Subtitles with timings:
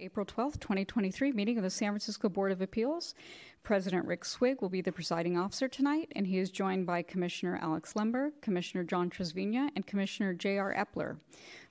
[0.00, 3.14] April 12th, 2023 meeting of the San Francisco Board of Appeals.
[3.62, 7.58] President Rick Swig will be the presiding officer tonight, and he is joined by Commissioner
[7.60, 10.74] Alex Lemberg, Commissioner John Trasviña, and Commissioner J.R.
[10.74, 11.18] Epler.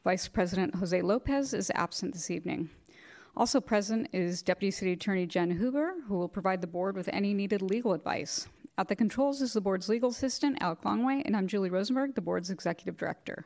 [0.03, 2.69] Vice President Jose Lopez is absent this evening.
[3.35, 7.33] Also present is Deputy City Attorney Jen Huber, who will provide the board with any
[7.33, 8.47] needed legal advice.
[8.77, 12.21] At the controls is the board's legal assistant, Alec Longway, and I'm Julie Rosenberg, the
[12.21, 13.45] board's executive director.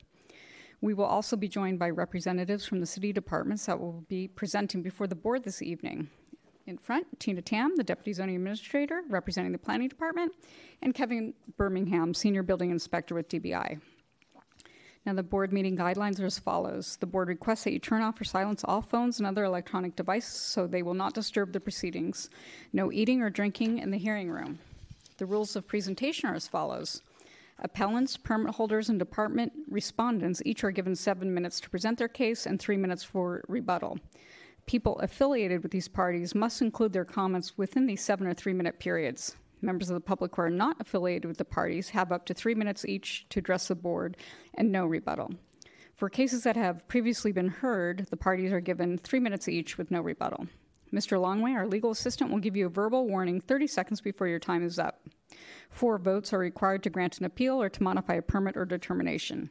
[0.82, 4.82] We will also be joined by representatives from the city departments that will be presenting
[4.82, 6.10] before the board this evening.
[6.66, 10.34] In front, Tina Tam, the Deputy Zoning Administrator representing the Planning Department,
[10.82, 13.80] and Kevin Birmingham, Senior Building Inspector with DBI.
[15.06, 16.98] Now, the board meeting guidelines are as follows.
[16.98, 20.34] The board requests that you turn off or silence all phones and other electronic devices
[20.34, 22.30] so they will not disturb the proceedings.
[22.72, 24.60] No eating or drinking in the hearing room.
[25.18, 27.02] The rules of presentation are as follows.
[27.62, 32.46] Appellants, permit holders, and department respondents each are given seven minutes to present their case
[32.48, 34.00] and three minutes for rebuttal.
[34.66, 38.80] People affiliated with these parties must include their comments within these seven or three minute
[38.80, 39.36] periods.
[39.62, 42.56] Members of the public who are not affiliated with the parties have up to three
[42.56, 44.18] minutes each to address the board
[44.56, 45.32] and no rebuttal.
[45.96, 49.92] For cases that have previously been heard, the parties are given three minutes each with
[49.92, 50.48] no rebuttal.
[50.92, 51.22] Mr.
[51.22, 54.64] Longway, our legal assistant, will give you a verbal warning 30 seconds before your time
[54.64, 55.02] is up.
[55.70, 59.50] Four votes are required to grant an appeal or to modify a permit or determination.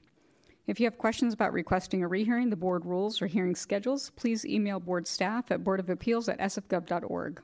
[0.66, 4.44] If you have questions about requesting a rehearing, the board rules, or hearing schedules, please
[4.44, 7.42] email board staff at boardofappeals at sfgov.org.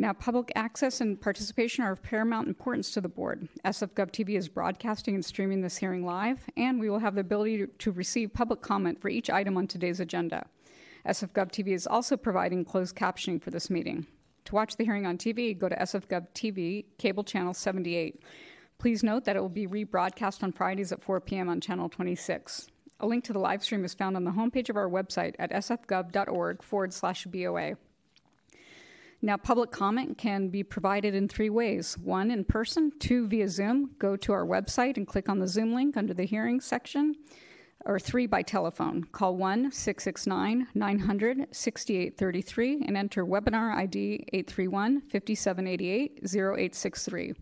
[0.00, 3.48] Now, public access and participation are of paramount importance to the board.
[3.64, 7.66] SFGov TV is broadcasting and streaming this hearing live, and we will have the ability
[7.66, 10.46] to, receive public comment for each item on today's agenda.
[11.04, 14.06] SFGov TV is also providing closed captioning for this meeting.
[14.48, 18.22] To watch the hearing on TV, go to SFGov TV, cable channel 78.
[18.78, 21.50] Please note that it will be rebroadcast on Fridays at 4 p.m.
[21.50, 22.68] on channel 26.
[23.00, 25.52] A link to the live stream is found on the homepage of our website at
[25.52, 27.74] sfgov.org forward slash BOA.
[29.20, 33.90] Now, public comment can be provided in three ways one, in person, two, via Zoom.
[33.98, 37.16] Go to our website and click on the Zoom link under the hearing section
[37.88, 39.02] or three by telephone.
[39.10, 47.32] Call 1 669 900 6833 and enter webinar ID 831 5788 0863.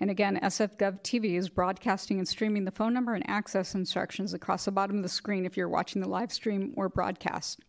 [0.00, 4.64] And again, SFGov TV is broadcasting and streaming the phone number and access instructions across
[4.64, 7.60] the bottom of the screen if you're watching the live stream or broadcast.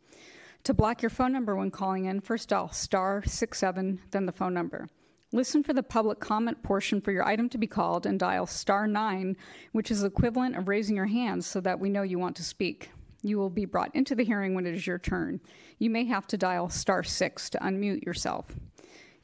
[0.63, 4.56] To block your phone number when calling in, first dial star 67, then the phone
[4.56, 4.90] number.
[5.31, 8.88] Listen for the public comment portion for your item to be called and dial star
[8.88, 9.36] 9,
[9.72, 12.91] which is equivalent of raising your hand so that we know you want to speak.
[13.24, 15.41] You will be brought into the hearing when it is your turn.
[15.80, 18.46] You may have to dial star 6 to unmute yourself.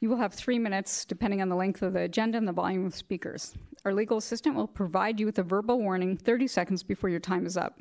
[0.00, 2.84] You will have three minutes, depending on the length of the agenda and the volume
[2.84, 3.54] of speakers.
[3.84, 7.46] Our legal assistant will provide you with a verbal warning 30 seconds before your time
[7.46, 7.78] is up.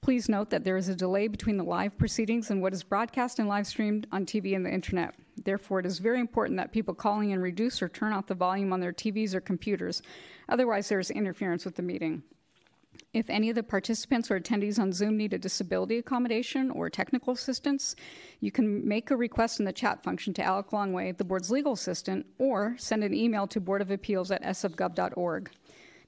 [0.00, 3.38] Please note that there is a delay between the live proceedings and what is broadcast
[3.38, 5.14] and live streamed on TV and the internet.
[5.44, 8.72] Therefore, it is very important that people calling in reduce or turn off the volume
[8.72, 10.02] on their TVs or computers.
[10.48, 12.22] Otherwise, there is interference with the meeting.
[13.14, 17.32] If any of the participants or attendees on Zoom need a disability accommodation or technical
[17.32, 17.96] assistance,
[18.40, 21.72] you can make a request in the chat function to Alec Longway, the board's legal
[21.72, 25.50] assistant, or send an email to boardofappeals at sfgov.org.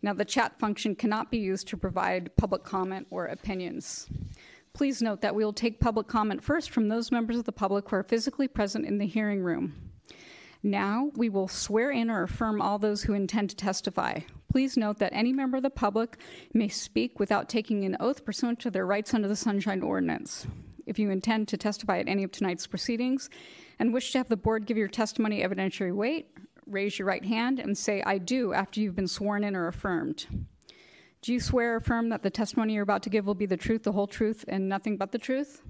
[0.02, 4.08] Now, the chat function cannot be used to provide public comment or opinions.
[4.72, 7.88] Please note that we will take public comment first from those members of the public
[7.88, 9.74] who are physically present in the hearing room.
[10.62, 14.20] Now, we will swear in or affirm all those who intend to testify.
[14.50, 16.18] Please note that any member of the public
[16.52, 20.46] may speak without taking an oath pursuant to their rights under the Sunshine Ordinance.
[20.86, 23.30] If you intend to testify at any of tonight's proceedings
[23.78, 26.28] and wish to have the board give your testimony evidentiary weight,
[26.70, 30.26] raise your right hand and say, I do, after you've been sworn in or affirmed.
[31.22, 33.56] Do you swear or affirm that the testimony you're about to give will be the
[33.56, 35.62] truth, the whole truth, and nothing but the truth?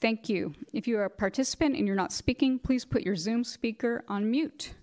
[0.00, 0.54] Thank you.
[0.72, 4.30] If you are a participant and you're not speaking, please put your Zoom speaker on
[4.30, 4.74] mute.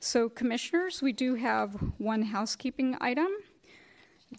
[0.00, 3.28] So, commissioners, we do have one housekeeping item.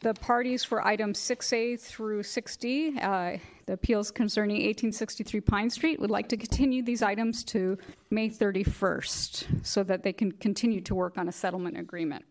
[0.02, 6.12] The parties for items 6A through 6D, uh, the appeals concerning 1863 Pine Street, would
[6.12, 7.78] like to continue these items to
[8.12, 12.26] May 31st so that they can continue to work on a settlement agreement.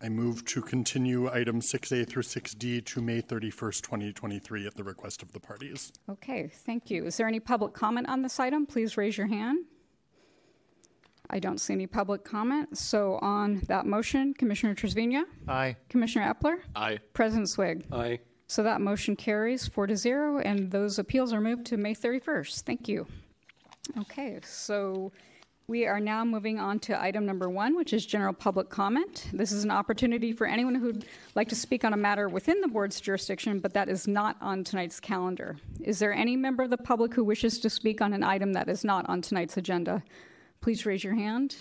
[0.00, 5.22] I move to continue items 6A through 6D to May 31st, 2023 at the request
[5.22, 5.92] of the parties.
[6.08, 7.06] Okay, thank you.
[7.06, 8.66] Is there any public comment on this item?
[8.66, 9.64] Please raise your hand.
[11.30, 12.76] I don't see any public comment.
[12.76, 15.24] So on that motion, Commissioner Trasviña?
[15.48, 15.76] Aye.
[15.88, 16.56] Commissioner Epler?
[16.76, 16.98] Aye.
[17.14, 17.84] President Swig?
[17.92, 18.20] Aye.
[18.48, 22.62] So that motion carries four to zero, and those appeals are moved to May 31st.
[22.62, 23.06] Thank you.
[23.98, 25.10] Okay, so
[25.68, 29.28] We are now moving on to item number one, which is general public comment.
[29.32, 32.68] This is an opportunity for anyone who'd like to speak on a matter within the
[32.68, 35.56] board's jurisdiction, but that is not on tonight's calendar.
[35.80, 38.68] Is there any member of the public who wishes to speak on an item that
[38.68, 40.02] is not on tonight's agenda?
[40.62, 41.56] Please raise your hand.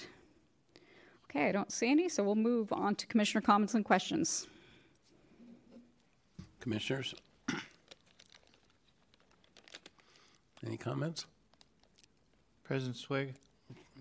[1.30, 4.48] Okay, I don't see any, so we'll move on to commissioner comments and questions.
[6.60, 7.16] Commissioners?
[10.66, 11.26] Any comments?
[12.64, 13.34] President Swig,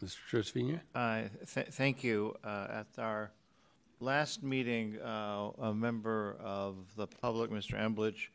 [0.05, 0.17] Mr.
[0.31, 0.81] Trasviña?
[0.95, 2.37] uh, th- thank you.
[2.45, 3.31] Uh, At our
[4.01, 7.75] last meeting, uh, a member of the public, Mr.
[7.81, 8.29] Emblidge,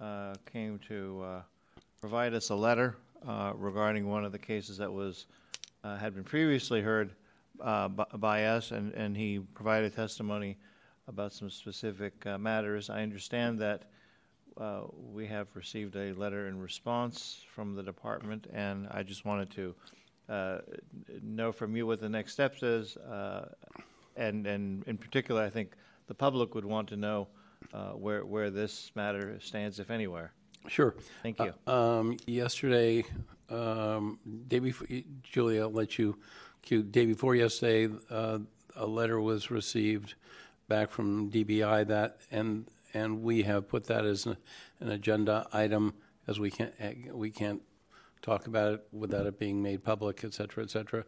[0.00, 1.42] uh, came to uh,
[2.00, 2.96] provide us a letter
[3.26, 5.26] uh, regarding one of the cases that was,
[5.84, 7.14] uh, had been previously heard
[7.60, 10.56] uh, by us, and and he provided testimony
[11.08, 12.88] about some specific uh, matters.
[12.90, 13.84] I understand that
[14.56, 14.82] uh,
[15.12, 19.74] we have received a letter in response from the department, and I just wanted to
[20.28, 20.58] uh,
[21.22, 22.96] know from you what the next steps is,
[24.16, 25.72] and and in particular, I think
[26.06, 27.28] the public would want to know
[27.94, 30.32] where where this matter stands, if anywhere.
[30.68, 30.94] Sure.
[31.22, 31.52] Thank you.
[31.66, 33.04] Uh, um, yesterday,
[33.50, 34.18] um,
[34.48, 34.86] day before,
[35.22, 36.18] Julia, I'll let you,
[36.62, 38.38] cue, day before yesterday, uh,
[38.76, 40.14] a letter was received
[40.68, 44.36] back from DBI that, and, and we have put that as an,
[44.80, 45.94] an agenda item,
[46.26, 47.60] as we can't, eh, we can't
[48.22, 51.04] talk about it without it being made public, et cetera, et cetera.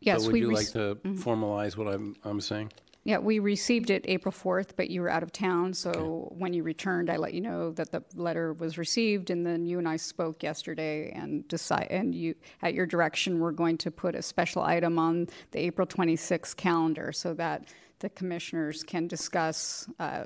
[0.00, 2.72] Yes, So would we you rec- like to formalize what I'm, I'm saying?
[3.04, 6.62] Yeah, we received it April 4th, but you were out of town, so when you
[6.62, 9.96] returned, I let you know that the letter was received, and then you and I
[9.96, 14.62] spoke yesterday and decide, and you, at your direction, we're going to put a special
[14.62, 17.68] item on the April 26th calendar so that
[17.98, 20.24] the commissioners can discuss uh,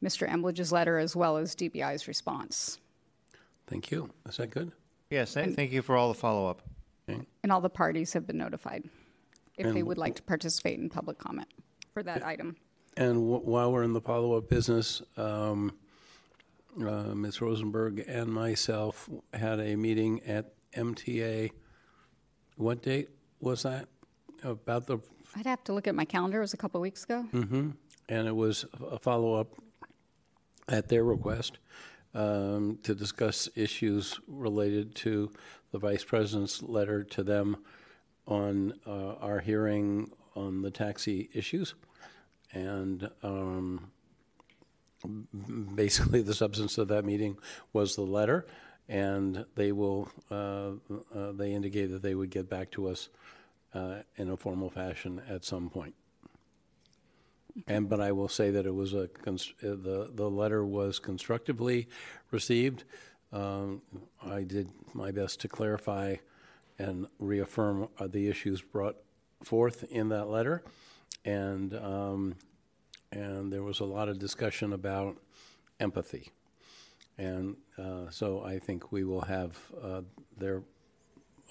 [0.00, 0.28] Mr.
[0.30, 2.78] Emblidge's letter as well as DBI's response.
[3.66, 4.08] Thank you.
[4.28, 4.70] Is that good?
[5.10, 6.62] Yes, th- thank you for all the follow up.
[7.08, 7.22] Okay.
[7.42, 8.88] And all the parties have been notified
[9.56, 11.48] if they would like to participate in public comment
[11.92, 12.56] for that item.
[12.96, 15.72] And wh- while we're in the follow-up business, um,
[16.80, 17.40] uh, Ms.
[17.40, 21.50] Rosenberg and myself had a meeting at MTA.
[22.56, 23.10] What date
[23.40, 23.88] was that?
[24.42, 24.98] About the,
[25.36, 27.26] I'd have to look at my calendar, it was a couple of weeks ago.
[27.32, 27.74] and
[28.28, 29.48] it was a follow-up
[30.68, 31.58] at their request
[32.14, 35.30] um, to discuss issues related to
[35.72, 37.56] the vice president's letter to them
[38.26, 41.74] on uh, our hearing on the taxi issues.
[42.52, 43.90] And um,
[45.74, 47.38] basically, the substance of that meeting
[47.72, 48.46] was the letter,
[48.88, 50.72] and they will, uh,
[51.14, 53.08] uh, they indicated that they would get back to us
[53.72, 55.94] uh, in a formal fashion at some point.
[57.66, 59.08] And, but I will say that it was a,
[59.60, 61.88] the, the letter was constructively
[62.30, 62.84] received.
[63.32, 63.82] Um,
[64.24, 66.16] I did my best to clarify
[66.78, 68.96] and reaffirm uh, the issues brought
[69.42, 70.62] forth in that letter.
[71.24, 72.36] And, um,
[73.12, 75.16] and there was a lot of discussion about
[75.78, 76.30] empathy.
[77.18, 80.02] And uh, so I think we will have uh,
[80.38, 80.62] their,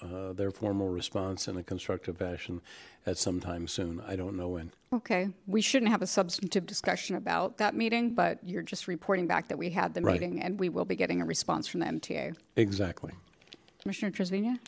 [0.02, 2.60] uh, their formal response in a constructive fashion
[3.06, 4.00] at some time soon.
[4.06, 4.72] I don't know when.
[4.92, 9.46] Okay, we shouldn't have a substantive discussion about that meeting, but you're just reporting back
[9.48, 10.14] that we had the Right.
[10.20, 12.34] meeting, and we will be getting a response from the MTA.
[12.56, 13.12] Exactly.
[13.80, 14.58] Commissioner Trasviña?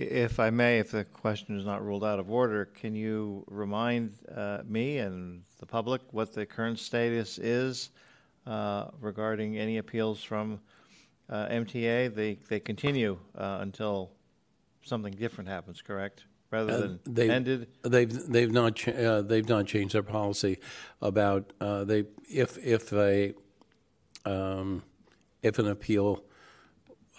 [0.00, 4.14] If I may, if the question is not ruled out of order, can you remind
[4.34, 7.90] uh, me and the public what the current status is
[8.46, 10.58] uh, regarding any appeals from
[11.28, 12.14] uh, MTA?
[12.14, 14.10] They, they continue uh, until
[14.82, 16.24] something different happens, correct?
[16.50, 17.68] Rather Uh, than they- ended?
[17.82, 20.58] They've they've not cha- uh, they've not changed their policy
[21.02, 23.34] about uh, they if if a
[24.24, 24.82] um,
[25.42, 26.24] if an appeal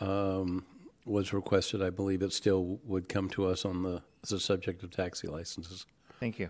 [0.02, 0.66] um,
[1.06, 4.84] was requested, I believe it still would come to us on the as a subject
[4.84, 5.86] of taxi licenses.
[6.20, 6.50] Thank you.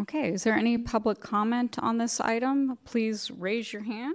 [0.00, 2.78] Okay, is there any public comment on this item?
[2.84, 4.14] Please raise your hand.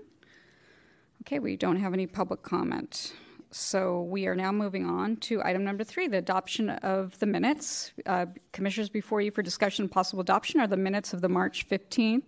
[1.21, 3.13] Okay, we don't have any public comment.
[3.51, 7.91] So we are now moving on to item number three, the adoption of the minutes.
[8.05, 11.67] Uh, Commissioners, before you for discussion and possible adoption are the minutes of the March
[11.69, 12.23] 15th,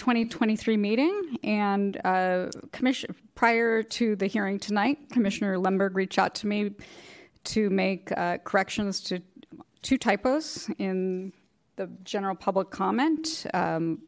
[0.00, 1.38] 2023 meeting.
[1.44, 6.70] And uh, commission, prior to the hearing tonight, Commissioner Lemberg reached out to me
[7.44, 9.20] to make uh, corrections to
[9.82, 11.34] two typos in
[11.76, 13.44] the general public comment.
[13.52, 14.00] Um,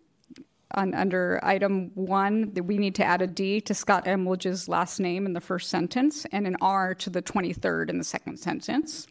[0.75, 4.99] on, under item one, that we need to add a D to Scott Emblidge's last
[4.99, 9.07] name in the first sentence and an R to the 23rd in the second sentence.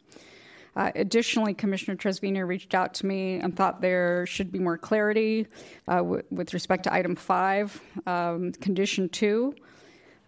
[0.75, 5.47] Uh, additionally, Commissioner Trasviña reached out to me and thought there should be more clarity
[5.87, 9.53] uh, w- with respect to item five, um, condition two.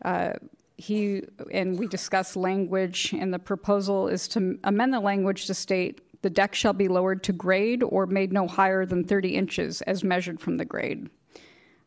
[0.03, 0.33] Uh,
[0.75, 6.01] he and we discussed language, and the proposal is to amend the language to state
[6.23, 10.03] the deck shall be lowered to grade or made no higher than 30 inches as
[10.03, 11.09] measured from the grade.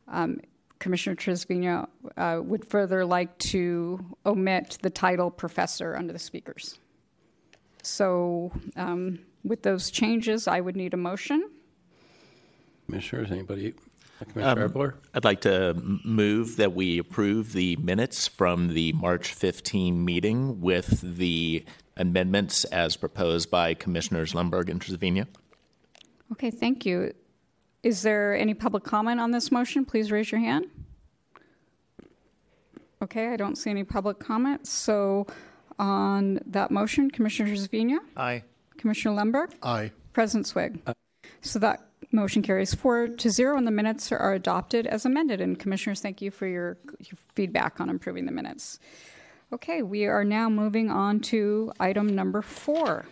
[0.09, 0.41] Um,
[0.79, 6.79] Commissioner Trasviña uh, would further like to omit the title professor under the speakers.
[7.87, 11.49] So, um, with those changes, I would need a motion.
[12.87, 13.75] Commissioners, anybody?
[14.33, 14.95] Commissioner Epler?
[15.15, 15.75] I'd like to
[16.05, 21.65] move that we approve the minutes from the March 15 meeting with the
[21.97, 25.27] amendments as proposed by Commissioners Lundberg and Trevino.
[26.33, 27.13] Okay, thank you.
[27.85, 29.85] Is there any public comment on this motion?
[29.85, 30.67] Please raise your hand.
[33.01, 34.71] Okay, I don't see any public comments.
[34.71, 35.29] So,
[35.79, 38.43] on that motion, Commissioner Trevino, Aye.
[38.79, 39.93] Commissioner Lemberg, Aye.
[40.13, 40.81] President Swig.
[41.41, 45.41] So that motion carries four to zero, and the minutes are adopted as amended.
[45.41, 48.79] And Commissioners, thank you for your, your feedback on improving the minutes.
[49.53, 53.07] Okay, we are now moving on to item number four.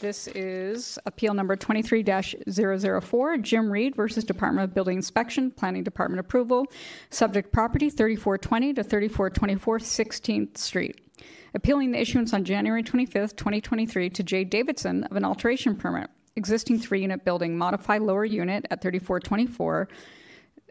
[0.00, 6.66] This is Appeal Number 23-004, Jim Reed versus Department of Building Inspection, Planning Department Approval,
[7.10, 11.00] Subject Property 3420 to 3424 16th Street.
[11.54, 16.78] Appealing the issuance on January 25th, 2023 to Jay Davidson of an alteration permit, existing
[16.78, 19.88] three-unit building, modify lower unit at 3424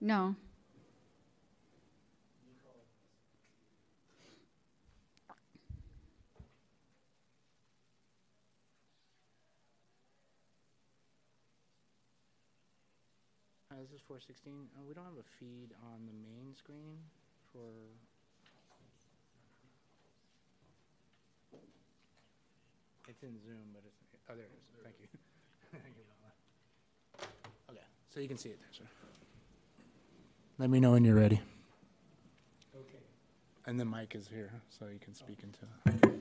[0.00, 0.34] No.
[13.84, 14.52] This is 416.
[14.74, 16.96] Uh, we don't have a feed on the main screen
[17.52, 17.68] for.
[23.24, 23.96] In Zoom, but it's.
[24.30, 24.82] Oh, there it is.
[24.82, 25.08] Thank you.
[25.72, 27.30] Thank you, Paula.
[27.70, 27.80] okay,
[28.12, 28.84] so you can see it there, sir.
[30.58, 31.40] Let me know when you're ready.
[32.76, 33.02] Okay.
[33.66, 35.58] And the mic is here, so you can speak into
[36.06, 36.20] it.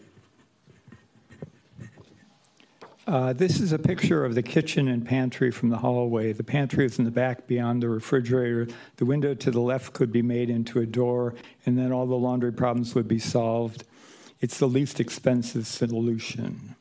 [3.05, 6.31] Uh, This is a picture of the kitchen and pantry from the hallway.
[6.31, 8.67] The pantry is in the back beyond the refrigerator.
[8.95, 12.15] The window to the left could be made into a door, and then all the
[12.15, 13.83] laundry problems would be solved.
[14.39, 16.75] It's the least expensive solution.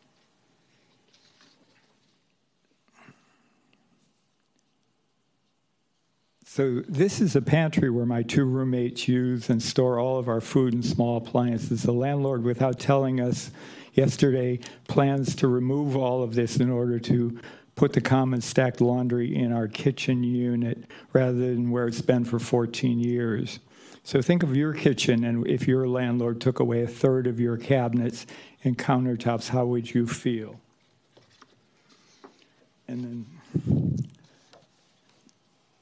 [6.54, 10.42] So this is a pantry where my two roommates use and store all of our
[10.42, 11.82] food and small appliances.
[11.82, 13.50] The landlord, without telling us
[13.94, 17.40] yesterday, plans to remove all of this in order to
[17.74, 22.38] put the common stacked laundry in our kitchen unit rather than where it's been for
[22.38, 23.58] 14 years.
[24.04, 27.56] So think of your kitchen, and if your landlord took away a third of your
[27.56, 28.26] cabinets
[28.62, 30.60] and countertops, how would you feel?
[32.86, 33.26] And
[33.64, 34.02] then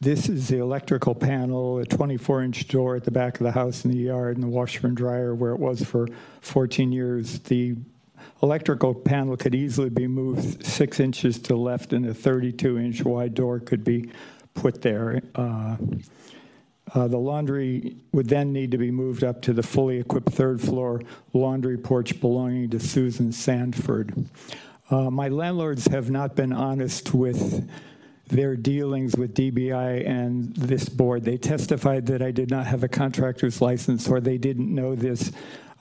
[0.00, 3.84] this is the electrical panel, a 24 inch door at the back of the house
[3.84, 6.08] in the yard, and the washer and dryer where it was for
[6.40, 7.38] 14 years.
[7.40, 7.76] The
[8.42, 13.04] electrical panel could easily be moved six inches to the left, and a 32 inch
[13.04, 14.10] wide door could be
[14.54, 15.22] put there.
[15.34, 15.76] Uh,
[16.92, 20.60] Uh, The laundry would then need to be moved up to the fully equipped third
[20.60, 21.00] floor
[21.32, 24.26] laundry porch belonging to Susan Sanford.
[24.90, 27.68] Uh, My landlords have not been honest with
[28.30, 31.24] their dealings with DBI and this board.
[31.24, 35.32] They testified that I did not have a contractor's license or they didn't know this.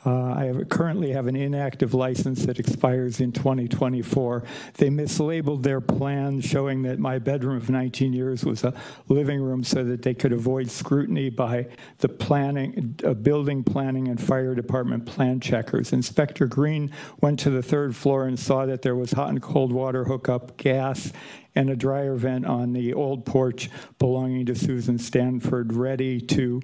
[0.05, 4.43] Uh, I have, currently have an inactive license that expires in 2024.
[4.77, 8.73] They mislabeled their plan, showing that my bedroom of 19 years was a
[9.09, 14.21] living room so that they could avoid scrutiny by the planning, uh, building planning and
[14.21, 15.91] fire department plan checkers.
[15.91, 19.73] Inspector Green went to the third floor and saw that there was hot and cold
[19.73, 21.11] water hookup, gas,
[21.55, 26.61] and a dryer vent on the old porch belonging to Susan Stanford, ready to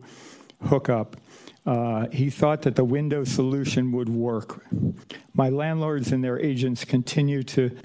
[0.61, 1.17] hook up.
[1.65, 4.63] Uh, he thought that the window solution would work.
[5.33, 7.75] My landlords and their agents continue to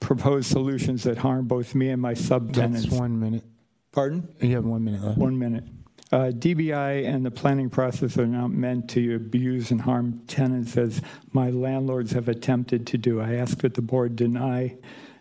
[0.00, 2.84] propose solutions that harm both me and my subtenants.
[2.84, 3.44] That's one minute.
[3.92, 4.34] Pardon?
[4.40, 5.18] You have one minute left.
[5.18, 5.64] One minute.
[6.10, 11.00] Uh, DBI and the planning process are not meant to abuse and harm tenants as
[11.32, 13.20] my landlords have attempted to do.
[13.20, 14.76] I ask that the board deny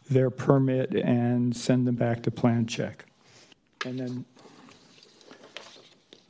[0.09, 3.05] their permit and send them back to plan check.
[3.85, 4.25] And then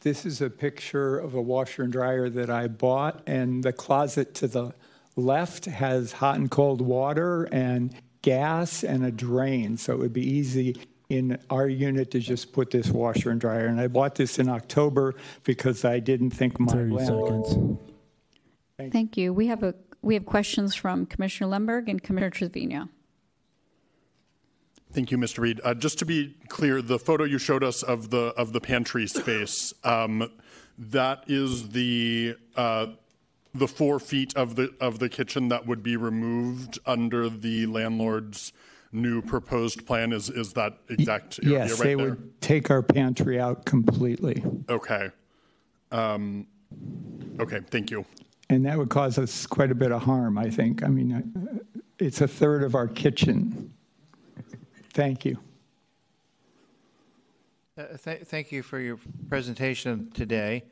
[0.02, 4.34] this is a picture of a washer and dryer that I bought, and the closet
[4.36, 4.74] to the
[5.16, 10.28] left has hot and cold water and gas and a drain, so it would be
[10.28, 10.76] easy
[11.10, 13.66] in our unit to just put this washer and dryer.
[13.66, 17.48] And I bought this in October because I didn't think my 30 landlord.
[17.48, 17.80] seconds.
[18.92, 19.34] Thank you.
[19.34, 22.90] We have a, we have questions from Commissioner Lemberg and Commissioner Trevino.
[24.94, 25.40] Thank you, Mr.
[25.40, 25.62] Reed.
[25.64, 29.08] Uh, just to be clear, the photo you showed us of the of the pantry
[29.22, 30.30] space, um,
[30.78, 32.88] that is the uh,
[33.54, 38.52] the four feet of the of the kitchen that would be removed under the landlord's
[38.92, 40.12] new proposed plan.
[40.12, 42.10] Is is that exact area Yes, right they there?
[42.10, 44.44] would take our pantry out completely.
[44.70, 45.10] Okay.
[45.92, 46.48] Um,
[47.40, 47.62] okay.
[47.70, 48.06] Thank you.
[48.50, 50.84] And that would cause us quite a bit of harm, I think.
[50.84, 53.74] I mean, uh, it's a third of our kitchen.
[54.94, 55.38] Thank you.
[57.78, 60.64] Uh, th- Thank you for your presentation today.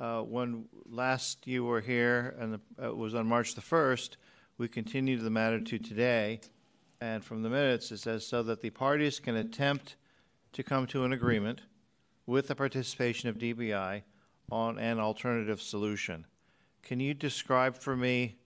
[0.00, 4.16] Uh, When last you were here, and the- uh, it was on March the 1st,
[4.58, 6.40] we continued the matter to today,
[7.00, 9.96] and from the minutes, it says, "So that the parties can attempt
[10.52, 11.62] to come to an agreement
[12.26, 14.04] with the participation of DBI
[14.50, 16.26] on an alternative solution."
[16.82, 18.36] Can you describe for me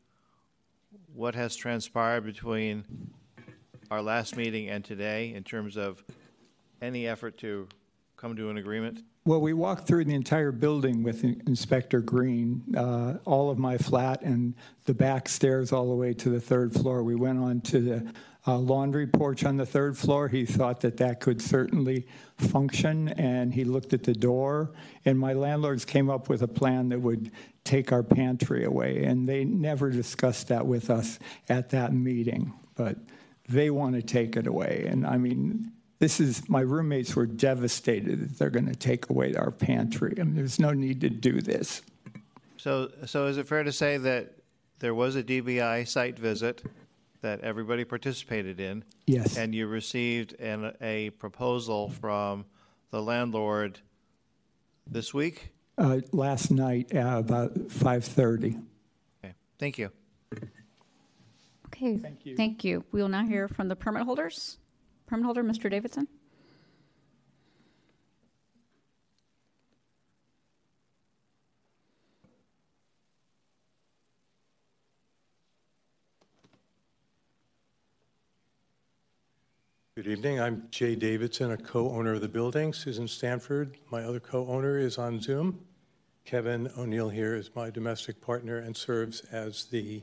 [1.12, 3.12] what has transpired between
[3.90, 6.02] our last meeting and today in terms of
[6.80, 7.68] any effort to
[8.16, 9.02] come to an agreement?
[9.24, 14.22] Well, we walked through the entire building with Inspector Green, uh, all of my flat
[14.22, 14.54] and
[14.86, 17.02] the back stairs all the way to the third floor.
[17.02, 18.12] We went on to the
[18.46, 20.28] uh, laundry porch on the third floor.
[20.28, 22.06] He thought that that could certainly
[22.38, 24.72] function, and he looked at the door.
[25.04, 27.30] And my landlords came up with a plan that would
[27.64, 31.18] take our pantry away, and they never discussed that with us
[31.50, 32.54] at that meeting.
[32.74, 32.96] But
[33.48, 38.20] they want to take it away, and I mean, this is my roommates were devastated
[38.20, 40.14] that they're going to take away our pantry.
[40.18, 41.82] I mean, there's no need to do this.
[42.56, 44.34] So, so is it fair to say that
[44.78, 46.62] there was a DBI site visit
[47.20, 48.84] that everybody participated in?
[49.06, 49.36] Yes.
[49.36, 52.46] And you received an, a proposal from
[52.90, 53.80] the landlord
[54.86, 55.52] this week?
[55.76, 58.60] Uh, last night at about 5:30.
[59.24, 59.90] Okay, thank you.
[61.78, 61.96] Okay.
[61.96, 62.36] Thank you.
[62.36, 62.84] Thank you.
[62.90, 64.58] We will now hear from the permit holders.
[65.06, 65.70] Permit holder, Mr.
[65.70, 66.08] Davidson.
[79.94, 80.40] Good evening.
[80.40, 82.72] I'm Jay Davidson, a co-owner of the building.
[82.72, 85.64] Susan Stanford, my other co-owner, is on Zoom.
[86.24, 90.02] Kevin O'Neill here is my domestic partner and serves as the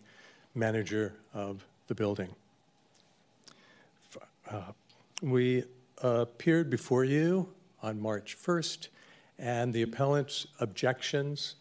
[0.56, 2.30] manager of the building.
[4.50, 4.72] Uh,
[5.22, 5.64] We
[6.02, 8.90] appeared before you on March 1st,
[9.40, 11.56] and the appellant's objections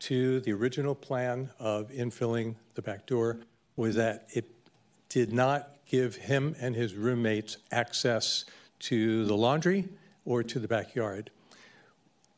[0.00, 3.38] to the original plan of infilling the back door
[3.76, 4.50] was that it
[5.08, 8.44] did not give him and his roommates access
[8.80, 9.88] to the laundry
[10.24, 11.30] or to the backyard.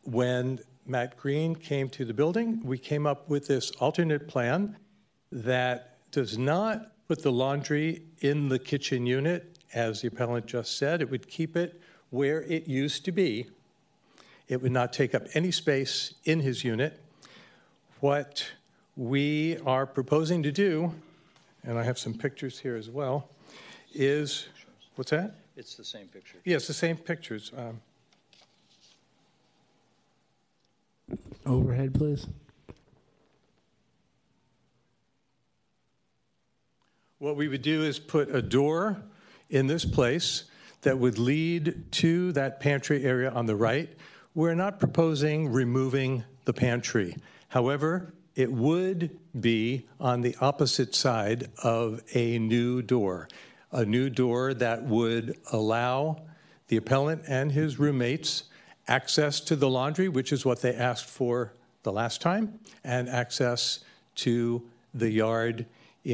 [0.02, 4.76] When Matt Green came to the building, we came up with this alternate plan
[5.32, 11.02] that does not put the laundry in the kitchen unit, as the appellant just said.
[11.02, 13.48] It would keep it where it used to be.
[14.48, 16.98] It would not take up any space in his unit.
[18.00, 18.50] What
[18.96, 20.94] we are proposing to do,
[21.62, 23.28] and I have some pictures here as well,
[23.92, 24.46] is,
[24.94, 25.34] what's that?
[25.54, 26.38] It's the same picture.
[26.46, 27.52] Yes, the same pictures.
[27.54, 27.82] Um,
[31.44, 32.26] overhead, please?
[37.18, 39.02] What we would do is put a door
[39.48, 40.44] in this place
[40.82, 43.88] that would lead to that pantry area on the right.
[44.34, 47.16] We're not proposing removing the pantry.
[47.48, 53.28] However, it would be on the opposite side of a new door,
[53.72, 56.20] a new door that would allow
[56.68, 58.44] the appellant and his roommates
[58.88, 63.80] access to the laundry, which is what they asked for the last time, and access
[64.16, 65.64] to the yard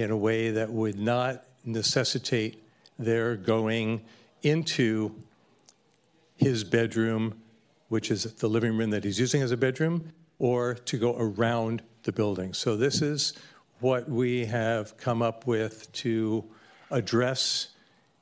[0.01, 2.63] in a way that would not necessitate
[2.99, 4.01] their going
[4.43, 5.15] into
[6.37, 7.35] his bedroom,
[7.89, 11.83] which is the living room that he's using as a bedroom, or to go around
[12.05, 12.55] the building.
[12.55, 13.35] So this is
[13.81, 16.43] what we have come up with to
[16.91, 17.69] address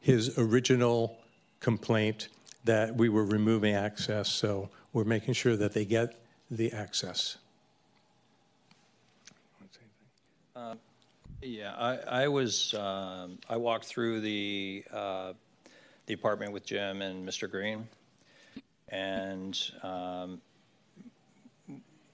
[0.01, 1.19] his original
[1.61, 2.29] complaint
[2.65, 4.29] that we were removing access.
[4.29, 7.39] So we're making sure that they get the access.
[11.43, 15.33] Yeah, I, I was, um, I walked through the, uh,
[16.05, 17.51] the apartment with Jim and Mr.
[17.51, 17.89] Green,
[18.91, 20.43] and um,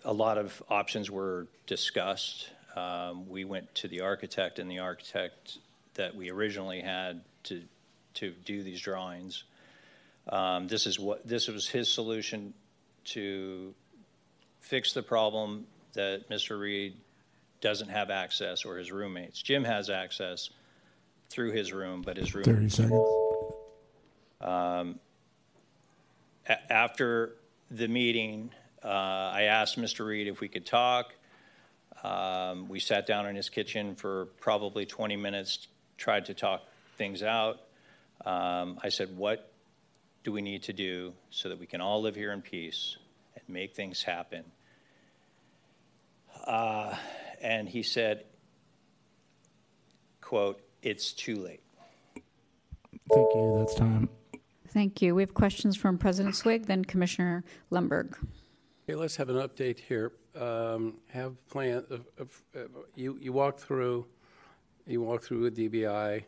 [0.04, 2.50] a lot of options were discussed.
[2.76, 5.58] Um, we went to the architect, and the architect
[5.94, 7.64] that we originally had to,
[8.14, 9.42] to do these drawings.
[10.28, 12.54] Um, this is what, this was his solution
[13.06, 13.74] to
[14.60, 16.60] fix the problem that Mr.
[16.60, 16.94] Reed
[17.66, 19.42] doesn't have access or his roommates.
[19.42, 20.50] Jim has access
[21.30, 22.44] through his room, but his room.
[22.44, 22.76] 30 roommates.
[22.76, 23.00] seconds.
[26.48, 27.34] A- after
[27.68, 28.50] the meeting,
[28.84, 30.06] uh, I asked Mr.
[30.06, 31.12] Reed if we could talk.
[32.04, 35.66] Um, we sat down in his kitchen for probably 20 minutes,
[35.98, 36.62] tried to talk
[36.96, 37.62] things out.
[38.24, 39.50] Um, I said, What
[40.22, 42.96] do we need to do so that we can all live here in peace
[43.34, 44.44] and make things happen?
[46.46, 46.94] Uh,
[47.40, 48.24] and he said,
[50.20, 51.62] quote, it's too late.
[53.12, 53.56] Thank you.
[53.58, 54.08] That's time.
[54.68, 55.14] Thank you.
[55.14, 58.16] We have questions from President Swig, then Commissioner Lemberg.
[58.88, 60.12] Okay, let's have an update here.
[60.38, 62.60] Um, Have plan, of- of- uh,
[62.94, 64.06] you, you walked through,
[64.86, 66.24] you walked through with DBI.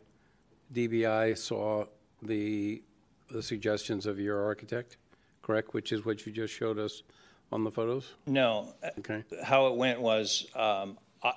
[0.73, 1.85] DBI saw
[2.21, 2.81] the,
[3.29, 4.97] the suggestions of your architect,
[5.41, 5.73] correct?
[5.73, 7.03] Which is what you just showed us
[7.51, 8.13] on the photos?
[8.25, 9.23] No, Okay.
[9.43, 11.33] how it went was, um, I-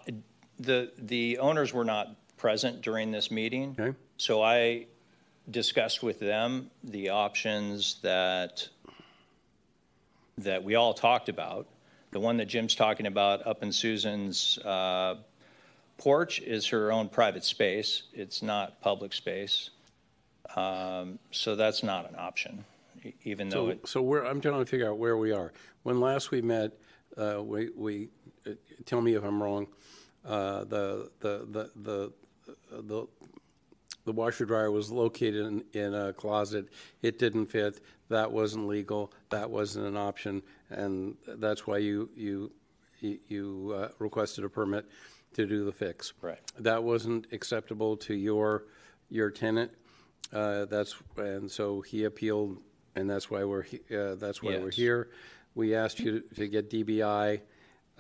[0.59, 3.77] the, the owners were not present during this meeting.
[3.79, 3.97] Okay.
[4.17, 4.87] So I
[5.51, 8.69] discussed with them the options that,
[10.39, 11.67] that we all talked about.
[12.13, 15.17] The one that Jim's talking about up in Susan's uh,
[15.99, 18.03] porch is her own private space.
[18.13, 19.71] It's not public space.
[20.55, 22.65] Um, So that's not an option,
[23.25, 25.53] even though So, it, so where, I'm trying to figure out where we are.
[25.83, 26.73] When last we met,
[27.17, 28.09] uh, we, we,
[28.47, 28.53] uh,
[28.87, 29.67] tell me if I'm wrong,
[30.25, 32.13] uh, the, the, the, the,
[32.83, 33.07] the,
[34.05, 36.69] the washer dryer was located in, in a closet.
[37.03, 37.81] It didn't fit.
[38.09, 39.13] That wasn't legal.
[39.31, 40.43] That wasn't an option.
[40.71, 42.53] And that's why you, you,
[43.01, 44.87] you- you uh, requested a permit
[45.35, 46.13] to do the fix.
[46.21, 46.39] Right.
[46.61, 48.67] That wasn't acceptable to your,
[49.11, 49.73] your tenant.
[50.33, 52.59] Uh, That's, and so he appealed,
[52.95, 54.77] and that's why we're, he- uh, that's why we're Yes.
[54.77, 55.11] here.
[55.55, 57.41] We asked you to get DBI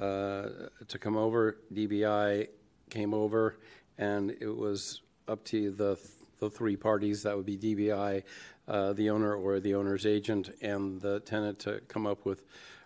[0.00, 0.48] uh,
[0.88, 1.58] to come over.
[1.72, 2.48] DBI
[2.90, 3.58] came over,
[3.98, 5.98] and it was up to the,
[6.40, 8.22] the three parties, that would be DBI,
[8.68, 12.44] uh, the owner or the owner's agent, and the tenant to come up with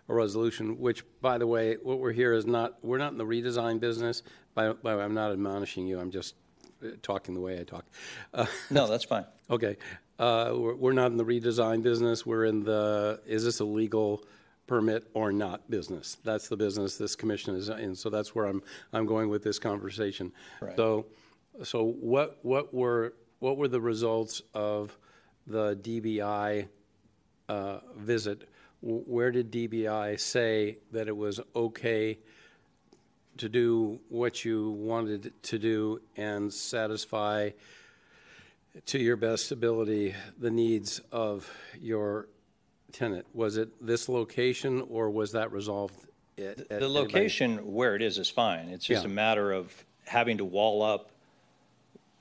[0.09, 3.25] a resolution, which, by the way, what we're here is not, we're not in the
[3.25, 4.23] redesign business.
[4.53, 6.35] By, by, I'm not admonishing you, I'm just
[6.83, 7.85] uh, talking the way I talk.
[8.33, 9.25] Uh, no, that's fine.
[9.49, 9.77] Okay.
[10.19, 12.25] Uh, We're we're not in the redesign business.
[12.25, 14.23] We're in the, is this a legal
[14.65, 16.17] permit or not business?
[16.23, 17.95] That's the business this commission is in.
[17.95, 20.31] So that's where I'm, I'm going with this conversation.
[20.59, 20.75] Right.
[20.75, 21.05] So,
[21.63, 24.97] so what, what were, what were the results of
[25.45, 26.67] the DBI
[27.47, 28.49] uh, visit?
[28.81, 32.17] Where did DBI say that it was okay
[33.37, 37.51] to do what you wanted to do and satisfy
[38.85, 42.27] to your best ability the needs of your
[42.91, 43.25] tenant?
[43.33, 45.95] Was it this location, or was that resolved?
[46.37, 46.87] at- at The anybody?
[46.93, 48.69] location where it is is fine.
[48.69, 49.73] It's just a matter of
[50.05, 51.09] having to wall up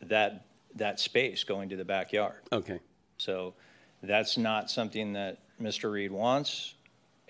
[0.00, 2.40] that, that space going to the backyard.
[2.50, 2.80] Okay,
[3.18, 3.54] So
[4.02, 5.90] that's not something that Mr.
[5.92, 6.74] Reed wants.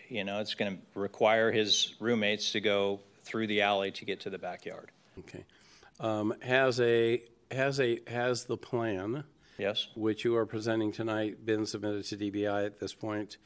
[0.08, 4.20] You know, it's going to require his roommates to go through the alley to get
[4.20, 4.90] to the backyard.
[5.18, 5.44] okay.
[5.98, 9.24] Um, Has a, has a, has the plan,
[9.58, 9.88] Yes?
[9.94, 13.38] which you are presenting tonight, been submitted to DBI at this point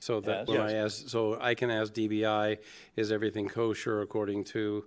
[0.00, 0.48] So that, Yes.
[0.48, 2.58] when I ask, so I can ask DBI,
[2.96, 4.84] is everything kosher according to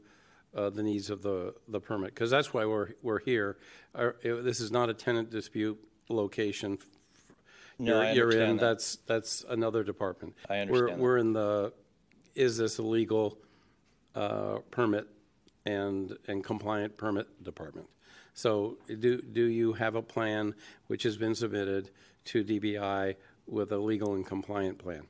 [0.55, 2.13] uh, the needs of the, the permit?
[2.13, 3.57] Because that's why we're, we're here.
[3.95, 6.77] Our- it- This is not a tenant dispute location.
[7.79, 8.65] No, You're- I You're in, understand that.
[8.65, 10.35] that's, that's another department.
[10.49, 10.99] I We're- understand that.
[11.03, 11.73] We're in the,
[12.35, 13.39] is this a legal
[14.15, 15.07] uh, permit
[15.65, 17.87] and, and compliant permit department?
[18.37, 20.53] So do, do you have a plan
[20.85, 21.89] which has been submitted
[22.25, 23.15] to DBI
[23.47, 25.07] with a legal and compliant plan?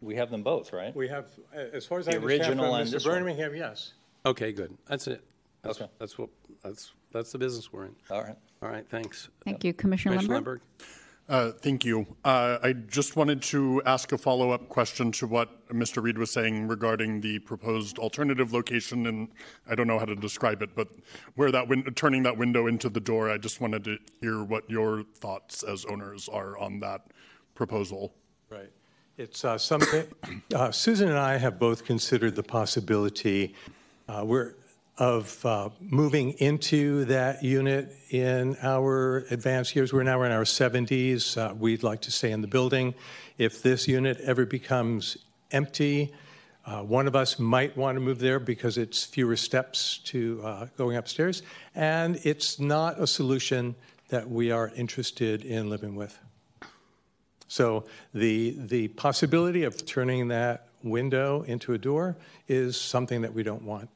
[0.00, 0.96] We have them both, right?
[0.96, 2.92] We have, as far as I The understand from original and Mr.
[2.92, 3.18] this one.
[3.18, 3.92] Birmingham, yes.
[4.24, 4.74] Okay, good.
[4.86, 5.22] That's it.
[5.60, 5.90] That's, Okay.
[5.98, 6.30] that's what,
[6.62, 7.96] that's, that's the business we're in.
[8.10, 8.36] All right.
[8.62, 9.28] All right, thanks.
[9.44, 9.74] Thank you.
[9.74, 10.60] Commissioner Commissioner Lindberg?
[10.80, 10.84] Lindberg?
[11.26, 12.06] Uh, Thank you.
[12.22, 16.02] Uh, I just wanted to ask a follow-up question to what Mr.
[16.02, 19.28] Reed was saying regarding the proposed alternative location, and
[19.68, 20.88] I don't know how to describe it, but
[21.34, 24.68] where that, win- turning that window into the door, I just wanted to hear what
[24.68, 27.06] your thoughts as owners are on that
[27.54, 28.14] proposal.
[28.50, 28.70] Right.
[29.16, 30.04] It's uh, something,
[30.54, 33.54] uh, Susan and I have both considered the possibility,
[34.08, 34.56] uh, we're,
[34.96, 39.92] of uh, moving into that unit in our advanced years.
[39.92, 41.36] We're now in our 70s.
[41.36, 42.94] Uh, We'd like to stay in the building.
[43.36, 45.16] If this unit ever becomes
[45.50, 46.12] empty,
[46.64, 50.66] uh, one of us might want to move there because it's fewer steps to uh,
[50.76, 51.42] going upstairs,
[51.74, 53.74] and it's not a solution
[54.08, 56.18] that we are interested in living with.
[57.48, 62.16] So the, the possibility of turning that window into a door
[62.48, 63.90] is something that we don't want.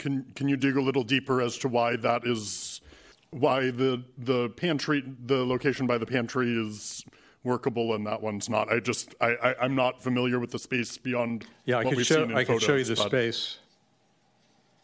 [0.00, 2.80] Can, can you dig a little deeper as to why that is,
[3.28, 7.04] why the, the pantry, the location by the pantry is
[7.44, 8.72] workable and that one's not?
[8.72, 11.96] I just, I, I, I'm not familiar with the space beyond Yeah, I what could
[11.98, 13.58] we've show, seen in I could show you the photos, but, space.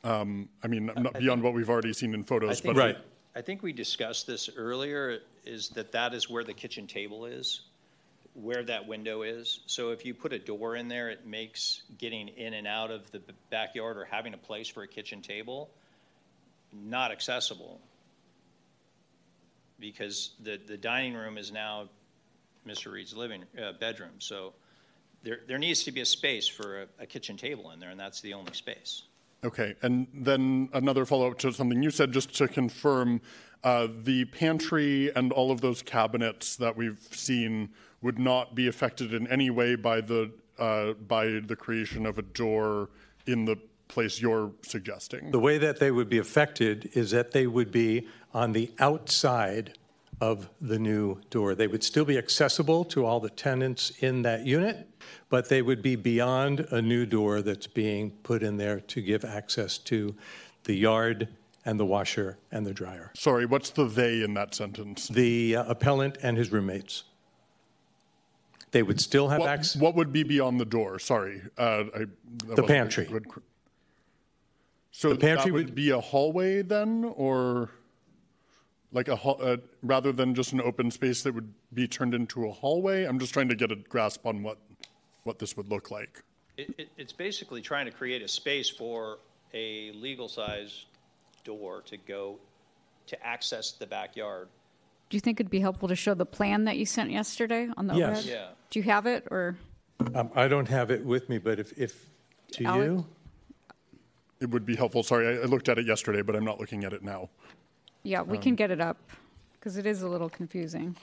[0.04, 2.80] Um, I mean, not beyond what we've already seen in photos, think, but.
[2.80, 2.98] Right.
[3.34, 7.62] I think we discussed this earlier, is that that is where the kitchen table is,
[8.42, 9.60] where that window is.
[9.66, 13.10] So if you put a door in there, it makes getting in and out of
[13.10, 15.70] the backyard or having a place for a kitchen table
[16.72, 17.80] not accessible.
[19.78, 21.88] Because the, the dining room is now
[22.66, 22.92] Mr.
[22.92, 24.12] Reed's living, uh, bedroom.
[24.18, 24.52] So
[25.22, 28.00] there, there needs to be a space for a, a kitchen table in there, and
[28.00, 29.02] that's the only space.
[29.44, 33.20] Okay, and then another follow-up to something you said, just to confirm,
[33.62, 37.68] uh, the pantry and all of those cabinets that we've seen
[38.02, 42.22] would not be affected in any way by the, uh, by the creation of a
[42.22, 42.90] door
[43.26, 43.56] in the
[43.88, 45.30] place you're suggesting?
[45.30, 49.78] The way that they would be affected is that they would be on the outside
[50.20, 51.54] of the new door.
[51.54, 54.88] They would still be accessible to all the tenants in that unit,
[55.28, 59.24] but they would be beyond a new door that's being put in there to give
[59.24, 60.14] access to
[60.64, 61.28] the yard
[61.64, 63.10] and the washer and the dryer.
[63.14, 65.08] Sorry, what's the "they" in that sentence?
[65.08, 67.04] The uh, appellant and his roommates.
[68.72, 69.80] They would still have What, access.
[69.80, 70.98] what would be beyond the door?
[70.98, 71.42] Sorry.
[71.56, 72.10] uh, I- that
[72.48, 73.04] wasn't pantry.
[73.06, 73.26] good.
[74.90, 77.70] So The pantry that would would- be a hallway then, or
[78.92, 82.46] like a, hall- uh, rather than just an open space that would be turned into
[82.48, 83.04] a hallway?
[83.04, 84.58] I'm just trying to get a grasp on what,
[85.24, 86.22] what this would look like.
[86.56, 89.18] It, it, it's basically trying to create a space for
[89.52, 90.86] a legal size
[91.44, 92.38] door to go
[93.06, 94.48] to access the backyard.
[95.08, 97.86] Do you think it'd be helpful to show the plan that you sent yesterday on
[97.86, 98.08] the Yes.
[98.08, 98.24] overhead?
[98.24, 98.48] Yeah.
[98.70, 99.56] Do you have it, or?
[100.14, 102.06] Um, I don't have it with me, but if, if,
[102.52, 102.84] do Alex?
[102.84, 103.06] you?
[104.40, 105.02] It would be helpful.
[105.02, 107.28] Sorry, I, I looked at it yesterday, but I'm not looking at it now.
[108.02, 108.98] Yeah, we can get it up,
[109.54, 110.94] because it is a little confusing.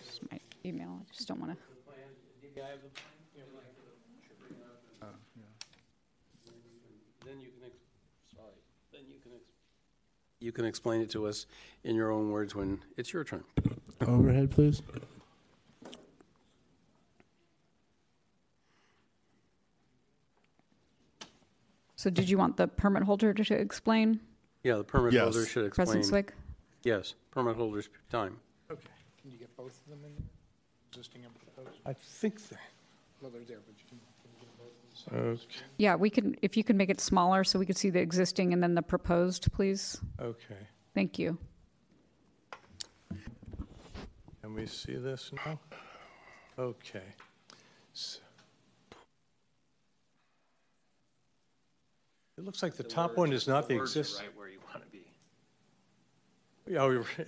[0.00, 1.58] This is my email, I just don't want to.
[7.24, 7.86] Then you can, ex-
[8.34, 8.58] sorry,
[8.92, 9.54] then you can, ex-
[10.42, 11.46] you can explain it to us
[11.84, 13.44] in your own words when it's your turn.
[14.06, 14.82] Overhead, please.
[21.96, 24.20] So did you want the permit holder to to explain,
[24.64, 25.22] Yeah, the permit Yes.
[25.22, 25.86] holder should explain.
[25.86, 26.34] President Swig?
[26.82, 28.40] Yes, permit holder's time.
[28.70, 28.88] Okay.
[29.20, 30.24] Can you get both of them in there?
[30.90, 31.78] Existing and proposed?
[31.86, 32.58] I think that.
[33.20, 34.91] Well, they're there, but you can, can you get both of them?
[35.12, 35.40] Okay.
[35.78, 38.52] Yeah, we can, if you can make it smaller so we could see the existing
[38.52, 40.00] and then the proposed, please.
[40.20, 40.56] Okay.
[40.94, 41.38] Thank you.
[44.42, 45.58] Can we see this now?
[46.58, 47.02] Okay.
[47.94, 48.20] S-
[52.38, 54.20] It looks like the top one is not the words are exist.
[54.20, 55.04] Right where you want to be.
[56.66, 56.98] Yeah, we-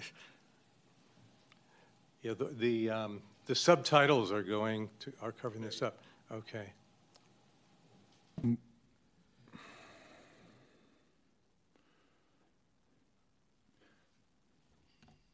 [2.22, 5.98] yeah, the, the, um, the subtitles are going to, are covering this up.
[6.32, 6.66] Okay.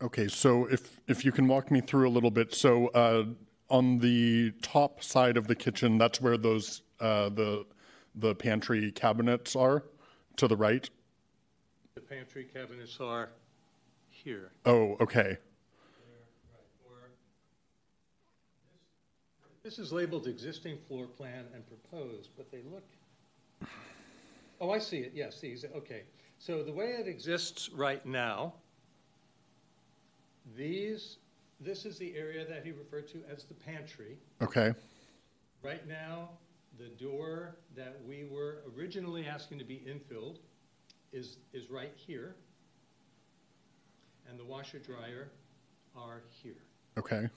[0.03, 3.25] Okay, so if, if you can walk me through a little bit, so, uh,
[3.69, 7.67] on the top side of the kitchen, that's where those, uh, the,
[8.15, 9.85] the pantry cabinets are,
[10.37, 10.89] to the right?
[11.95, 13.29] The pantry cabinets are
[14.09, 14.53] here.
[14.65, 15.37] Oh, okay,
[19.63, 22.85] This is labeled existing floor plan and proposed, but they look,
[24.61, 26.05] oh, I see it, yes, these, okay.
[26.39, 28.55] So the way it exists right now,
[30.57, 31.19] these,
[31.61, 34.17] this is the area that he referred to as the pantry.
[34.41, 34.73] okay,
[35.63, 36.31] Right now,
[36.79, 40.39] the door that we were originally asking to be infilled
[41.13, 42.35] is, is right here.
[44.27, 45.29] And the washer dryer
[45.95, 46.63] are here.
[46.97, 47.29] okay,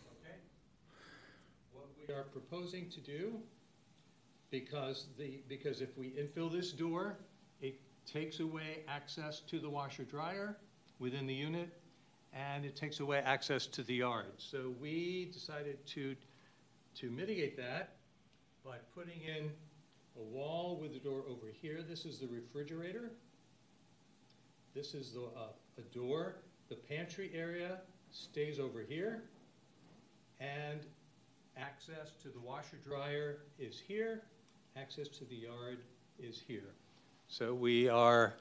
[2.08, 3.34] we are proposing to do,
[4.52, 7.18] because the, because if we infill this door,
[7.62, 10.58] it takes away access to the washer dryer
[11.00, 11.70] within the unit,
[12.34, 14.34] and it takes away access to the yard.
[14.38, 16.16] So we decided to,
[16.96, 17.96] to mitigate that
[18.66, 19.52] by putting in
[20.18, 21.80] a wall with the door over here.
[21.88, 23.12] This is the refrigerator.
[24.76, 26.36] This is the, uh, a door.
[26.70, 27.80] The pantry area
[28.12, 29.24] stays over here.
[30.40, 30.82] And
[31.58, 34.22] access to the washer dryer is here,
[34.78, 35.80] access to the yard
[36.20, 36.74] is here.
[37.28, 38.34] So we are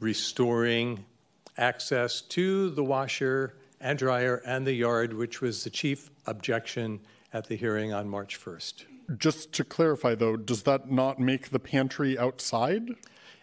[0.00, 1.04] restoring
[1.56, 7.00] access to the washer and dryer and the yard, which was the chief objection
[7.32, 8.84] at the hearing on March 1st.
[9.16, 12.88] just to clarify though, does that not make the pantry outside?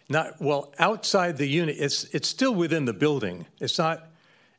[0.08, 3.46] Not, well, outside the unit, it's, it's still within the building.
[3.60, 4.08] It's not,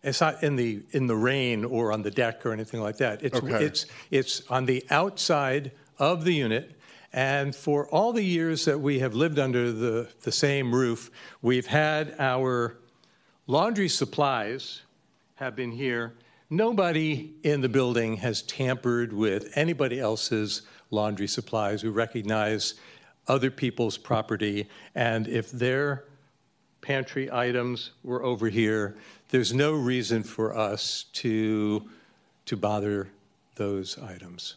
[0.04, 3.24] it's not in the, in the rain or on the deck or anything like that.
[3.24, 3.66] It's, Okay.
[3.66, 6.74] it's, it's on the outside of the unit.
[7.14, 11.10] And for all the years that we have lived under the, the same roof,
[11.42, 12.78] we've had our
[13.48, 14.82] laundry supplies
[15.36, 16.14] have been here.
[16.50, 21.84] Nobody in the building has tampered with anybody else's laundry supplies.
[21.84, 22.76] We recognize
[23.28, 26.06] other people's property, and if their
[26.82, 28.98] pantry items were over here,
[29.30, 31.88] there's no reason for us to,
[32.46, 33.10] to bother
[33.56, 34.56] those items.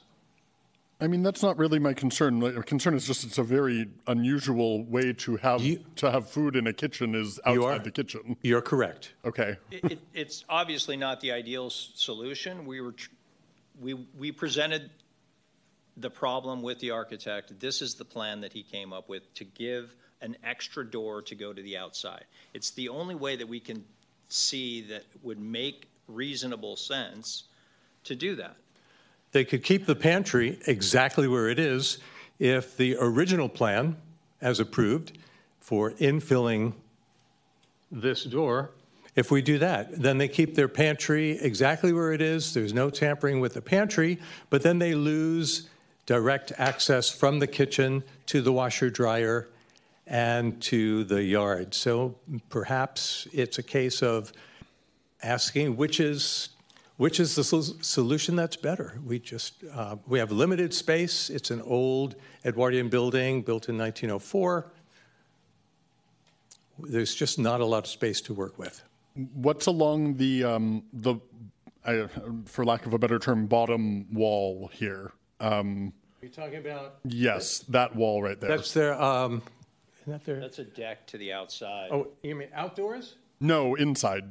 [1.02, 2.40] I mean, that's not really my concern.
[2.40, 6.56] My concern is just it's a very unusual way to have, You- to have food
[6.56, 8.36] in a kitchen is You are- outside the kitchen.
[8.42, 9.14] You're correct.
[9.24, 12.66] Okay, It, it, it's obviously not the ideal solution.
[12.66, 13.10] We were, tr-
[13.80, 14.90] we, we presented
[15.96, 17.58] the problem with the architect.
[17.58, 21.34] This is the plan that he came up with to give an extra door to
[21.34, 22.24] go to the outside.
[22.52, 23.84] It's the only way that we can
[24.32, 27.44] see that would make reasonable sense
[28.04, 28.56] to do that.
[29.32, 31.98] They could keep the pantry exactly where it is
[32.38, 33.96] if the original plan,
[34.40, 35.18] as approved,
[35.60, 36.72] for infilling
[37.92, 38.70] this door,
[39.14, 42.54] if we do that, then they keep their pantry exactly where it is.
[42.54, 45.68] There's no tampering with the pantry, but then they lose
[46.06, 49.48] direct access from the kitchen to the washer dryer
[50.06, 51.74] and to the yard.
[51.74, 52.16] So
[52.48, 54.32] perhaps it's a case of
[55.22, 56.50] asking which is
[56.96, 58.98] which is the sol- solution that's better.
[59.06, 61.30] We just uh, we have limited space.
[61.30, 64.66] It's an old Edwardian building built in 1904.
[66.82, 68.82] There's just not a lot of space to work with.
[69.34, 71.16] what's along the, um, the,
[71.84, 72.06] I,
[72.46, 75.12] for lack of a better term, bottom wall here?
[75.40, 76.96] Um, Are you talking about?
[77.04, 78.56] yes, that wall right there.
[78.56, 79.00] That's their.
[79.00, 79.42] Um,
[80.02, 80.40] isn't that their?
[80.40, 81.90] That's a deck to the outside.
[81.92, 83.16] Oh, you mean outdoors?
[83.40, 84.24] No, inside,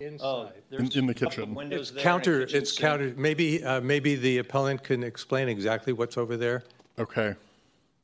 [0.00, 0.26] Inside.
[0.26, 1.54] Oh, there's in the a couple of kitchen.
[1.54, 1.98] Windows It's there.
[2.00, 2.40] and a counter.
[2.40, 2.80] kitchen It's sink.
[2.80, 3.14] counter.
[3.16, 6.64] Maybe uh, maybe the appellant can explain exactly what's over there.
[6.98, 7.34] okay,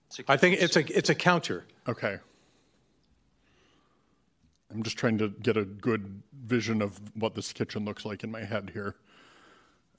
[0.07, 1.65] It's a I think kitchen it's a it's a counter.
[1.89, 2.19] okay.
[4.73, 8.31] I'm just trying to get a good vision of what this kitchen looks like in
[8.31, 8.95] my head here.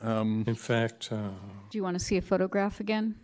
[0.01, 1.29] In fact, uh,
[1.69, 3.15] Do you want to see a photograph again?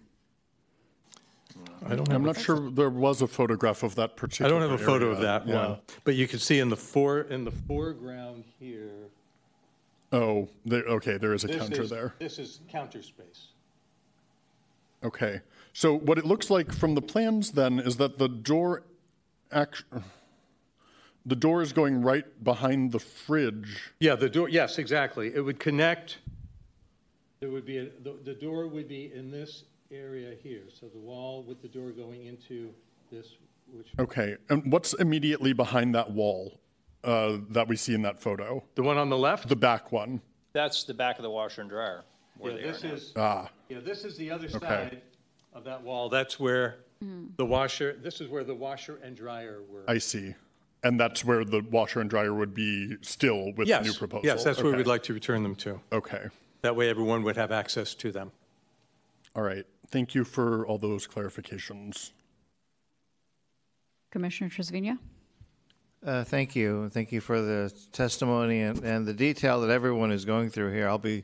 [1.85, 2.35] I don't I'm have.
[2.35, 4.49] not sure there was a photograph of that particular.
[4.49, 5.27] I particular don't have a photo of area.
[5.43, 5.67] that Yeah.
[5.69, 9.09] one, but you can see in the fore in the foreground here.
[10.11, 12.13] Oh, there, okay, there is a This counter is, there.
[12.19, 13.47] This is counter space.
[15.03, 15.41] Okay,
[15.73, 18.83] so what it looks like from the plans then is that the door,
[19.51, 19.83] act,
[21.25, 23.91] the door is going right behind the fridge.
[23.99, 25.33] Yeah, the door, yes, exactly.
[25.35, 26.17] It would connect,
[27.41, 30.63] there would be, a- the, the door would be in this area here.
[30.73, 32.71] So the wall with the door going into
[33.11, 33.35] this,
[33.71, 36.59] which, Okay, and what's immediately behind that wall
[37.03, 38.63] uh, that we see in that photo?
[38.75, 39.47] the one on the left?
[39.47, 40.21] The back one.
[40.53, 42.03] That's the back of the washer and dryer
[42.37, 42.93] where Yeah, they are this now.
[42.93, 45.01] is, Ah, yeah, this is the other side
[45.53, 46.09] of that wall.
[46.09, 46.77] That's where
[47.37, 49.83] the washer, this is where the washer and dryer were.
[49.87, 50.33] I see.
[50.83, 54.25] And that's where the washer and dryer would be still with the new Yes, proposal?
[54.25, 55.79] yes, that's where we'd like to return them to.
[55.91, 56.27] Okay.
[56.61, 58.31] That way everyone would have access to them.
[59.35, 59.65] All right.
[59.89, 62.11] Thank you for all those clarifications.
[64.11, 64.97] Commissioner Trasviña?
[66.05, 66.89] Uh, Thank you.
[66.89, 70.87] Thank you for the testimony and, and the detail that everyone is going through here.
[70.87, 71.23] I'll be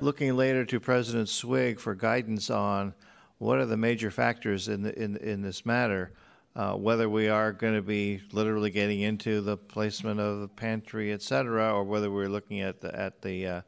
[0.00, 2.94] looking later to President Swig for guidance on
[3.38, 6.12] what are the major factors in, the, in, in this matter,
[6.56, 11.12] uh, whether we are going to be literally getting into the placement of the pantry,
[11.12, 13.60] et cetera, or whether we're looking at the, at the, uh,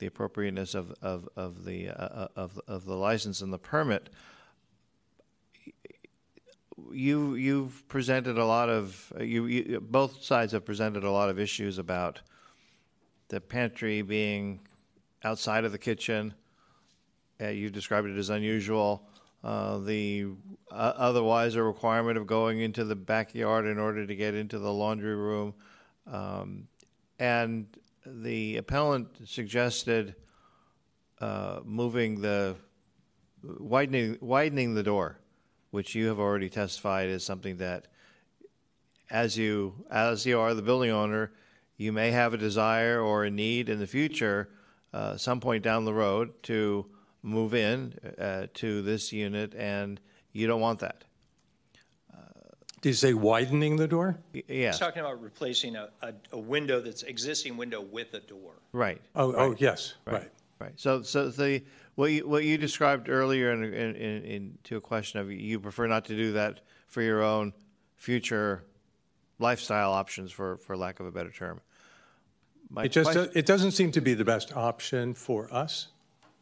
[0.00, 4.10] the appropriateness of, of, of the, uh, of, of the license and the permit
[6.92, 11.38] you you've presented a lot of you, you both sides have presented a lot of
[11.38, 12.20] issues about
[13.28, 14.60] the pantry being
[15.24, 16.34] outside of the kitchen.
[17.40, 19.08] Uh, you described it as unusual.
[19.42, 20.26] Uh, the
[20.70, 24.72] uh, otherwise a requirement of going into the backyard in order to get into the
[24.72, 25.54] laundry room,
[26.06, 26.68] um,
[27.18, 27.66] and
[28.06, 30.14] the appellant suggested
[31.20, 32.56] uh, moving the
[33.42, 35.20] widening widening the door
[35.70, 37.86] which you have already testified is something that,
[39.10, 41.32] as you as you are the building owner,
[41.76, 44.48] you may have a desire or a need in the future,
[44.92, 46.86] uh, some point down the road, to
[47.22, 50.00] move in uh, to this unit, and
[50.32, 51.04] you don't want that.
[52.80, 54.18] Did you say widening the door?
[54.34, 58.20] Y- Yes, He's talking about replacing a, a, a window that's existing window with a
[58.20, 58.54] door.
[58.72, 59.00] right.
[59.14, 60.30] Oh, oh, yes, right.
[60.58, 60.72] Right.
[60.76, 61.62] So, so the
[61.94, 65.58] what you what you described earlier in, in, in, in to a question of you
[65.58, 67.54] prefer not to do that for your own
[67.96, 68.64] future
[69.38, 71.60] lifestyle options, for for lack of a better term.
[72.68, 75.88] My It just, question- it doesn't seem to be the best option for us.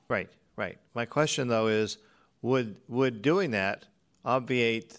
[0.08, 0.78] Right, right.
[0.94, 1.98] My question though is,
[2.42, 3.84] would would doing that
[4.24, 4.98] obviate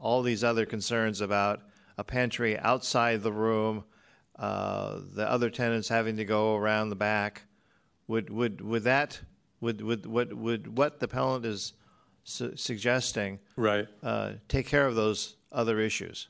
[0.00, 1.62] all these other concerns about
[1.98, 3.84] a pantry outside the room,
[4.38, 7.42] uh, the other tenants having to go around the back?
[8.08, 9.20] Would would would that
[9.60, 11.72] would would what would what the appellant is
[12.24, 13.88] su- suggesting Right.
[14.02, 16.28] uh, take care of those other issues?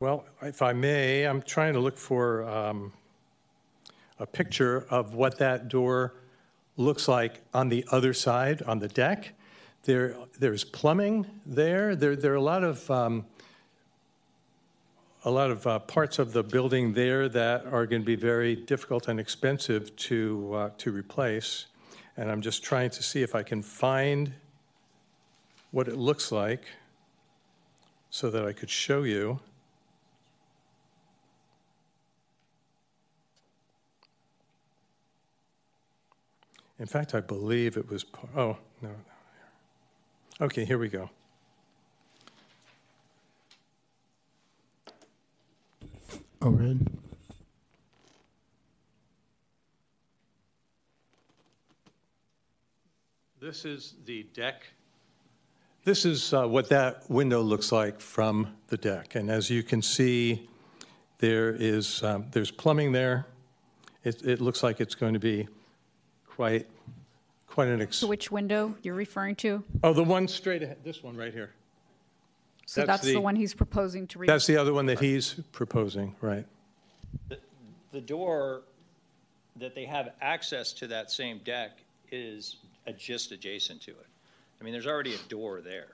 [0.00, 2.92] Well, if I may, I'm trying to look for um,
[4.20, 6.14] a picture of what that door
[6.76, 9.34] looks like on the other side, on the deck.
[9.88, 11.96] There, there's plumbing there.
[11.96, 13.24] There, there are a lot of um,
[15.24, 18.54] a lot of uh, parts of the building there that are going to be very
[18.54, 21.68] difficult and expensive to uh, to replace.
[22.18, 24.34] And I'm just trying to see if I can find
[25.70, 26.64] what it looks like
[28.10, 29.40] so that I could show you.
[36.78, 38.04] In fact, I believe it was,
[38.36, 38.90] oh, no.
[40.40, 41.10] Okay, here we go.
[46.40, 46.86] Oh, red.
[53.40, 54.62] This is the deck.
[55.84, 59.16] This is uh, what that window looks like from the deck.
[59.16, 60.48] And as you can see,
[61.18, 63.26] there is, um, there's plumbing there.
[64.04, 65.48] It, it looks like it's going to be
[66.28, 66.68] quite,
[67.48, 69.64] quite an, ex- So which window you're referring to?
[69.82, 71.50] oh, the one straight ahead, this one right here.
[72.66, 74.18] So That's that's the the- one he's proposing to.
[74.18, 76.44] re- That's the other one that he's proposing, right?
[77.28, 77.38] The,
[77.92, 78.62] the door
[79.56, 81.78] that they have access to that same deck
[82.12, 84.06] is uh, just adjacent to it.
[84.60, 85.88] I mean, there's already a door there.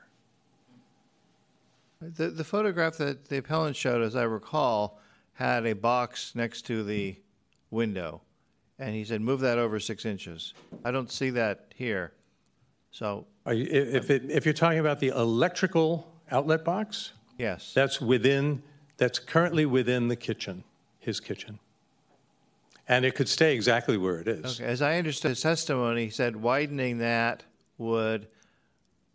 [2.01, 4.99] The the photograph that the appellant showed, as I recall,
[5.35, 7.17] had a box next to the
[7.71, 8.21] window,
[8.79, 10.55] and he said, "Move that over six inches."
[10.85, 12.13] I don't see that here,
[12.91, 17.73] so Are you, if, it, if you're talking about the electrical outlet box, yes.
[17.75, 18.63] that's within,
[18.99, 20.63] that's currently within the kitchen,
[21.01, 21.59] his kitchen.
[22.87, 24.61] And it could stay exactly where it is.
[24.61, 27.43] Okay, as I understood his testimony, he said widening that
[27.79, 28.29] would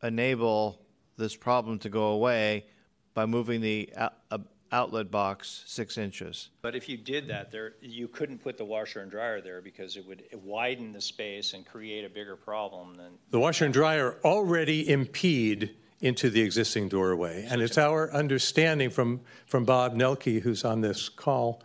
[0.04, 0.82] enable
[1.18, 2.66] this problem to go away
[3.14, 4.38] by moving the ou- uh,
[4.72, 6.50] outlet box six inches.
[6.62, 9.98] But if you did that, there, you couldn't put the washer and dryer there because
[9.98, 14.18] it would widen the space and create a bigger problem than, The washer and dryer
[14.24, 17.46] already impede into the existing doorway.
[17.50, 21.62] And it's our understanding from, from Bob Nelke, who's on this call,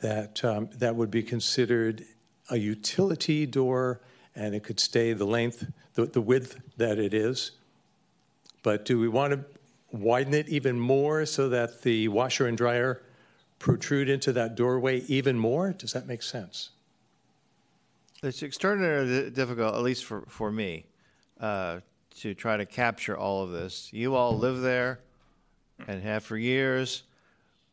[0.00, 2.04] that um, that would be considered
[2.50, 4.00] a utility door
[4.34, 7.52] and it could stay the length, the, the width that it is.
[8.62, 9.57] But do we want to
[9.90, 13.02] widen it even more so that the washer and dryer
[13.58, 15.72] protrude into that doorway even more?
[15.72, 16.70] Does that make sense?
[18.22, 20.86] It's extraordinarily difficult, at least for, for me,
[21.40, 21.80] uh,
[22.20, 23.92] to try to capture all of this.
[23.92, 25.00] You all live there
[25.86, 27.04] and have for years.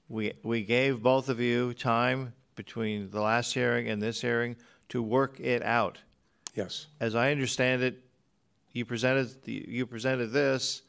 [0.08, 4.56] we, we gave both of you time between the last hearing and this hearing
[4.90, 5.98] to work it out.
[6.54, 6.88] Yes.
[7.00, 8.00] As I understand it,
[8.72, 10.84] you presented, the- you presented this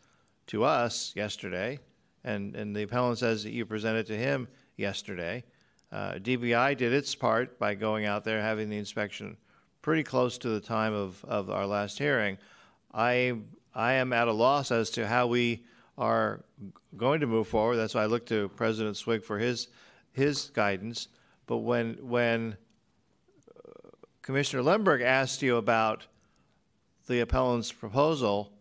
[0.48, 1.78] to us yesterday,
[2.24, 5.44] and, and the appellant says that you presented to him yesterday.
[5.92, 9.36] Uh, DBI did its part by going out there, having the inspection
[9.82, 12.38] pretty close to the time of, of our last hearing.
[12.92, 13.34] I,
[13.74, 15.64] I am at a loss as to how we
[15.96, 16.44] are
[16.96, 17.76] going to move forward.
[17.76, 19.68] That's why I look to President Swig for his,
[20.12, 21.08] his guidance.
[21.46, 22.56] But when, when
[24.22, 26.06] Commissioner Lemberg asked you about
[27.06, 28.52] the appellant's proposal,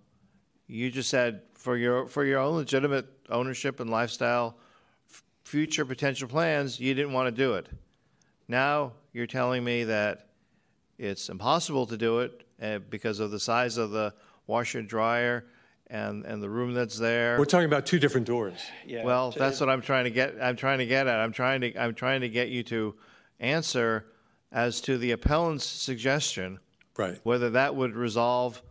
[0.68, 4.56] you just said for your for your own legitimate ownership and lifestyle,
[5.10, 7.68] f- future potential plans, you didn't want to do it.
[8.48, 10.28] Now you're telling me that
[11.00, 14.14] it's impossible to do it uh, because of the size of the
[14.46, 15.46] washer and dryer
[15.88, 17.36] and and the room that's there.
[17.40, 18.60] We're talking about two different doors.
[18.86, 19.04] Yeah.
[19.04, 20.36] Well, to- that's what I'm trying to get.
[20.40, 21.20] I'm trying to get at.
[21.20, 21.76] I'm trying to.
[21.82, 22.94] I'm trying to get you to
[23.40, 24.06] answer
[24.52, 26.60] as to the appellant's suggestion,
[26.96, 27.20] Right.
[27.24, 28.62] whether that would resolve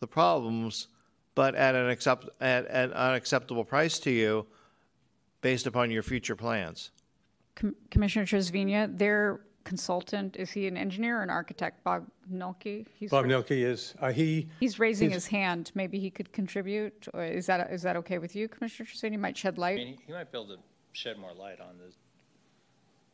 [0.00, 0.88] the problems,
[1.34, 4.46] but at an accept at, at an unacceptable price to you,
[5.40, 6.90] based upon your future plans.
[7.54, 11.82] Com- Commissioner Trasviña, their consultant, is he an engineer or an architect?
[11.84, 12.86] Bob Nelke?
[12.94, 15.70] He's Bob ra- Nelke is, uh, he, He's raising he's- his hand.
[15.74, 17.06] Maybe he could contribute.
[17.14, 19.12] Or is that is that okay with you, Commissioner Trasviña?
[19.12, 19.76] You might shed I light.
[19.76, 20.58] mean, he- he might be able to
[20.92, 21.92] shed more light on the,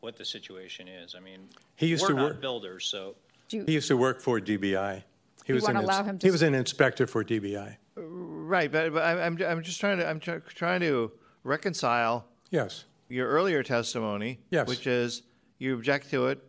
[0.01, 1.15] what the situation is.
[1.15, 3.15] I mean, He used we're to not work- builders, so
[3.49, 5.03] Do he used to work for DBI.
[5.45, 7.25] He You was an wanna ins- allow him to He s- was an inspector for
[7.25, 7.77] DBI.
[8.01, 11.13] Right, but, but I'm, I'm I'm just trying to I'm try, trying to
[11.45, 12.85] reconcile Yes.
[13.09, 14.69] your earlier testimony, Yes.
[14.69, 15.23] which is
[15.59, 16.43] you object to it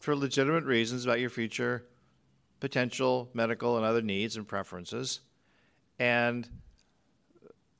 [0.00, 1.86] for legitimate reasons about your future
[2.60, 5.20] potential medical and other needs and preferences,
[5.98, 6.48] and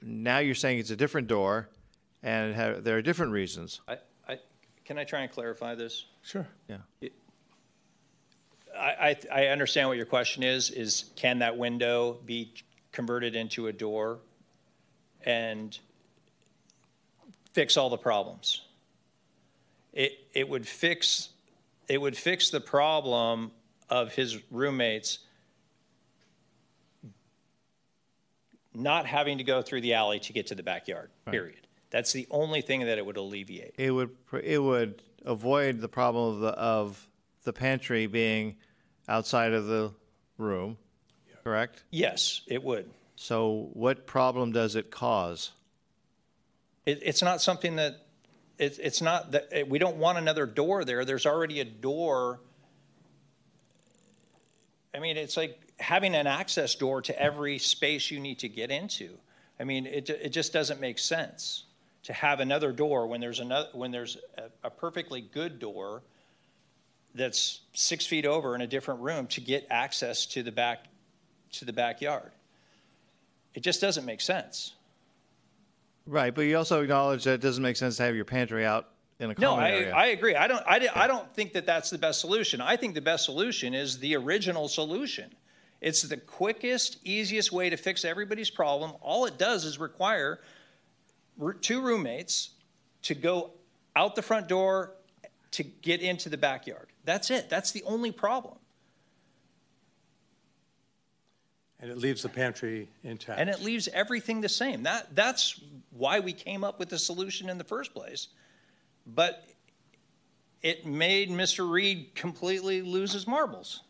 [0.02, 1.70] now you're saying it's a different door,
[2.22, 3.80] and ha there are different reasons.
[3.88, 3.98] I,
[4.28, 4.38] I,
[4.84, 6.04] can I try and clarify this?
[6.22, 6.46] Sure.
[6.68, 6.78] Yeah.
[8.78, 12.52] I, I, I understand what your question is, is can that window be
[12.94, 14.20] converted into a door
[15.24, 15.78] and
[17.52, 18.62] fix all the problems?
[19.92, 21.28] It, it would fix,
[21.88, 23.52] it would fix the problem
[23.90, 25.18] of his roommates
[28.74, 31.66] not having to go through the alley to get to the backyard, period.
[31.90, 33.74] That's the only thing that it would alleviate.
[33.78, 34.10] It would
[34.42, 37.08] it would avoid the problem of the of
[37.44, 38.56] the pantry being
[39.08, 39.92] outside of the
[40.36, 40.76] room,
[41.44, 41.84] correct?
[41.90, 42.90] Yes, it would.
[43.16, 45.52] So what problem does it cause?
[46.86, 48.06] It, it's not something that,
[48.58, 51.04] it, it's not that, eh, we don't want another door there.
[51.04, 52.40] There's already a door.
[54.94, 58.70] I mean, it's like having an access door to every space you need to get
[58.70, 59.18] into.
[59.58, 61.64] I mean, it, it just doesn't make sense
[62.04, 66.02] to have another door when there's another, when there's a, a perfectly good door
[67.14, 70.84] that's six feet over in a different room to get access to the back,
[71.58, 72.32] to the backyard.
[73.54, 74.72] It just doesn't make sense.
[76.06, 78.88] Right, but you also acknowledge that it doesn't make sense to have your pantry out
[79.20, 79.94] in a No, common I, area.
[79.94, 80.34] I agree.
[80.36, 82.60] I don't, I, di- I don't think that that's the best solution.
[82.60, 85.32] I think the best solution is the original solution.
[85.80, 88.92] It's the quickest, easiest way to fix everybody's problem.
[89.00, 90.40] All it does is require
[91.60, 92.50] two roommates
[93.02, 93.52] to go
[93.96, 94.92] out the front door
[95.52, 96.88] to get into the backyard.
[97.04, 97.48] That's it.
[97.48, 98.56] That's the only problem.
[101.80, 103.40] And it leaves the pantry intact.
[103.40, 104.84] And it leaves everything the same.
[104.84, 105.60] That, that's
[105.90, 108.28] why we came up with the solution in the first place.
[109.06, 109.44] But
[110.62, 111.70] it made Mr.
[111.70, 113.82] Reed completely lose his marbles.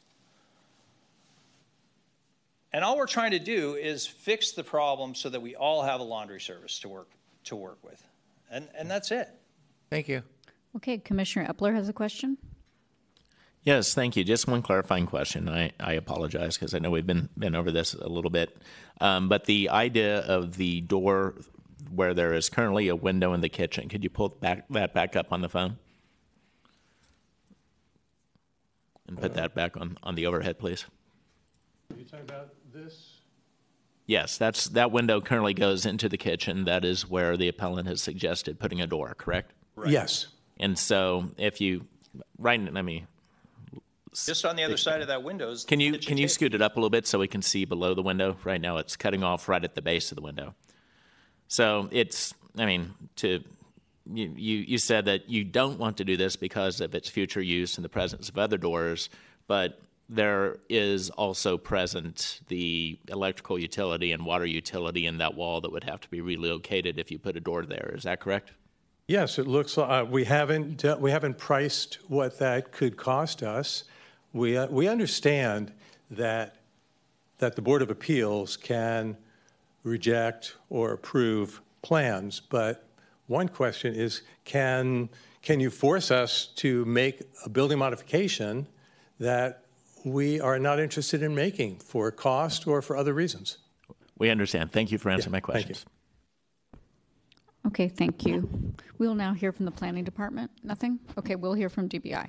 [2.72, 6.00] And all we're trying to do is fix the problem so that we all have
[6.00, 7.08] a laundry service to work,
[7.44, 8.02] to work with.
[8.50, 9.28] And, and that's it.
[9.90, 10.24] Thank you.
[10.76, 12.36] okay, Commissioner Eppler has a question.
[13.64, 14.24] Yes, thank you.
[14.24, 15.48] Just one clarifying question.
[15.48, 18.56] I, I apologize because I know we've been been over this a little bit,
[19.00, 21.34] um, but the idea of the door
[21.90, 23.88] where there is currently a window in the kitchen.
[23.88, 25.78] Could you pull back that back up on the phone
[29.08, 30.84] and put that back on on the overhead, please?
[31.90, 33.20] Are you talking about this?
[34.06, 36.64] Yes, that's that window currently goes into the kitchen.
[36.64, 39.14] That is where the appellant has suggested putting a door.
[39.16, 39.52] Correct.
[39.86, 40.26] Yes.
[40.58, 41.86] And so, if you
[42.38, 43.06] right, let me
[44.14, 45.64] Just on the other side of that window is.
[45.64, 46.28] Can you can you table.
[46.28, 48.36] scoot it up a little bit so we can see below the window?
[48.44, 50.54] Right now, it's cutting off right at the base of the window.
[51.48, 53.42] So it's, I mean, to
[54.12, 57.40] you you, you said that you don't want to do this because of its future
[57.40, 59.10] use in the presence of other doors,
[59.46, 65.72] but there is also present the electrical utility and water utility in that wall that
[65.72, 67.92] would have to be relocated if you put a door there.
[67.96, 68.52] Is that correct?
[69.08, 73.84] Yes, it looks, uh, we haven't, uh, we haven't priced what that could cost us.
[74.34, 75.72] We, uh, we understand
[76.10, 76.56] that,
[77.38, 79.16] that the Board of Appeals can
[79.84, 82.88] reject or approve plans, but
[83.26, 85.08] one question is, can,
[85.40, 88.66] can you force us to make a building modification
[89.20, 89.64] that
[90.04, 93.58] we are not interested in making for cost or for other reasons?
[94.18, 94.72] We understand.
[94.72, 95.86] Thank you for answering my thank questions.
[97.66, 98.74] Okay, thank you.
[98.98, 100.50] We'll now hear from the planning department.
[100.62, 100.98] Nothing?
[101.16, 102.28] Okay, we'll hear from DBI.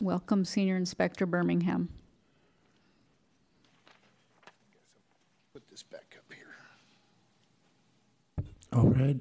[0.00, 1.88] Welcome, Senior Inspector Birmingham.
[5.52, 6.54] Put this back up here.
[8.72, 9.16] All right.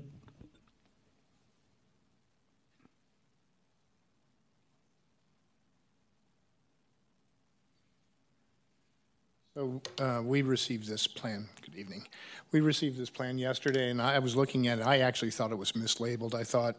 [9.55, 12.07] So uh, we received this plan, good evening.
[12.51, 15.57] We received this plan yesterday, and I was looking at it, I actually thought it
[15.57, 16.36] was mislabeled.
[16.36, 16.75] I thought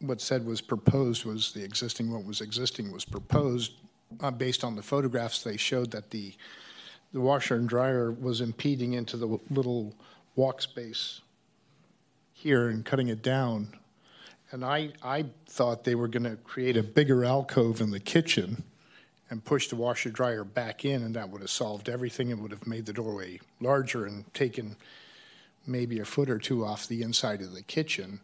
[0.00, 3.72] what said was proposed was the existing, what was existing was proposed.
[4.20, 6.34] Uh, Based on the photographs, they showed that the,
[7.12, 9.94] the washer and dryer was impeding into the little
[10.34, 11.20] walk space
[12.32, 13.76] here and cutting it down.
[14.50, 18.64] And I, I thought they were going to create a bigger alcove in the kitchen
[19.28, 22.30] and push the washer dryer back in, and that would have solved everything.
[22.30, 24.76] It would have made the doorway larger and taken
[25.66, 28.20] maybe a foot or two off the inside of the kitchen.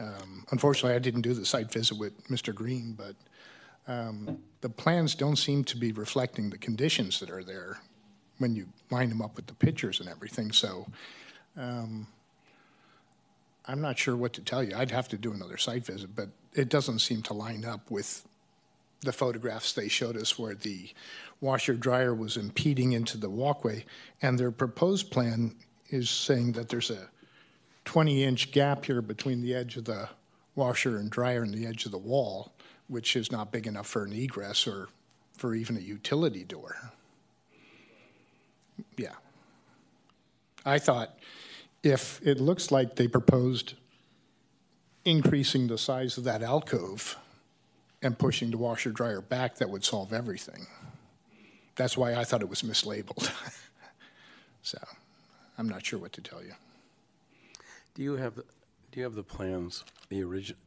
[0.00, 2.54] Um, Unfortunately, I didn't do the site visit with Mr.
[2.54, 3.14] Green, but
[3.86, 7.80] um, the plans don't seem to be reflecting the conditions that are there
[8.38, 10.50] when you line them up with the pictures and everything.
[10.50, 10.86] So
[11.56, 12.06] um,
[13.66, 14.74] I'm not sure what to tell you.
[14.74, 18.26] I'd have to do another site visit, but it doesn't seem to line up with
[19.02, 20.90] the photographs they showed us where the
[21.40, 23.84] washer dryer was impeding into the walkway.
[24.20, 25.54] And their proposed plan
[25.88, 27.08] is saying that there's a
[27.84, 30.08] 20 inch gap here between the edge of the
[30.54, 32.52] washer and dryer and the edge of the wall,
[32.88, 34.88] which is not big enough for an egress or
[35.36, 36.76] for even a utility door.
[38.96, 39.14] Yeah.
[40.64, 41.18] I thought
[41.82, 43.74] if it looks like they proposed
[45.04, 47.16] increasing the size of that alcove
[48.02, 50.66] and pushing the washer dryer back, that would solve everything.
[51.76, 53.30] That's why I thought it was mislabeled.
[54.62, 54.78] so
[55.56, 56.52] I'm not sure what to tell you.
[58.00, 58.46] Do you have, the-
[58.92, 60.58] do you have the plans, the original,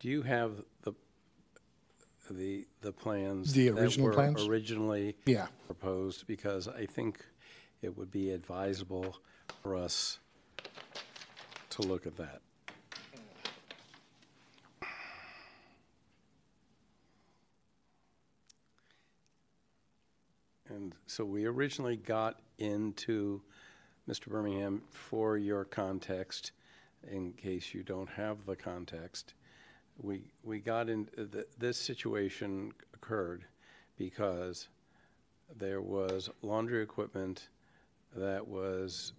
[0.00, 0.92] do you have the,
[2.30, 3.54] the, the plans?
[3.54, 4.34] The original plans?
[4.34, 5.46] That were originally Yeah.
[5.64, 6.26] proposed?
[6.26, 7.24] Because I think
[7.80, 9.16] it would be advisable
[9.62, 10.18] for us
[11.70, 12.42] to look at that.
[20.68, 23.40] And so we originally got into,
[24.06, 24.26] Mr.
[24.26, 26.52] Birmingham, for your context,
[27.10, 29.34] in case you don't have the context,
[30.00, 33.44] we, we got in, th- this situation occurred
[33.96, 34.68] because
[35.56, 37.48] there was laundry equipment
[38.14, 39.12] that was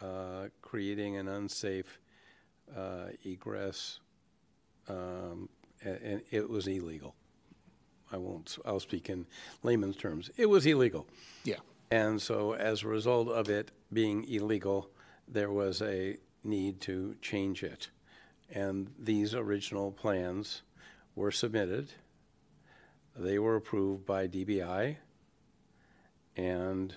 [0.00, 1.98] uh, creating an unsafe
[2.76, 4.00] uh, egress,
[4.88, 5.48] um,
[5.84, 7.14] a- and it was illegal.
[8.12, 9.26] I won't, I'll speak in
[9.62, 10.30] layman's terms.
[10.36, 11.06] It was illegal.
[11.44, 11.56] Yeah.
[11.92, 14.90] And so as a result of it being illegal,
[15.28, 17.88] there was a need to change it.
[18.50, 20.62] And these original plans
[21.14, 21.92] were submitted.
[23.16, 24.96] They were approved by DBI.
[26.36, 26.94] And,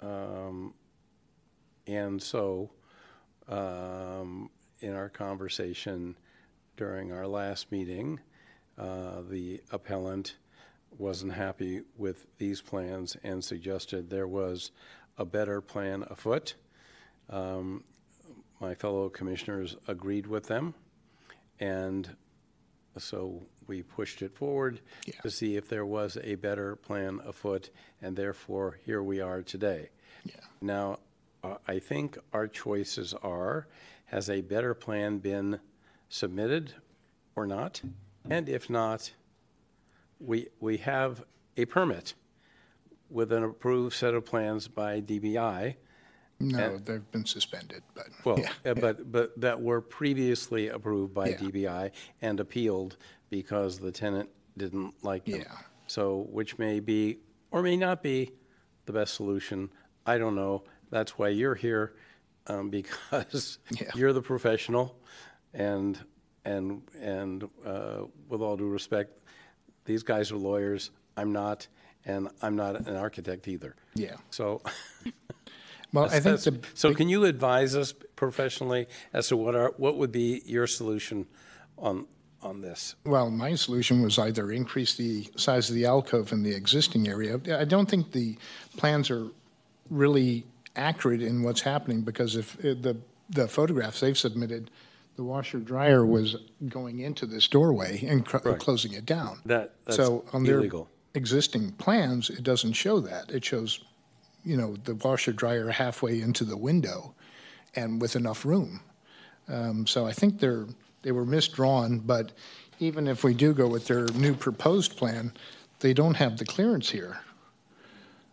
[0.00, 0.74] um,
[1.86, 2.70] and so,
[3.48, 6.16] um, in our conversation
[6.76, 8.20] during our last meeting,
[8.76, 10.36] uh, the appellant
[10.98, 14.70] wasn't happy with these plans and suggested there was
[15.18, 16.54] a better plan afoot.
[17.30, 17.84] Um,
[18.64, 20.72] My fellow commissioners agreed with them,
[21.60, 22.08] and
[22.96, 25.20] so we pushed it forward Yeah.
[25.20, 27.68] to see if there was a better plan afoot,
[28.00, 29.90] and therefore, here we are today.
[30.24, 30.36] Yeah.
[30.62, 31.00] Now,
[31.42, 33.66] uh, I think our choices are,
[34.06, 35.60] has a better plan been
[36.08, 36.72] submitted
[37.36, 37.82] or not?
[38.30, 39.12] And if not,
[40.18, 41.22] we, we have
[41.58, 42.14] a permit
[43.10, 45.76] with an approved set of plans by DBI.
[46.40, 48.70] No, they've been suspended, but Well, yeah.
[48.72, 51.36] uh, but, but that were previously approved by Yeah.
[51.38, 51.90] DBI
[52.22, 52.96] and appealed
[53.30, 55.40] because the tenant didn't like them.
[55.40, 55.56] Yeah.
[55.86, 57.18] So, which may be,
[57.50, 58.32] or may not be,
[58.86, 59.70] the best solution.
[60.06, 60.64] I don't know.
[60.90, 61.94] That's why you're here,
[62.48, 63.90] um, because Yeah.
[63.94, 64.98] you're the professional.
[65.54, 65.98] And,
[66.44, 69.20] and, and uh, with all due respect,
[69.84, 70.90] these guys are lawyers.
[71.16, 71.66] I'm not,
[72.04, 73.76] and I'm not an architect either.
[73.94, 74.16] Yeah.
[74.30, 74.62] So,
[75.94, 79.96] Well, I think the, So can you advise us professionally as to what are, what
[79.96, 81.26] would be your solution
[81.78, 82.06] on,
[82.42, 82.96] on this?
[83.06, 87.40] well, my solution was either increase the size of the alcove in the existing area.
[87.58, 88.36] I don't think the
[88.76, 89.28] plans are
[89.90, 90.44] really
[90.76, 92.96] accurate in what's happening because if uh, the,
[93.30, 94.70] the photographs they've submitted,
[95.16, 96.36] the washer dryer was
[96.68, 98.58] going into this doorway and cr- Right.
[98.58, 99.40] closing it down.
[99.46, 100.68] That, that's So on their
[101.14, 103.30] existing plans, it doesn't show that.
[103.30, 103.84] It shows,
[104.44, 107.14] you know, the washer dryer halfway into the window
[107.74, 108.80] and with enough room.
[109.48, 110.66] Um, So I think they're,
[111.02, 112.32] they were misdrawn, but
[112.78, 115.32] even if we do go with their new proposed plan,
[115.80, 117.18] they don't have the clearance here.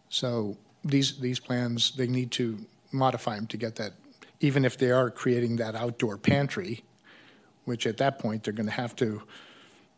[0.09, 2.57] So these, these plans, they need to
[2.91, 3.93] modify them to get that,
[4.39, 6.83] even if they are creating that outdoor pantry,
[7.65, 9.21] which at that point, they're going to have to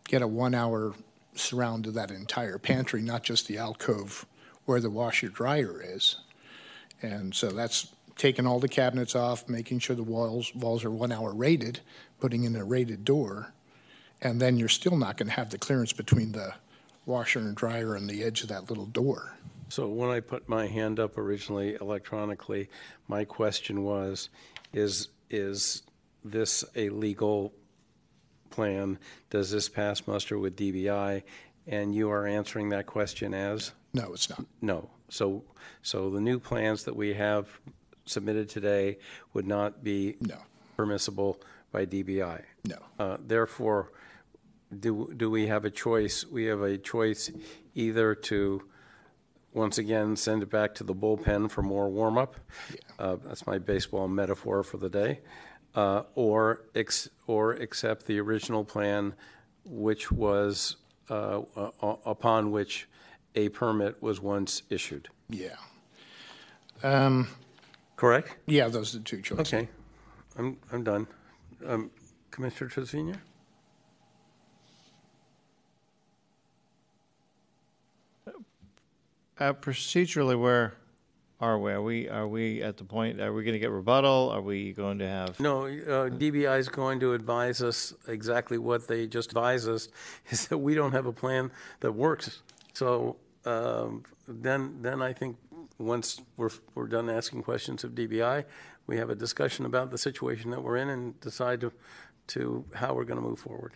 [0.07, 0.93] get a one-hour
[1.35, 4.25] surround of that entire pantry, not just the alcove
[4.65, 6.17] where the washer dryer is.
[7.01, 11.33] And so that's taking all the cabinets off, making sure the walls, walls are one-hour
[11.33, 11.79] rated,
[12.19, 13.53] putting in a rated door,
[14.21, 16.53] and then you're still not going to have the clearance between the
[17.05, 19.35] washer and dryer and the edge of that little door.
[19.67, 22.69] So when I put my hand up originally electronically,
[23.07, 24.29] my question was,
[24.71, 25.83] is, is
[26.23, 27.53] this a legal
[28.49, 28.99] plan?
[29.29, 31.23] Does this pass muster with DBI?
[31.65, 33.71] And you are answering that question as?
[33.93, 34.45] No, it's not.
[34.61, 34.89] No.
[35.09, 35.43] So,
[35.81, 37.47] so the new plans that we have
[38.05, 38.97] submitted today
[39.33, 40.37] would not be No.
[40.75, 41.39] permissible
[41.71, 42.41] by DBI?
[42.65, 42.77] No.
[42.97, 43.91] Uh, Therefore,
[44.77, 46.25] do, do we have a choice?
[46.25, 47.31] We have a choice
[47.75, 48.63] either to,
[49.53, 52.35] once again, send it back to the bullpen for more warm-up.
[52.97, 55.19] Uh, That's my baseball metaphor for the day.
[55.75, 59.13] Uh, Or, ex- or accept the original plan,
[59.65, 60.77] which was,
[61.09, 61.69] uh, uh,
[62.05, 62.87] upon which
[63.35, 65.09] a permit was once issued.
[65.29, 65.55] Yeah.
[67.95, 68.35] Correct?
[68.47, 69.53] Yeah, those are the two choices.
[69.53, 69.69] Okay.
[70.37, 71.07] I'm, I'm done.
[71.65, 71.91] Um,
[72.31, 73.17] Commissioner Trasviña?
[79.39, 80.75] Uh, procedurally, where
[81.39, 81.71] are we?
[81.71, 84.29] Are we, are we at the point, are we going to get rebuttal?
[84.31, 85.39] Are we going to have?
[85.39, 89.89] No, uh, DBI is going to advise us exactly what they just advised us,
[90.29, 92.41] is that we don't have a plan that works.
[92.73, 95.37] So um, then, then I think,
[95.77, 98.45] once we're, we're done asking questions of DBI,
[98.87, 101.71] we have a discussion about the situation that we're in and decide to,
[102.27, 103.73] to how we're going to move forward.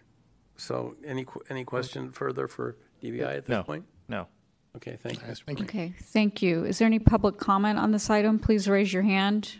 [0.57, 3.63] So any, any question further for DBI at this No.
[3.63, 3.85] point?
[4.07, 4.27] No.
[4.75, 5.43] Okay, thank you, Mr.
[5.45, 5.65] Thank you.
[5.65, 6.63] Okay, thank you.
[6.63, 8.37] Is there any public comment on this item?
[8.37, 9.55] Please raise your hand.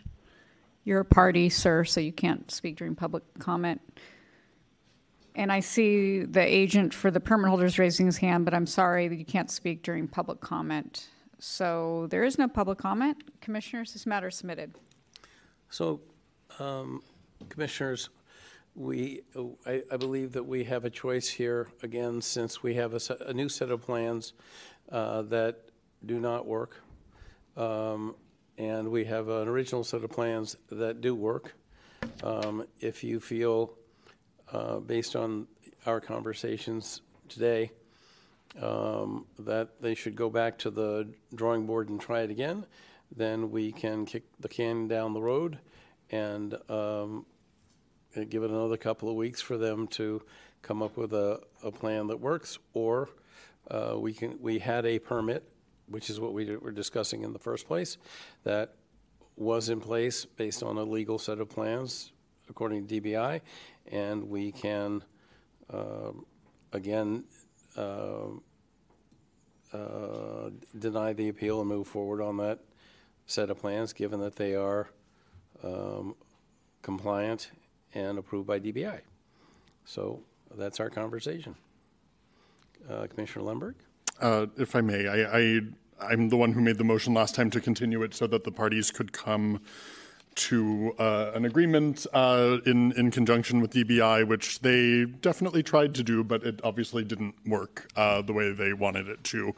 [0.84, 3.80] You're a party, sir, so you can't speak during public comment.
[5.34, 9.08] And I see the agent for the permit holders raising his hand, but I'm sorry
[9.08, 11.08] that you can't speak during public comment.
[11.38, 13.40] So there is no public comment.
[13.40, 14.74] Commissioners, this matter is submitted.
[15.70, 16.00] So,
[16.58, 17.02] um,
[17.48, 18.08] Commissioners,
[18.74, 19.22] we,
[19.64, 23.32] I, I believe that we have a choice here, again, since we have a, a
[23.32, 24.32] new set of plans
[24.90, 25.70] uh, that
[26.04, 26.82] do not work,
[27.56, 28.16] um,
[28.56, 31.54] and we have an original set of plans that do work.
[32.22, 33.74] Um, If you feel,
[34.52, 35.46] uh, based on
[35.86, 37.70] our conversations today,
[38.60, 42.64] um, that they should go back to the drawing board and try it again,
[43.14, 45.58] then we can kick the can down the road
[46.10, 47.26] and um,
[48.28, 50.22] give it another couple of weeks for them to
[50.62, 52.58] come up with a, a plan that works.
[52.72, 53.10] Or
[53.70, 55.44] uh, we can, we had a permit,
[55.86, 57.98] which is what we were discussing in the first place,
[58.44, 58.74] that
[59.36, 62.12] was in place based on a legal set of plans
[62.50, 63.40] according to DBI,
[63.92, 65.02] and we can,
[65.72, 66.24] um,
[66.72, 67.24] again,
[67.76, 68.42] um,
[69.72, 72.60] uh, deny the appeal and move forward on that
[73.26, 74.88] set of plans, given that they are
[75.62, 76.14] um,
[76.82, 77.50] compliant
[77.94, 79.00] and approved by DBI.
[79.84, 80.20] So
[80.56, 81.54] that's our conversation.
[82.88, 83.74] Uh, Commissioner Lemberg?
[84.20, 85.60] Uh, If I may, I, I,
[86.00, 88.50] I'm the one who made the motion last time to continue it so that the
[88.50, 89.60] parties could come
[90.38, 96.02] to uh, an agreement uh, in, in conjunction with DBI, which they definitely tried to
[96.02, 99.54] do, but it obviously didn't work uh, the way they wanted it to.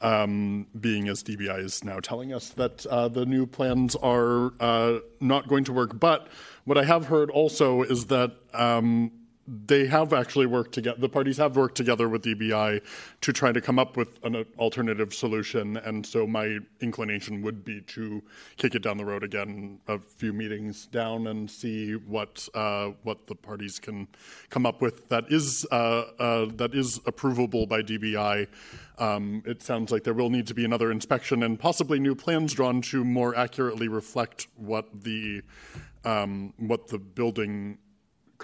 [0.00, 4.98] Um, being as DBI is now telling us that uh, the new plans are uh,
[5.20, 5.98] not going to work.
[5.98, 6.28] But
[6.64, 9.12] what I have heard also is that um,
[9.46, 10.98] they have actually worked together.
[10.98, 12.82] The parties have worked together with DBI
[13.20, 15.76] to try to come up with an alternative solution.
[15.76, 18.22] And so my inclination would be to
[18.56, 23.26] kick it down the road again, a few meetings down, and see what uh, what
[23.26, 24.08] the parties can
[24.48, 28.48] come up with that is uh, uh, that is approvable by DBI.
[28.98, 32.54] Um, it sounds like there will need to be another inspection and possibly new plans
[32.54, 35.42] drawn to more accurately reflect what the
[36.04, 37.78] um, what the building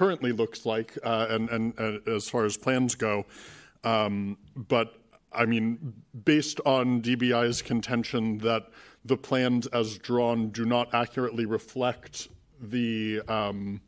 [0.01, 3.27] currently looks like, uh, and, and, and as far as plans go.
[3.85, 4.95] Um, but
[5.31, 5.93] I mean,
[6.25, 8.71] based on DBI's contention that
[9.05, 12.29] the plans as drawn do not accurately reflect
[12.63, 13.83] the um,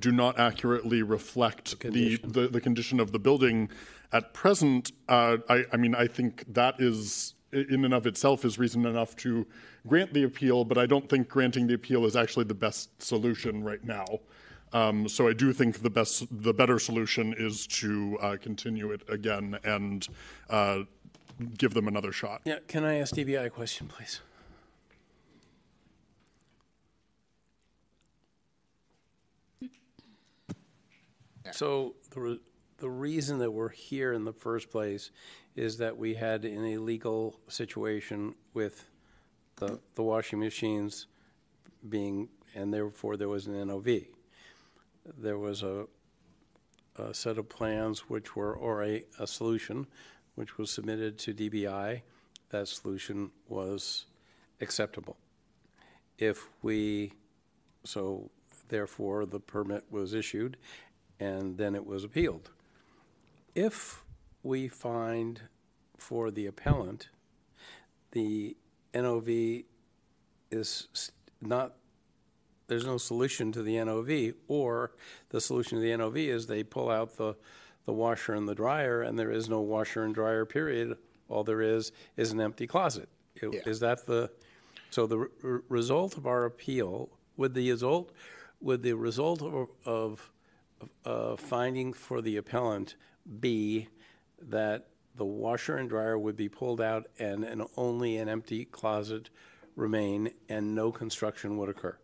[0.00, 3.70] do not accurately reflect the, the, the condition of the building
[4.12, 4.90] at present.
[5.08, 9.14] Uh, I, I mean, I think that is in and of itself is reason enough
[9.18, 9.46] to
[9.86, 13.62] grant the appeal, but I don't think granting the appeal is actually the best solution
[13.62, 14.06] right now.
[14.72, 19.02] Um, so I do think the best, the better solution is to uh, continue it
[19.08, 20.06] again and
[20.50, 20.80] uh,
[21.56, 22.42] give them another shot.
[22.44, 24.20] Yeah, can I ask DBI a question, please?
[31.52, 32.40] So the, re-
[32.78, 35.10] the reason that we're here in the first place
[35.54, 38.86] is that we had an illegal situation with
[39.56, 41.06] the, the washing machines
[41.88, 43.88] being, and therefore there was an NOV.
[45.18, 45.86] There was a,
[46.96, 49.86] a set of plans which were, or a, a solution,
[50.34, 52.02] which was submitted to DBI.
[52.50, 54.06] That solution was
[54.60, 55.16] acceptable.
[56.18, 57.12] If we,
[57.84, 58.30] so
[58.68, 60.56] therefore the permit was issued
[61.20, 62.50] and then it was appealed.
[63.54, 64.04] If
[64.42, 65.42] we find
[65.96, 67.08] for the appellant,
[68.12, 68.56] the
[68.94, 69.28] NOV
[70.50, 70.88] is
[71.40, 71.74] not,
[72.68, 74.92] there's no solution to the NOV, or
[75.30, 77.34] the solution to the NOV is they pull out the,
[77.86, 80.96] the washer and the dryer, and there is no washer and dryer, period.
[81.28, 83.08] All there is is an empty closet.
[83.52, 84.30] I- Is that the,
[84.90, 88.12] so the r- result of our appeal, would the result,
[88.60, 90.30] would the result of, of
[91.04, 92.94] uh, finding for the appellant
[93.40, 93.88] be
[94.40, 94.86] that
[95.16, 99.30] the washer and dryer would be pulled out and, and only an empty closet
[99.76, 101.96] remain and no construction would occur?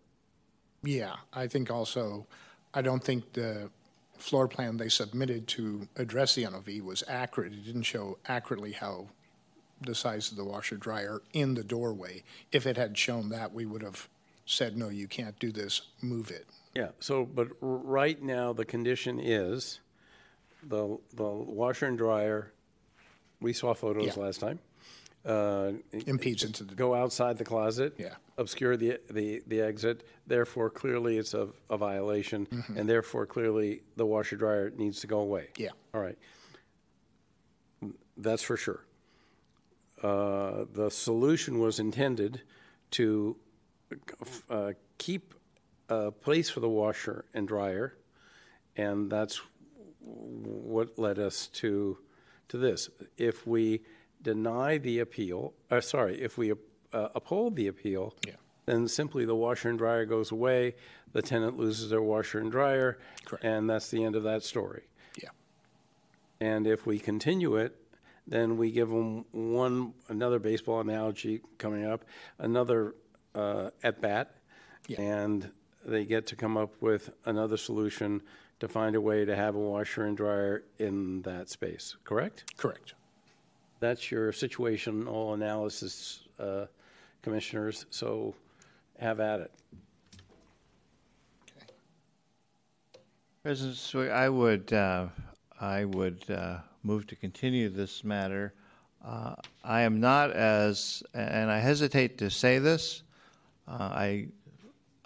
[0.82, 2.26] Yeah, I think also,
[2.72, 3.70] I don't think the
[4.18, 7.52] floor plan they submitted to address the NOV was accurate.
[7.52, 9.08] It didn't show accurately how
[9.80, 12.22] the size of the washer dryer in the doorway.
[12.52, 14.08] If it had shown that, we would have
[14.44, 16.46] said, no, you can't do this, move it.
[16.74, 19.80] Yeah, so, but r- right now, the condition is
[20.62, 22.52] the, the washer and dryer,
[23.41, 24.22] we saw photos Yeah.
[24.22, 24.59] last time.
[25.24, 25.72] uh,
[26.07, 27.95] Impedes into the, Go outside the closet.
[27.99, 28.14] Yeah.
[28.38, 34.07] Obscure the, the, the exit, therefore clearly it's a, a violation, and therefore clearly the
[34.07, 35.49] washer dryer needs to go away.
[35.59, 35.70] yeah.
[35.93, 36.16] All right.
[38.16, 38.84] That's for sure.
[40.03, 42.43] Uh, The solution was intended
[42.93, 43.36] to
[44.49, 45.34] uh, keep
[45.88, 47.95] a place for the washer and dryer,
[48.76, 49.41] and that's
[50.01, 51.99] what led us to,
[52.51, 52.90] to this.
[53.16, 53.82] If we
[54.22, 58.34] deny the appeal, uh, sorry, if we uh, uphold the appeal, Yeah.
[58.66, 60.74] then simply the washer and dryer goes away,
[61.12, 63.44] the tenant loses their washer and dryer, Correct.
[63.44, 64.82] and that's the end of that story.
[65.20, 65.30] Yeah.
[66.40, 67.76] And if we continue it,
[68.26, 72.05] then we give them one, another baseball analogy coming up,
[72.38, 72.94] another
[73.34, 74.34] uh, at bat,
[74.88, 75.01] Yeah.
[75.01, 75.51] and
[75.84, 78.22] they get to come up with another solution
[78.61, 82.44] to find a way to have a washer and dryer in that space, correct?
[82.56, 82.94] Correct.
[83.80, 86.66] That's your situational analysis, uh,
[87.22, 88.34] commissioners, so
[88.98, 89.50] have at it.
[93.42, 95.06] President Swig, I would, uh,
[95.58, 98.52] I would uh, move to continue this matter.
[99.02, 99.34] Uh,
[99.64, 103.02] I am not as, and I hesitate to say this,
[103.66, 104.28] uh, I,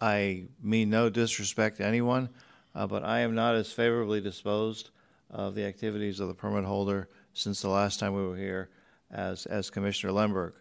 [0.00, 2.28] I mean no disrespect to anyone,
[2.74, 4.90] uh, but I am not as favorably disposed
[5.30, 8.70] of the activities of the permit holder since the last time we were here
[9.10, 10.54] as, as Commissioner Lemberg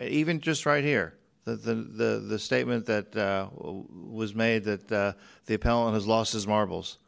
[0.00, 1.14] even just right here,
[1.44, 5.12] the the the, the statement that uh, was made that uh,
[5.46, 6.98] the appellant has lost his marbles.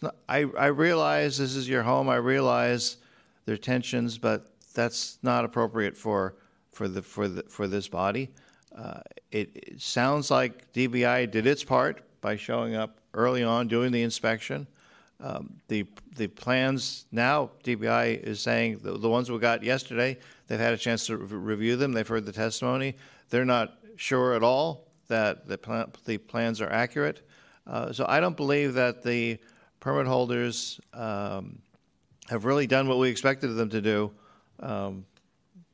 [0.00, 0.16] Not.
[0.28, 2.08] I I realize this is your home.
[2.08, 2.96] I realize
[3.44, 6.36] there are tensions, but that's not appropriate for
[6.70, 8.30] for the for the for this body.
[8.76, 13.92] Uh, it, it sounds like DBI did its part by showing up early on, doing
[13.92, 14.66] the inspection.
[15.20, 20.18] Um, the the plans now DBI is saying the, the ones we got yesterday
[20.48, 22.96] they've had a chance to re- review them they've heard the testimony
[23.30, 27.22] they're not sure at all that the plan, the plans are accurate
[27.68, 29.38] Uh, So I don't believe that the
[29.78, 31.62] permit holders um,
[32.28, 34.10] have really done what we expected them to do
[34.58, 35.06] um,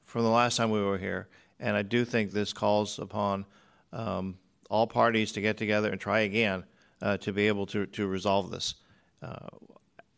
[0.05, 1.29] from the last time we were here.
[1.59, 3.47] And I do think this calls upon
[3.93, 4.37] um,
[4.69, 6.65] all parties to get together and try again
[7.01, 8.75] uh, to be able to, to resolve this.
[9.23, 9.49] Uh,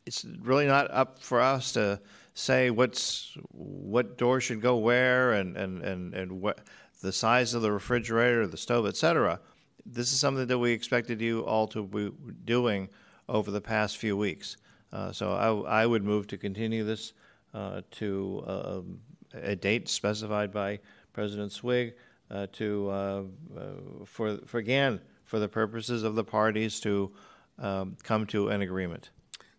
[0.07, 2.01] It's really not up for us to
[2.35, 6.61] say what's, what door should go where and, and, and, and what,
[7.01, 9.41] the size of the refrigerator, the stove, etc.
[9.87, 12.11] This is something that we expected you all to be
[12.45, 12.89] doing
[13.29, 14.57] over the past few weeks.
[14.93, 17.13] Uh, So I, I would move to continue this
[17.55, 19.01] uh, to um,
[19.35, 20.81] a date specified by
[21.13, 21.95] President Swig
[22.31, 23.23] uh, to, uh,
[23.57, 23.61] uh,
[24.05, 27.13] for, for again, for the purposes of the parties to
[27.59, 29.11] um, come to an agreement.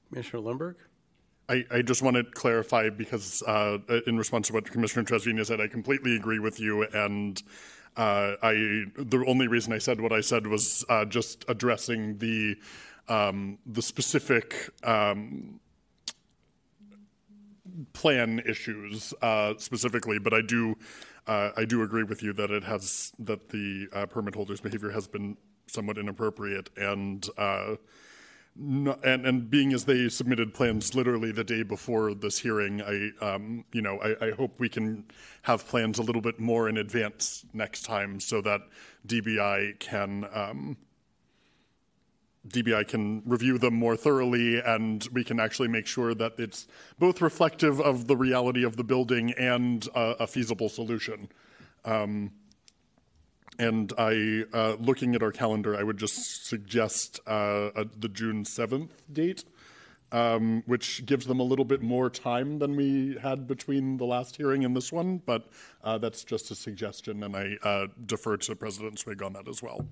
[0.10, 0.76] Commissioner Lemberg?
[1.50, 5.60] I, I just want to clarify because uh, in response to what Commissioner Trasviña said,
[5.60, 6.84] I completely agree with you.
[6.84, 7.42] And
[7.98, 12.56] uh, I the only reason I said what I said was uh, just addressing the
[13.10, 15.60] um, the specific um,
[17.92, 20.20] plan issues uh, specifically.
[20.20, 20.78] But I do
[21.32, 24.92] uh, I do agree with you that it has that the uh, permit holder's behavior
[24.92, 27.28] has been somewhat inappropriate and.
[27.38, 27.76] Uh,
[28.54, 33.12] no, and and being as they submitted plans literally the day before this hearing, I
[33.26, 35.06] um, you know I, I hope we can
[35.44, 38.60] have plans a little bit more in advance next time so that
[39.08, 40.76] DBI can um,
[42.48, 46.68] DBI can review them more thoroughly and we can actually make sure that it's
[46.98, 51.30] both reflective of the reality of the building and uh, a feasible solution.
[51.86, 52.32] Um,
[53.60, 58.44] and I, uh, looking at our calendar, I would just suggest uh, uh, the June
[58.44, 59.44] 7th date,
[60.12, 64.36] um, which gives them a little bit more time than we had between the last
[64.36, 65.22] hearing and this one.
[65.24, 65.48] But
[65.84, 69.62] uh, that's just a suggestion, and I uh, defer to President Swig on that as
[69.62, 69.86] well.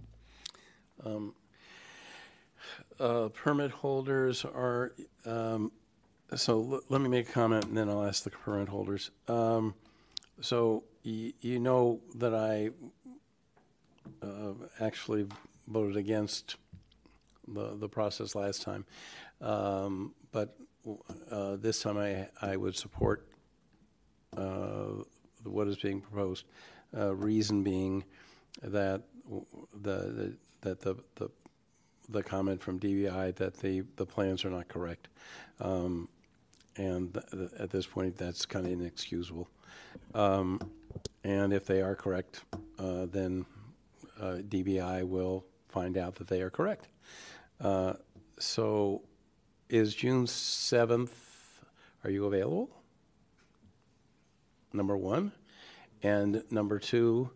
[2.99, 4.91] Uh, Permit holders are,
[5.25, 5.71] um,
[6.35, 9.11] so l- let me make a comment and then I'll ask the permit holders.
[9.27, 9.73] Um,
[10.41, 12.69] So y- you know that I
[14.21, 15.27] uh, actually
[15.67, 16.55] voted against
[17.47, 18.85] the, the process last time.
[19.41, 20.55] Um, But
[21.31, 23.27] uh, this time I, I would support
[24.35, 25.03] uh,
[25.43, 26.45] what is being proposed.
[26.95, 28.03] Uh, Reason being
[28.61, 29.03] that
[29.81, 31.29] the, the- that the, the,
[32.09, 35.07] the comment from DBI that the, the plans are not correct.
[35.59, 36.09] Um,
[36.77, 39.47] And th- th- at this point, that's kind of inexcusable.
[40.13, 40.59] Um,
[41.23, 42.43] And if they are correct,
[42.77, 43.45] uh, then
[44.19, 46.87] uh, DBI will find out that they are correct.
[47.59, 47.93] Uh,
[48.39, 49.03] So
[49.69, 51.11] is June 7th,
[52.03, 52.69] are you available?
[54.73, 55.31] Number one.
[56.01, 57.29] And number two,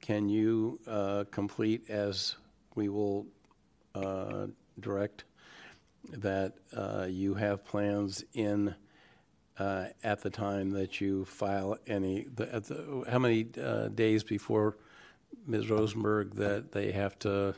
[0.00, 2.36] can you uh, complete as
[2.74, 3.26] we will
[4.04, 4.46] uh,
[4.80, 5.24] direct
[6.12, 8.74] that uh, you have plans in
[9.58, 14.24] uh, at the time that you file any, the- at the- how many uh, days
[14.24, 14.76] before
[15.46, 15.70] Ms.
[15.70, 17.54] Rosenberg that they have to,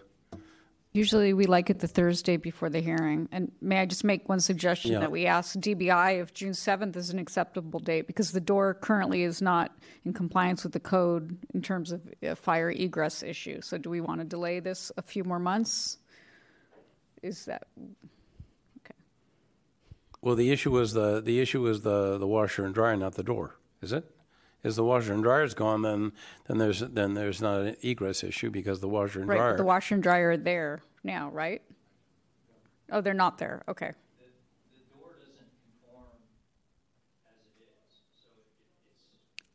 [0.92, 3.28] Usually, we like it the Thursday before the hearing.
[3.30, 5.00] And may I just make one suggestion Yeah.
[5.00, 8.06] that we ask DBI if June 7th is an acceptable date?
[8.06, 9.76] Because the door currently is not
[10.06, 13.60] in compliance with the code in terms of a fire egress issue.
[13.60, 15.98] So do we want to delay this a few more months?
[17.26, 17.66] Is that,
[18.78, 18.94] okay?
[20.22, 23.24] well, the issue was the, the issue was the, the washer and dryer, not the
[23.24, 24.08] door, is it?
[24.62, 26.12] Is the washer and dryer's gone, then,
[26.46, 29.50] then there's, then there's not an egress issue because the washer and right, dryer.
[29.50, 31.62] but the washer and dryer are there now, right?
[32.92, 33.90] Oh, they're not there, okay.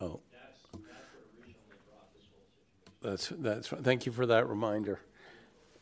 [0.01, 0.19] Oh.
[3.01, 4.99] That's, that's, thank you for that reminder.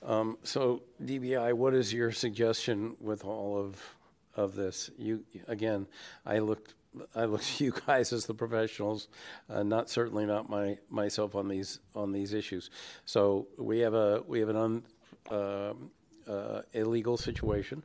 [0.03, 3.95] Um, So DBI, what is your suggestion with all of,
[4.35, 4.89] of this?
[4.97, 5.87] You, again,
[6.25, 6.73] I looked,
[7.15, 9.07] I looked to you guys as the professionals,
[9.49, 12.69] uh, not, certainly not my, myself on these, on these issues.
[13.05, 14.83] So we have a, we have an un,
[15.31, 15.91] um,
[16.27, 17.83] uh, illegal situation.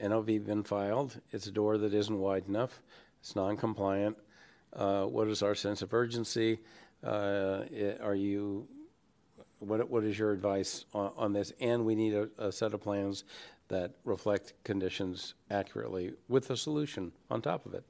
[0.00, 1.20] NOV been filed.
[1.32, 2.80] It's a door that isn't wide enough.
[3.20, 4.16] It's non-compliant.
[4.72, 6.60] Uh, What is our sense of urgency?
[7.02, 8.68] Uh, i- Are you,
[9.60, 11.52] what, what is your advice on, on this?
[11.60, 13.24] And we need a, a set of plans
[13.68, 17.84] that reflect conditions accurately with a solution on top of it.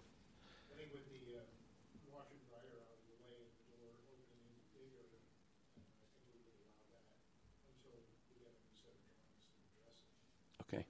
[10.63, 10.85] Okay.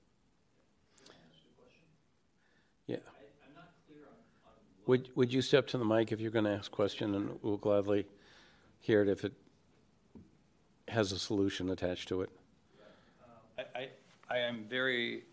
[2.86, 2.96] Yeah.
[4.86, 7.38] Would, would you step to the mic if you're going to ask a question, and
[7.42, 8.06] we'll gladly
[8.80, 9.34] hear it if it
[10.89, 12.30] has a solution attached to it?
[13.59, 13.89] I, I,
[14.30, 15.24] I am very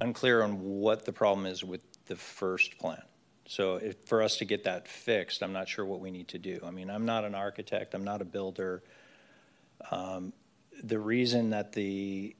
[0.00, 3.02] unclear on what the problem is with the first plan.
[3.46, 6.38] So if, for us to get that fixed, I'm not sure what we need to
[6.38, 6.60] do.
[6.64, 8.82] I mean, I'm not an architect, I'm not a builder.
[9.90, 10.32] Um,
[10.82, 12.34] The reason that the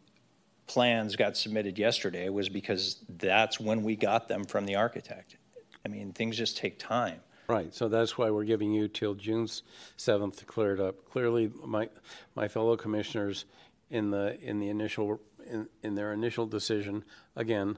[0.67, 5.37] plans got submitted yesterday was because that's when we got them from the architect.
[5.85, 7.21] I mean, things just take time.
[7.51, 9.49] Right, so that's why we're giving you till June
[9.97, 11.11] seventh to clear it up.
[11.11, 11.89] Clearly, my,
[12.35, 13.45] my fellow commissioners
[13.91, 17.77] in the, in the initial, in, in their initial decision, again,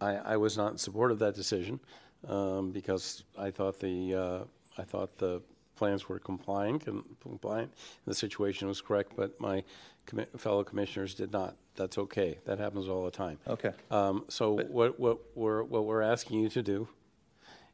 [0.00, 1.80] I, I was not in support of that decision,
[2.28, 4.44] um, because I thought the, uh,
[4.76, 5.40] I thought the
[5.74, 7.72] plans were compliant and compliant,
[8.04, 9.64] and the situation was correct, but my
[10.06, 11.56] commi- fellow commissioners did not.
[11.76, 13.38] That's okay, that happens all the time.
[13.48, 13.72] Okay.
[13.90, 16.88] Um, so what, what we're, what we're asking you to do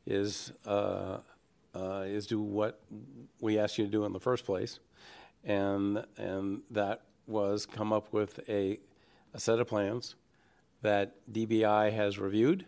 [0.08, 1.18] is, uh,
[1.74, 2.80] uh, is do what
[3.40, 4.80] we asked you to do in the first place.
[5.44, 8.80] And, and that was come up with a,
[9.34, 10.16] a set of plans
[10.82, 12.64] that DBI has reviewed,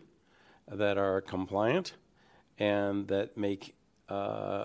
[0.70, 1.95] that are compliant,
[2.59, 3.74] and that make,
[4.09, 4.64] uh,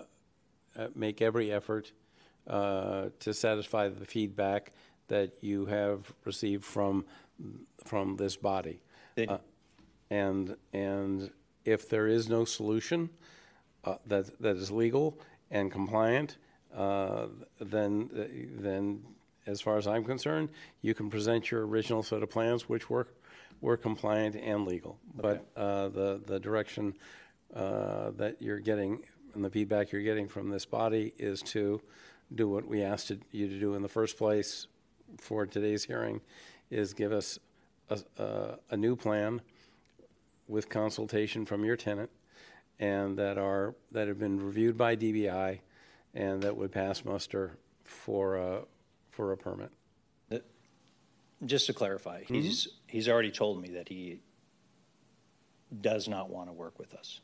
[0.78, 1.94] uh, make every effort
[2.48, 4.74] uh, to satisfy the feedback
[5.08, 7.06] that you have received from,
[7.84, 8.82] from this body.
[9.18, 9.38] Uh,
[10.12, 11.32] And, and
[11.66, 13.10] if there is no solution
[13.84, 15.20] uh, that, that is legal
[15.52, 16.38] and compliant,
[16.76, 17.28] uh,
[17.60, 18.10] then,
[18.60, 19.04] then,
[19.48, 20.50] as far as I'm concerned,
[20.82, 23.08] you can present your original set of plans, which were,
[23.62, 24.98] were compliant and legal.
[25.16, 26.96] But uh, the, the direction
[27.56, 29.04] uh, that you're getting
[29.36, 31.82] and the feedback you're getting from this body is to
[32.34, 34.68] do what we asked you to do in the first place
[35.20, 36.22] for today's hearing,
[36.72, 37.38] is give us
[37.90, 39.42] a, a, a new plan
[40.48, 42.10] with consultation from your tenant,
[42.80, 45.60] and that are, that have been reviewed by DBI,
[46.14, 48.62] and that would pass muster for a,
[49.12, 49.72] for a permit.
[51.46, 54.20] Just to clarify, he's, he's already told me that he
[55.82, 57.20] does not want to work with us.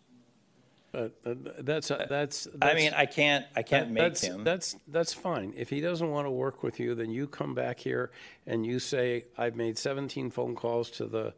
[0.93, 2.45] Uh, uh, That's, that's.
[2.61, 4.43] I mean, I can't, I can't That- make that's- him.
[4.43, 5.53] That's, that's fine.
[5.55, 8.11] If he doesn't want to work with you, then you come back here
[8.45, 11.34] and you say, I've made 17 phone calls to the,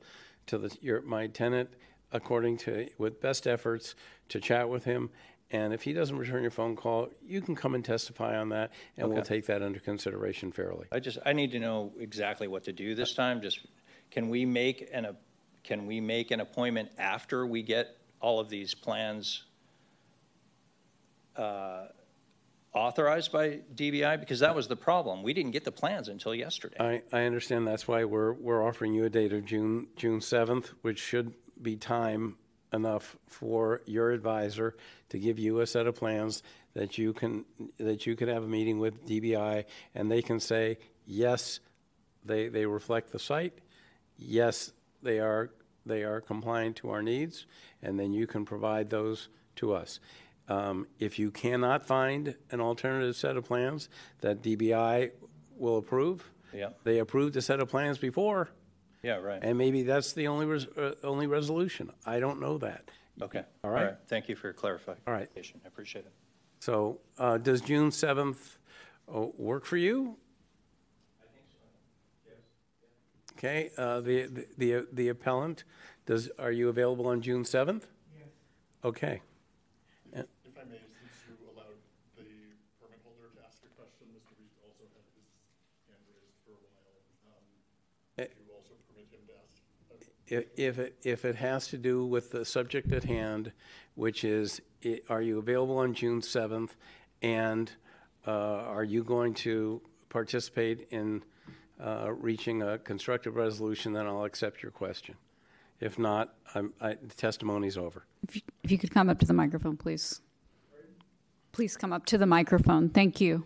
[0.47, 1.69] to the, your, my tenant,
[2.11, 3.95] according to, with best efforts,
[4.29, 5.09] to chat with him.
[5.51, 8.71] And if he doesn't return your phone call, you can come and testify on that,
[8.97, 10.87] and we'll take that under consideration fairly.
[10.91, 13.39] I just, I need to know exactly what to do this time.
[13.39, 13.59] Just,
[14.09, 15.15] can we make an, a-
[15.63, 19.43] can we make an appointment after we get all of these plans
[21.35, 21.85] uh,
[22.73, 24.19] authorized by DBI?
[24.19, 25.23] Because that was the problem.
[25.23, 26.77] We didn't get the plans until yesterday.
[26.79, 30.67] I, I understand, that's why we're, we're offering you a date of June, June 7th,
[30.81, 32.37] which should be time
[32.73, 34.75] enough for your advisor
[35.09, 36.41] to give you a set of plans
[36.73, 37.45] that you can,
[37.77, 41.59] that you can have a meeting with DBI, and they can say, yes,
[42.25, 43.53] they, they reflect the site,
[44.17, 44.71] yes,
[45.03, 45.51] they are,
[45.85, 47.45] they are compliant to our needs,
[47.81, 49.99] and then you can provide those to us.
[50.47, 53.89] Um, If you cannot find an alternative set of plans
[54.21, 55.11] that DBI
[55.57, 56.69] will approve, Yeah.
[56.83, 58.49] they approved a set of plans before,
[59.03, 59.39] Yeah, right.
[59.41, 61.91] and maybe that's the only, res- uh, only resolution.
[62.05, 62.89] I don't know that.
[63.21, 63.45] Okay.
[63.63, 63.95] All right.
[64.07, 65.01] Thank you for your clarification.
[65.07, 65.29] All right.
[65.35, 66.11] I appreciate it.
[66.59, 68.57] So uh, does June 7th
[69.13, 70.17] uh, work for you?
[71.21, 71.57] I think so.
[72.27, 72.37] Yes.
[73.37, 75.63] Okay, uh, the, the, the appellant,
[76.05, 77.83] does, are you available on June 7th?
[78.17, 78.27] Yes.
[78.83, 79.21] Okay.
[80.15, 81.75] If I may, since you allowed
[82.15, 82.23] the
[82.79, 84.31] permit holder to ask a question, Mr.
[84.39, 85.27] Reed also had his
[85.89, 86.97] hand raised for a while.
[87.27, 87.43] Um,
[88.17, 88.27] Eh.
[88.29, 89.59] Would you also permit him to ask?
[90.33, 93.51] If, if it, if it has to do with the subject at hand,
[93.93, 96.71] which is, i- are you available on June 7th?
[97.21, 97.71] And
[98.25, 99.79] uh, are you going to
[100.09, 101.23] participate in
[101.79, 105.15] uh, reaching a constructive resolution, then I'll accept your question.
[105.79, 108.05] If not, I'm, I, the testimony's over.
[108.27, 110.21] If you, if you could come up to the microphone, please.
[111.51, 112.89] Please come up to the microphone.
[112.89, 113.43] Thank you.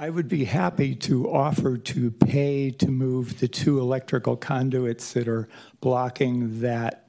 [0.00, 5.28] I would be happy to offer to pay to move the two electrical conduits that
[5.28, 5.46] are
[5.82, 7.04] blocking that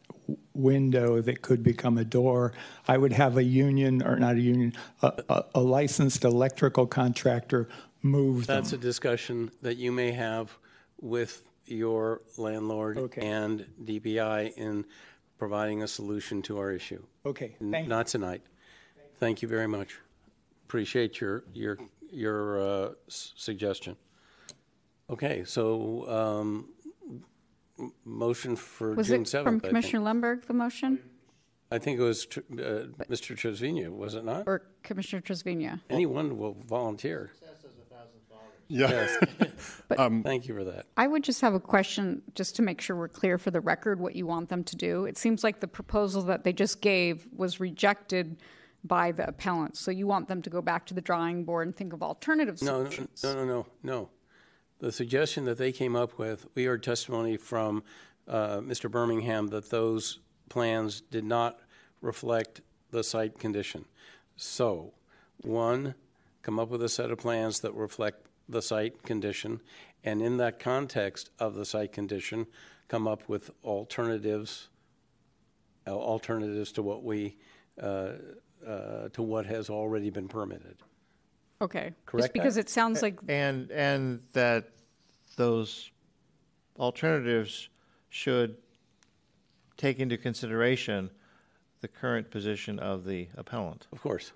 [0.54, 2.52] window that could become a door.
[2.90, 7.70] I would have a union, or not a union, a, a, a licensed electrical contractor
[8.02, 8.58] move them.
[8.58, 10.52] That's a discussion that you may have
[11.00, 13.26] with your landlord Okay.
[13.26, 14.84] and DBI in
[15.38, 17.02] providing a solution to our issue.
[17.26, 17.90] Okay, N- thank you.
[17.90, 18.42] Not tonight.
[19.18, 19.98] Thank you very much.
[20.66, 21.78] Appreciate your, your,
[22.12, 23.96] your uh, s- suggestion.
[25.10, 26.70] Okay, so um,
[27.80, 29.64] m- motion for Was June it 7th, from I think.
[29.64, 31.00] Commissioner Lemberg, the motion,
[31.72, 33.36] I think it was tr- uh, Mr.
[33.36, 34.44] Trasviña, was it not?
[34.48, 35.80] or Commissioner Trasviña?
[35.90, 37.32] Anyone will volunteer.
[38.68, 39.06] Yeah.
[40.24, 40.86] Thank you for that.
[40.96, 44.00] I would just have a question, just to make sure we're clear for the record
[44.00, 45.04] what you want them to do.
[45.06, 48.38] It seems like the proposal that they just gave was rejected
[48.84, 49.80] by the appellants.
[49.80, 52.62] So you want them to go back to the drawing board and think of alternative
[52.62, 53.24] No, no, solutions.
[53.24, 54.10] no, no, no, no.
[54.80, 57.84] The suggestion that they came up with, we heard testimony from
[58.28, 58.90] uh, Mr.
[58.90, 61.60] Birmingham that those plans did not
[62.02, 63.86] reflect the site condition.
[64.36, 64.94] So,
[65.42, 65.94] one,
[66.42, 69.62] come up with a set of plans that reflect the site condition,
[70.04, 72.48] and in that context of the site condition,
[72.88, 74.70] come up with alternatives,
[75.88, 77.38] uh, alternatives to what we,
[77.82, 78.14] uh,
[78.68, 80.78] uh, to what has already been permitted.
[81.62, 81.94] Okay.
[82.06, 82.24] Correct.
[82.26, 82.62] Just because that?
[82.62, 84.70] it sounds like, And, and that
[85.36, 85.92] those
[86.80, 87.70] alternatives
[88.10, 88.58] should
[89.78, 91.10] take into consideration
[91.82, 93.88] the current position of the appellant.
[93.92, 94.32] Of course.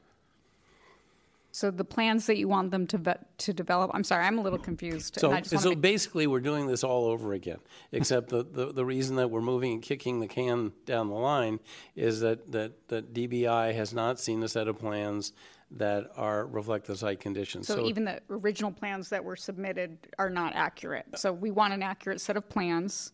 [1.55, 4.59] So the plans that you want them to to develop, I'm sorry, I'm a little
[4.59, 5.17] confused.
[5.17, 7.59] So, and I just so make, basically, we're doing this all over again,
[7.93, 11.61] except the, the, the reason that we're moving and kicking the can down the line
[11.95, 15.31] is that, that, that DBI has not seen a set of plans
[15.71, 17.67] that are, reflect the site conditions.
[17.67, 21.05] so even the original plans that were submitted are not accurate.
[21.15, 23.13] So we want an accurate set of plans.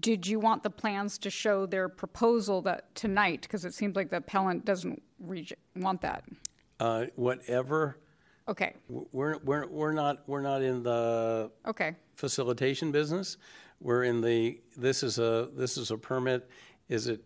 [0.00, 3.42] Did you want the plans to show their proposal that tonight?
[3.42, 5.02] Because it seems like the appellant doesn't
[5.76, 6.24] want that.
[6.80, 7.98] Uh, whatever,
[8.48, 8.74] Okay,
[9.12, 13.36] we're, we're, we're not, we're not in the okay, facilitation business.
[13.80, 16.48] We're in the, this is a, this is a permit,
[16.88, 17.20] is it,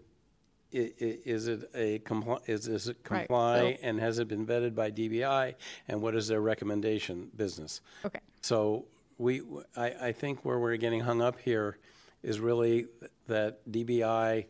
[0.70, 4.90] is it a comply, is a Right, comply, so- and has it been vetted by
[4.90, 5.54] DBI,
[5.88, 7.80] and what is their recommendation business?
[8.04, 8.20] okay.
[8.42, 8.84] So
[9.18, 9.40] we,
[9.76, 11.78] I, I think where we're getting hung up here
[12.22, 12.86] is really
[13.28, 14.46] that DBI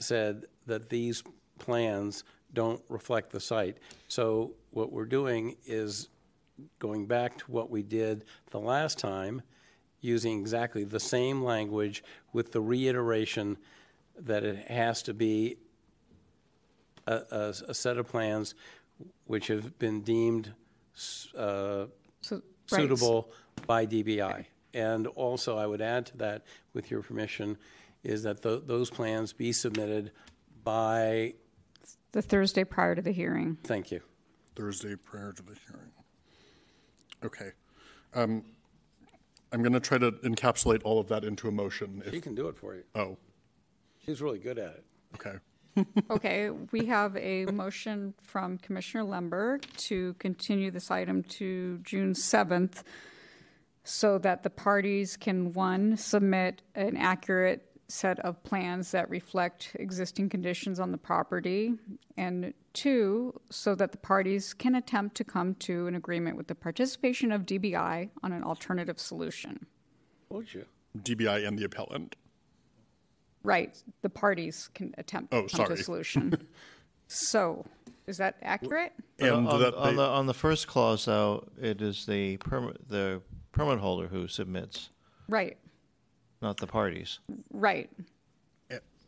[0.00, 1.22] said that these
[1.58, 2.24] plans
[2.54, 3.78] don't reflect the site.
[4.08, 6.08] So what we're doing is
[6.78, 9.42] going back to what we did the last time,
[10.00, 12.02] using exactly the same language
[12.32, 13.56] with the reiteration
[14.18, 15.56] that it has to be
[17.06, 18.54] a, a, a set of plans
[19.26, 20.52] which have been deemed
[21.36, 21.86] uh,
[22.20, 23.32] So, right, suitable
[23.66, 24.46] by DBI.
[24.74, 26.42] And also, I would add to that,
[26.72, 27.58] with your permission,
[28.02, 30.12] is that tho- those plans be submitted
[30.64, 31.34] by,
[32.12, 33.56] The Thursday prior to the hearing.
[33.64, 34.00] thank you.
[34.54, 35.90] Thursday prior to the hearing.
[37.24, 37.50] Okay.
[38.14, 38.44] Um,
[39.50, 42.02] I'm going to try to encapsulate all of that into a motion.
[42.10, 42.82] She If, can do it for you.
[42.94, 43.16] oh,
[44.04, 44.84] She's really good at it.
[45.14, 45.38] okay.
[46.10, 52.82] Okay, we have a motion from Commissioner Lemberg to continue this item to June 7th
[53.84, 60.28] so that the parties can, one, submit an accurate set of plans that reflect existing
[60.28, 61.74] conditions on the property,
[62.16, 66.54] and two, so that the parties can attempt to come to an agreement with the
[66.54, 69.66] participation of DBI on an alternative solution.
[70.30, 70.64] Would you?
[70.98, 72.16] DBI and the appellant.
[73.44, 76.36] Right, the parties can attempt Oh, to come to a solution.
[77.08, 77.66] So,
[78.06, 78.94] is that accurate?
[79.18, 83.20] And on, that on the on the first clause, though, it is the permit the
[83.50, 84.88] permit holder who submits,
[85.28, 85.58] Right,
[86.42, 87.20] not the parties.
[87.52, 87.88] right.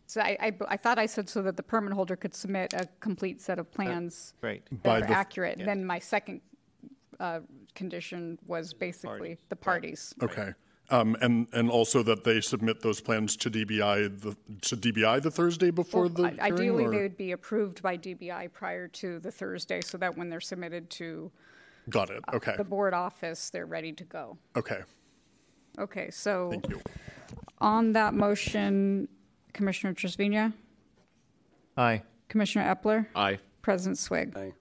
[0.07, 2.87] So I, I, I thought I said so that the permit holder could submit a
[3.01, 4.63] complete set of plans Right.
[4.83, 5.59] By that are the- accurate.
[5.59, 6.43] Then my second
[7.19, 7.41] uh,
[7.75, 10.15] condition was basically the parties.
[10.23, 10.53] okay.
[10.91, 15.31] Um, and, and also that they submit those plans to DBI, the, to DBI the
[15.31, 16.41] Thursday before the Well, hearing?
[16.43, 20.17] i- Ideally, or- they would be approved by DBI prior to the Thursday so that
[20.19, 21.33] when they're submitted to
[21.89, 22.23] Got it.
[22.35, 22.55] Okay.
[22.59, 24.37] the board office, they're ready to go.
[24.55, 24.81] Okay.
[25.79, 26.81] Okay, so Thank you.
[27.59, 29.09] On that motion,
[29.53, 30.53] Commissioner Trasviña,
[31.77, 32.03] Aye.
[32.29, 33.39] Commissioner Eppler, Aye.
[33.63, 34.37] President Swig.
[34.37, 34.53] Aye.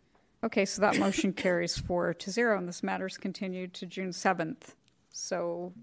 [0.43, 4.09] Okay, so that motion carries four to zero, and this matter is continued to June
[4.11, 4.75] 7th.
[5.09, 5.73] So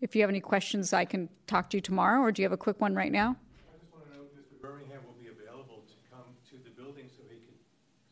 [0.00, 2.52] if you have any questions, I can talk to you tomorrow, or do you have
[2.52, 3.36] a quick one right now?
[3.72, 4.60] I just want to know if Mr.
[4.60, 7.56] Birmingham will be available to come to the building so he could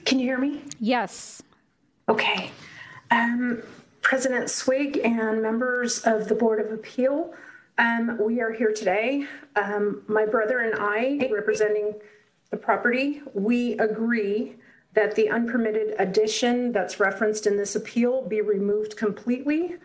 [0.06, 0.64] Can you hear me?
[0.80, 1.44] Yes.
[2.08, 2.50] Okay.
[3.12, 3.62] Um,
[4.02, 7.34] President Swig and members of the Board of Appeal,
[7.78, 9.26] um, we are here today.
[9.56, 11.96] Um, my brother and I, representing
[12.50, 14.56] the property, we agree
[14.94, 19.76] that the unpermitted addition that's referenced in this appeal be removed completely.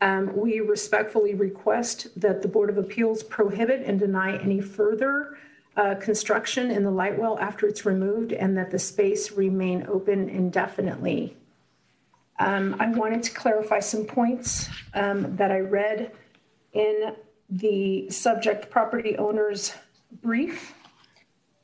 [0.00, 5.36] Um, we respectfully request that the Board of Appeals prohibit and deny any further
[5.76, 10.28] uh, construction in the light well after it's removed and that the space remain open
[10.28, 11.36] indefinitely.
[12.38, 16.12] Um, I wanted to clarify some points um, that I read
[16.72, 17.14] in
[17.48, 19.72] the subject property owner's
[20.22, 20.74] brief.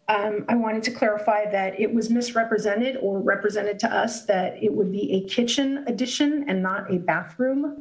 [0.08, 4.72] Um, I wanted to clarify that it was misrepresented or represented to us that it
[4.72, 7.78] would be a kitchen addition and not a bathroom,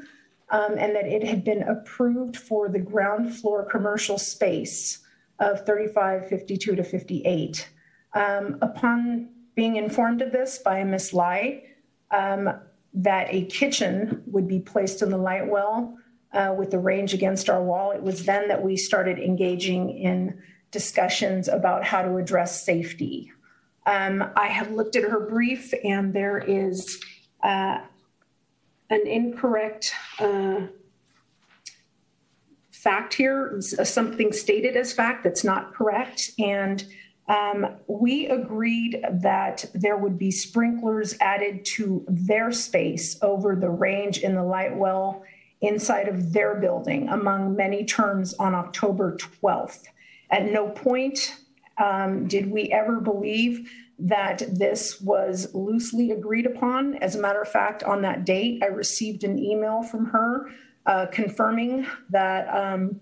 [0.50, 5.00] um, and that it had been approved for the ground floor commercial space
[5.40, 7.70] of 35, 52 to 58.
[8.14, 11.64] Um, upon being informed of this by Miss Lai,
[12.12, 12.50] um,
[12.94, 15.98] that a kitchen would be placed in the light well
[16.34, 17.92] uh, with the range against our wall.
[17.92, 20.42] It was then that we started engaging in
[20.72, 23.32] discussions about how to address safety.
[23.86, 27.02] Um, I have looked at her brief, and there is
[27.44, 27.80] uh,
[28.90, 30.62] an incorrect uh,
[32.72, 36.32] fact here, something stated as fact that's not correct.
[36.38, 36.86] And
[37.30, 44.18] um, we agreed that there would be sprinklers added to their space over the range
[44.18, 45.24] in the light well
[45.62, 49.84] inside of their building, among many terms on October 12th.
[50.32, 51.36] At no point
[51.78, 53.70] um, did we ever believe
[54.00, 56.96] that this was loosely agreed upon.
[56.96, 60.50] As a matter of fact, on that date, I received an email from her
[60.86, 63.02] uh, confirming that um,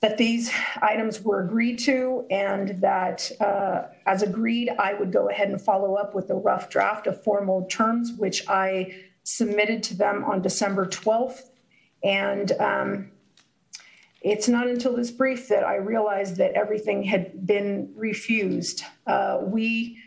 [0.00, 0.50] that these
[0.82, 5.94] items were agreed to and that uh, as agreed, I would go ahead and follow
[5.94, 8.94] up with a rough draft of formal terms, which I
[9.24, 11.48] submitted to them on December 12th.
[12.04, 13.10] And um,
[14.20, 18.82] it's not until this brief that I realized that everything had been refused.
[19.06, 19.98] Uh, we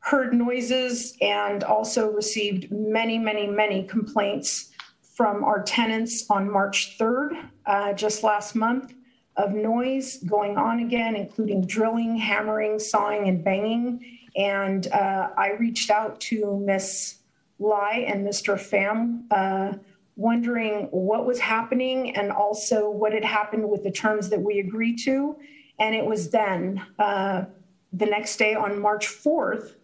[0.00, 4.72] heard noises and also received many, many, many complaints
[5.14, 8.92] from our tenants on March 3rd, uh, just last month
[9.36, 14.04] of noise going on again, including drilling, hammering, sawing, and banging.
[14.36, 17.18] And uh, I reached out to Miss
[17.58, 18.56] Lai and Mr.
[18.56, 19.78] Pham, uh,
[20.16, 24.98] wondering what was happening and also what had happened with the terms that we agreed
[25.04, 25.36] to.
[25.78, 27.44] And it was then, uh,
[27.92, 29.74] the next day on March 4th,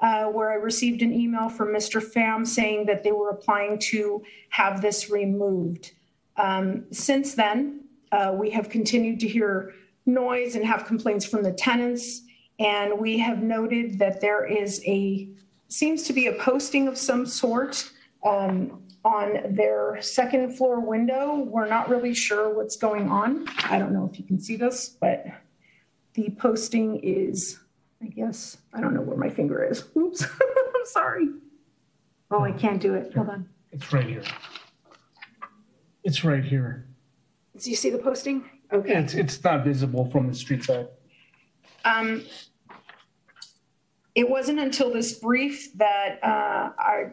[0.00, 2.02] uh, where I received an email from Mr.
[2.02, 5.92] Pham saying that they were applying to have this removed.
[6.36, 9.74] Um, since then, uh, we have continued to hear
[10.06, 12.22] noise and have complaints from the tenants.
[12.58, 15.28] And we have noted that there is a,
[15.68, 17.90] seems to be a posting of some sort
[18.24, 21.36] um, on their second floor window.
[21.36, 23.46] We're not really sure what's going on.
[23.64, 25.26] I don't know if you can see this, but
[26.14, 27.58] the posting is,
[28.02, 29.84] I guess, I don't know where my finger is.
[29.96, 31.28] Oops, I'm sorry.
[32.30, 33.14] Oh, I can't do it.
[33.14, 33.48] Hold on.
[33.70, 34.22] It's right here.
[36.02, 36.86] It's right here.
[37.58, 38.44] Do you see the posting?
[38.72, 38.96] Okay.
[38.96, 40.88] It's, it's not visible from the street side.
[41.84, 42.24] Um,
[44.14, 47.12] it wasn't until this brief that uh, I,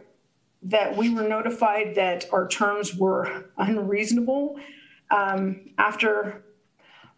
[0.62, 4.58] that we were notified that our terms were unreasonable.
[5.10, 6.44] Um, after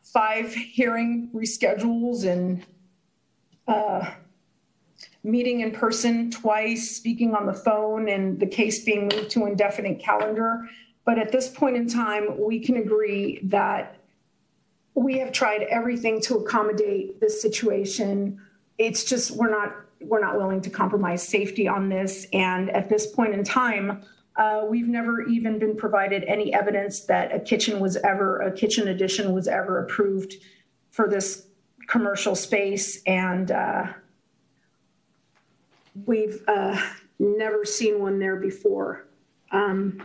[0.02, 2.64] five hearing reschedules and
[3.66, 4.10] uh,
[5.22, 9.98] meeting in person twice, speaking on the phone, and the case being moved to indefinite
[9.98, 10.68] calendar,
[11.06, 13.96] but at this point in time, we can agree that
[14.94, 18.40] we have tried everything to accommodate this situation.
[18.76, 22.26] It's just we're not we're not willing to compromise safety on this.
[22.32, 24.02] And at this point in time,
[24.36, 28.88] uh, we've never even been provided any evidence that a kitchen was ever a kitchen
[28.88, 30.34] addition was ever approved
[30.90, 31.46] for this
[31.86, 33.86] commercial space, and uh,
[36.04, 36.80] we've uh,
[37.20, 39.06] never seen one there before.
[39.52, 40.02] Um,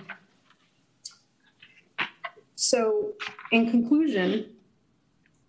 [2.62, 3.14] so,
[3.52, 4.52] in conclusion,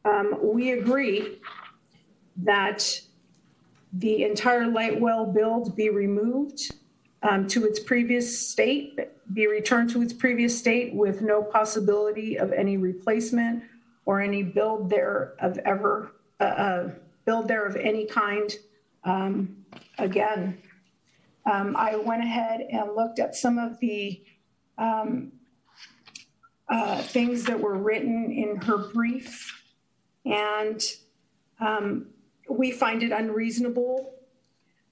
[0.06, 1.38] um, we agree
[2.38, 3.00] that
[3.92, 6.72] the entire light well build be removed
[7.22, 8.98] um, to its previous state,
[9.34, 13.62] be returned to its previous state with no possibility of any replacement
[14.06, 16.90] or any build there of ever, uh, uh,
[17.26, 18.56] build there of any kind.
[19.04, 19.62] Um,
[19.98, 20.56] Again,
[21.44, 24.22] um, I went ahead and looked at some of the
[24.78, 25.32] um,
[26.72, 29.62] uh, things that were written in her brief,
[30.24, 30.82] and
[31.60, 32.06] um,
[32.48, 34.14] we find it unreasonable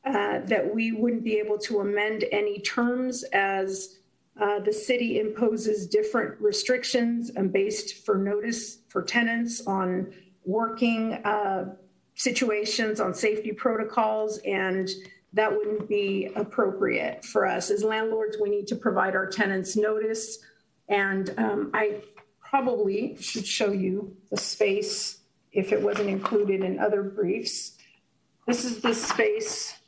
[0.04, 3.98] uh, that we wouldn't be able to amend any terms as
[4.40, 10.12] uh, the city imposes different restrictions and based for notice for tenants on
[10.44, 11.74] working uh,
[12.14, 14.88] situations, on safety protocols, and
[15.32, 17.70] that wouldn't be appropriate for us.
[17.70, 20.38] As landlords, we need to provide our tenants notice.
[20.90, 22.02] And um, I
[22.42, 25.20] probably should show you the space
[25.52, 27.78] if it wasn't included in other briefs.
[28.46, 29.78] This is the space.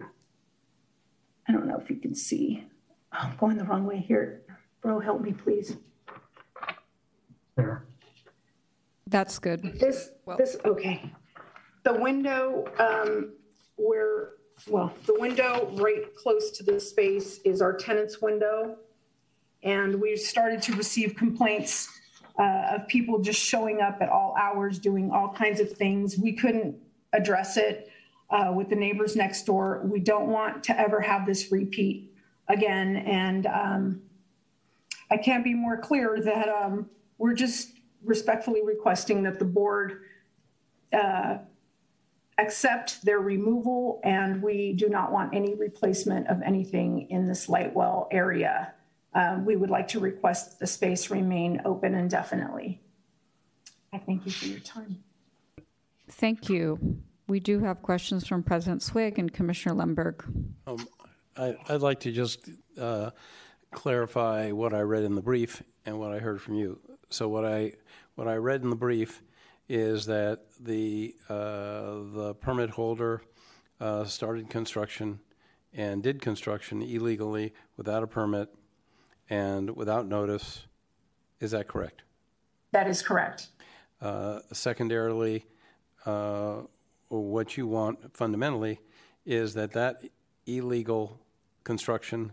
[0.00, 2.64] I don't know if you can see.
[3.12, 4.42] Oh, I'm going the wrong way here.
[4.80, 5.76] Bro, help me, please.
[7.56, 7.84] There.
[9.08, 9.62] That's good.
[9.78, 11.12] This, this, okay.
[11.84, 13.32] The window um,
[13.76, 14.30] where,
[14.68, 18.76] well, the window right close to this space is our tenant's window.
[19.62, 21.88] And we've started to receive complaints
[22.38, 26.18] uh, of people just showing up at all hours, doing all kinds of things.
[26.18, 26.76] We couldn't
[27.12, 27.90] address it
[28.30, 29.82] uh, with the neighbors next door.
[29.84, 32.12] We don't want to ever have this repeat
[32.48, 32.96] again.
[32.96, 34.02] And um,
[35.10, 37.72] I can't be more clear that um, we're just
[38.04, 40.02] respectfully requesting that the board
[40.92, 41.38] uh,
[42.42, 47.74] accept their removal, and we do not want any replacement of anything in this light
[47.74, 48.74] well area.
[49.14, 52.80] Um, we would like to request the space remain open indefinitely.
[53.92, 55.02] I thank you for your time.
[56.08, 57.02] Thank you.
[57.28, 60.24] We do have questions from President Swig and Commissioner Lemberg.
[60.66, 60.86] Um,
[61.36, 62.48] I, I'd like to just
[62.78, 63.10] uh,
[63.70, 66.80] clarify what I read in the brief and what I heard from you.
[67.10, 67.72] So what I
[68.14, 69.22] what I read in the brief
[69.68, 73.22] is that the uh, the permit holder
[73.80, 75.20] uh, started construction
[75.72, 78.48] and did construction illegally without a permit
[79.30, 80.66] and without notice.
[81.40, 82.02] Is that correct?
[82.72, 83.48] That is correct.
[84.00, 85.46] Uh, secondarily,
[86.06, 86.62] uh,
[87.08, 88.80] what you want fundamentally
[89.24, 90.02] is that that
[90.46, 91.20] illegal
[91.64, 92.32] construction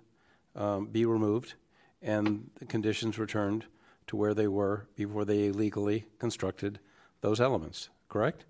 [0.56, 1.54] um, be removed
[2.02, 3.66] and the conditions returned
[4.08, 6.80] to where they were before they illegally constructed
[7.22, 8.46] those elements, correct?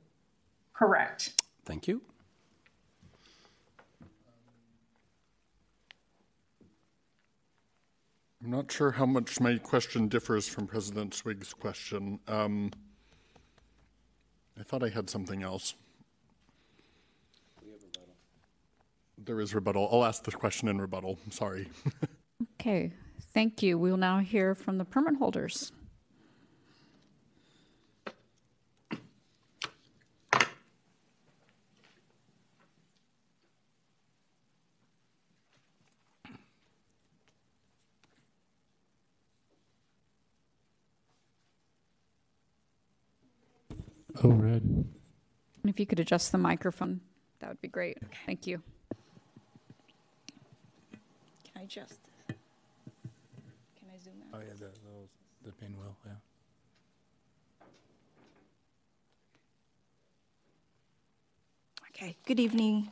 [0.74, 1.42] Correct.
[1.66, 2.02] Thank you.
[8.44, 12.20] I'm not sure how much my question differs from President Swig's question.
[12.28, 12.72] Um,
[14.58, 15.76] I thought I had something else.
[19.18, 19.90] There is rebuttal.
[19.92, 21.20] I'll ask the question in rebuttal.
[21.26, 21.70] I'm sorry.
[22.62, 22.92] Okay,
[23.34, 23.78] thank you.
[23.78, 25.72] We will now hear from the permit holders.
[44.22, 44.62] Oh, red.
[44.62, 44.90] And
[45.64, 47.00] if you could adjust the microphone,
[47.40, 47.98] that would be great.
[48.26, 48.62] Thank you.
[51.46, 52.00] Can I just?
[52.28, 52.36] Can
[53.94, 54.40] I zoom out?
[54.40, 55.08] Oh, yeah, the, little,
[55.46, 56.12] the pinwheel, yeah.
[61.90, 62.90] Okay, good evening,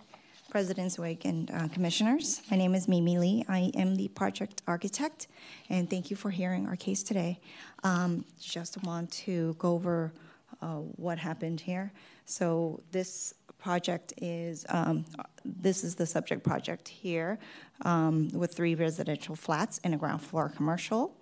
[0.50, 2.42] President Swig and uh, Commissioners.
[2.50, 3.46] My name is Mimi Lee.
[3.50, 5.28] I am the project architect,
[5.70, 7.40] and thank you for hearing our case today.
[7.84, 10.14] Um, Just want to go over
[10.62, 11.92] uh, what happened here.
[12.26, 15.06] So this project is, um,
[15.44, 17.40] this is the subject project here
[17.82, 21.16] um, with three residential flats and a ground floor commercial.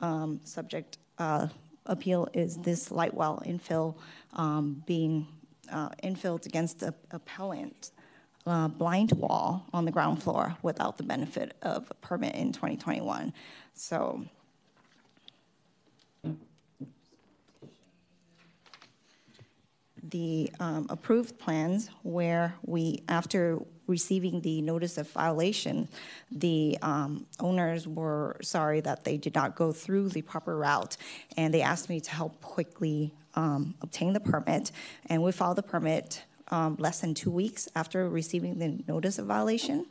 [0.00, 1.48] Um, Subject uh,
[1.86, 3.96] appeal is this light well infill
[4.34, 5.26] um, being
[5.70, 7.90] uh, infilled against a appellant
[8.46, 13.32] uh, blind wall on the ground floor without the benefit of a permit in 2021.
[13.74, 14.24] So
[20.10, 25.88] the um, approved plans where we, after receiving the notice of violation,
[26.30, 30.96] the um, owners were sorry that they did not go through the proper route,
[31.36, 34.72] and they asked me to help quickly um, obtain the permit.
[35.06, 39.26] And we filed the permit um, less than two weeks after receiving the notice of
[39.26, 39.86] violation.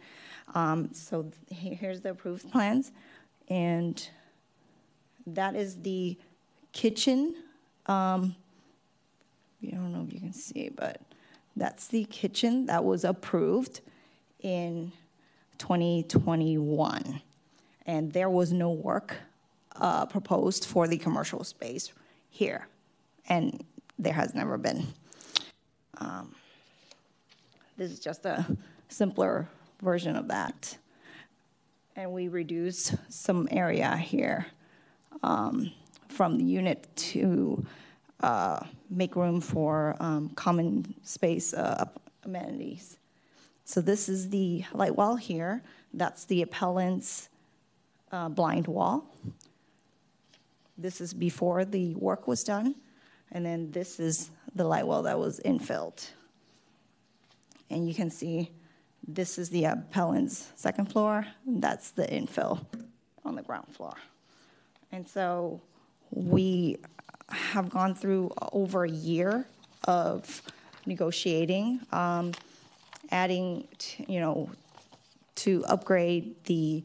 [0.53, 2.91] Um, so he- here's the approved plans,
[3.49, 4.07] and
[5.27, 6.17] that is the
[6.71, 7.35] kitchen.
[7.87, 8.35] Um,
[9.73, 11.01] I don't know if you can see, but
[11.55, 13.81] that's the kitchen that was approved
[14.41, 14.91] in
[15.57, 17.21] 2021,
[17.85, 19.15] and there was no work
[19.77, 21.91] uh, proposed for the commercial space
[22.29, 22.67] here,
[23.29, 23.63] and
[23.97, 24.87] there has never been.
[25.97, 26.35] Um,
[27.77, 28.45] this is just a
[28.89, 29.47] simpler
[29.81, 30.77] version of that.
[31.95, 34.47] And we reduced some area here
[35.23, 35.71] um,
[36.09, 37.65] from the unit to
[38.21, 41.85] uh, make room for um, common space uh,
[42.23, 42.97] amenities.
[43.65, 45.63] So this is the light wall here.
[45.93, 47.29] That's the appellant's
[48.11, 49.05] uh, blind wall.
[50.77, 52.75] This is before the work was done.
[53.31, 56.09] And then this is the light wall that was infilled.
[57.69, 58.51] And you can see
[59.07, 61.27] this is the appellant's second floor.
[61.45, 62.65] That's the infill
[63.23, 63.95] on the ground floor.
[64.91, 65.61] And so
[66.11, 66.77] we
[67.35, 69.45] have gone through over a year
[69.85, 70.41] of
[70.85, 72.31] negotiating, um,
[73.11, 74.49] adding, to, you know,
[75.35, 76.83] to upgrade the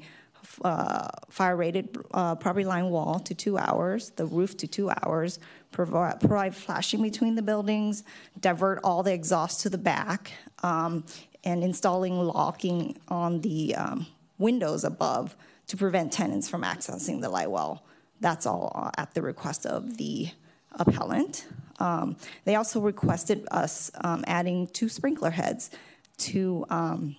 [0.65, 5.39] uh, fire rated uh, property line wall to two hours, the roof to two hours,
[5.71, 8.03] provide, provide flashing between the buildings,
[8.41, 10.33] divert all the exhaust to the back,
[10.63, 11.05] um,
[11.45, 14.07] and installing locking on the um,
[14.39, 15.35] windows above
[15.69, 17.85] to prevent tenants from accessing the light well.
[18.21, 20.29] That's all at the request of the
[20.73, 21.47] appellant.
[21.79, 25.71] Um, they also requested us um, adding two sprinkler heads
[26.19, 27.17] to um,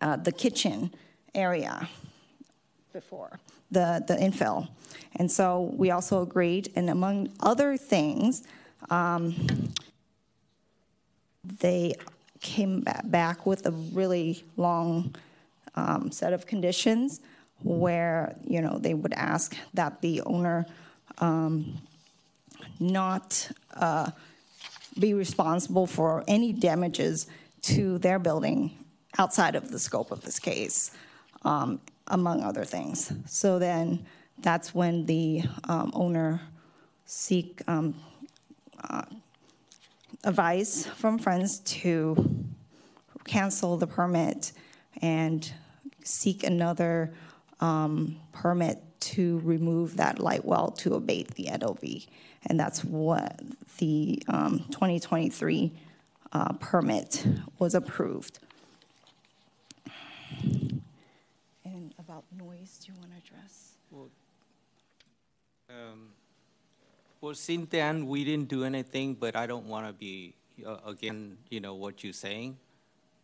[0.00, 0.94] uh, the kitchen
[1.34, 1.88] area
[2.92, 4.68] before the, the infill.
[5.16, 8.44] And so we also agreed, and among other things,
[8.90, 9.72] um,
[11.60, 11.94] they
[12.40, 15.14] came back with a really long
[15.74, 17.20] um, set of conditions
[17.62, 20.66] where you know they would ask that the owner
[21.18, 21.80] um,
[22.78, 24.10] not uh,
[24.98, 27.26] be responsible for any damages
[27.62, 28.76] to their building
[29.18, 30.90] outside of the scope of this case,
[31.42, 33.12] um, among other things.
[33.26, 34.04] So then
[34.38, 36.40] that's when the um, owner
[37.06, 37.94] seek um,
[38.82, 39.02] uh,
[40.24, 42.44] advice from friends to
[43.24, 44.52] cancel the permit
[45.00, 45.52] and
[46.02, 47.14] seek another
[47.60, 52.06] um, permit to remove that light well to abate the NOV.
[52.46, 53.40] And that's what
[53.78, 55.72] the um, 2023
[56.32, 57.26] uh, permit
[57.58, 58.38] was approved.
[61.64, 63.74] And about noise, do you want to address?
[63.90, 64.10] Well,
[65.70, 66.10] um,
[67.70, 70.34] then, we didn't do anything, but I don't want to be,
[70.66, 72.58] uh, again, you know, what you're saying.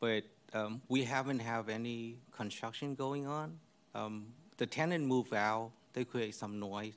[0.01, 0.25] But
[0.55, 3.59] um, we haven't have any construction going on.
[3.95, 4.27] Um,
[4.57, 6.95] the tenant move out, they create some noise,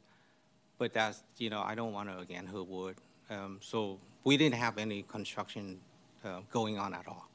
[0.78, 2.96] but that's, you know, I don't want to, again, hurt wood.
[3.30, 5.80] Um, so we didn't have any construction
[6.24, 7.28] uh, going on at all.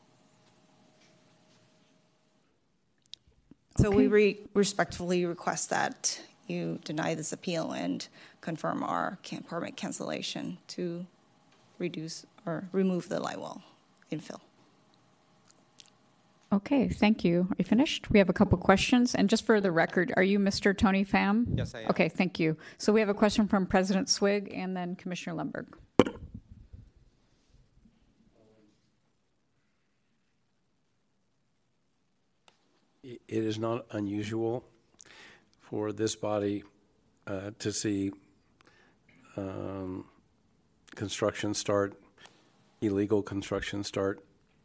[3.79, 8.07] So we re- respectfully request that you deny this appeal and
[8.41, 11.07] confirm our can- permit cancellation to
[11.79, 13.63] reduce or remove the light wall
[14.11, 14.41] infill.
[16.51, 17.47] Okay, thank you.
[17.51, 18.11] Are you finished?
[18.11, 19.15] We have a couple questions.
[19.15, 20.77] And just for the record, are you Mr.
[20.77, 21.45] Tony Pham?
[21.55, 21.91] Yes, I am.
[21.91, 22.57] Okay, thank you.
[22.79, 25.67] So we have a question from President Swig and then Commissioner Lemberg.
[33.03, 34.65] It is not unusual
[35.61, 36.65] for this body
[37.27, 38.11] uh, to see
[39.37, 40.07] um,
[40.95, 41.95] construction start,
[42.81, 44.25] illegal construction start,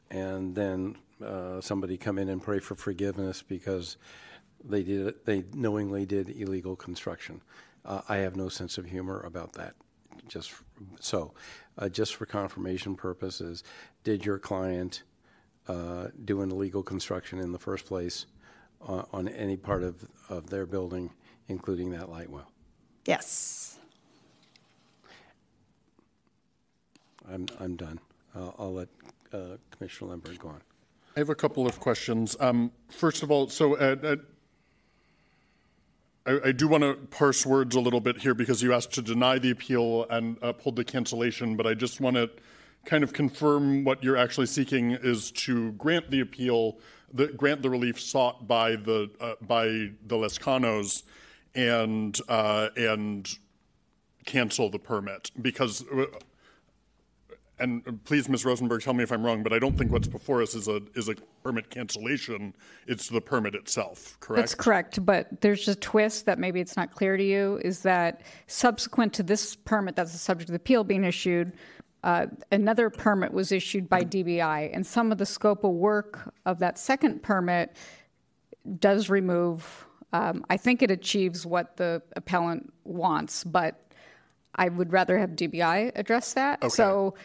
[0.10, 3.98] and then uh, somebody come in and pray for forgiveness because
[4.64, 7.42] they did they knowingly did illegal construction.
[7.86, 9.76] Uh, I have no sense of humor about that.
[10.28, 10.54] Just
[11.00, 11.34] so,
[11.78, 13.64] uh, just for confirmation purposes,
[14.04, 15.04] did your client
[15.68, 18.26] uh, do an illegal construction in the first place
[18.88, 21.10] uh, on any part of, of their building,
[21.48, 22.52] including that light well?
[23.06, 23.80] Yes.
[27.30, 28.00] I'm I'm done.
[28.36, 28.90] I'll, I'll let
[29.34, 30.62] uh, Commissioner Lemberg go on.
[31.16, 32.36] I have a couple of questions.
[32.40, 34.16] Um, first of all, so uh, uh,
[36.26, 39.02] I, I, do want to parse words a little bit here because you asked to
[39.04, 42.32] deny the appeal and uphold the cancellation, but I just want to
[42.86, 46.80] kind of confirm what you're actually seeking is to grant the appeal,
[47.14, 51.04] the, grant the relief sought by the uh, by the Lescanos,
[51.54, 53.38] and uh, and
[54.26, 56.06] cancel the permit because uh,
[57.60, 58.46] and please, Ms.
[58.46, 60.82] Rosenberg, tell me if I'm wrong, but I don't think what's before us is a
[60.96, 62.56] is a permit cancellation.
[62.88, 64.42] It's the permit itself, correct?
[64.42, 68.22] That's correct, but there's a twist that maybe it's not clear to you is that
[68.48, 71.54] subsequent to this permit that's the subject of the appeal being issued,
[72.04, 76.60] uh, another permit was issued by DBI, and some of the scope of work of
[76.60, 77.76] that second permit
[78.80, 83.82] does remove, um, I think it achieves what the appellant wants, but
[84.56, 86.62] I would rather have DBI address that.
[86.62, 86.70] Okay.
[86.70, 87.16] So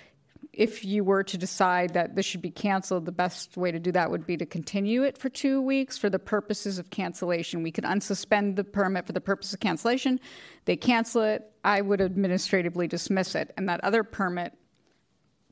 [0.58, 3.92] if you were to decide that this should be canceled, the best way to do
[3.92, 7.62] that would be to continue it for two weeks for the purposes of cancellation.
[7.62, 10.18] We could unsuspend the permit for the purpose of cancellation.
[10.64, 14.52] They cancel it, I would administratively dismiss it, and that other permit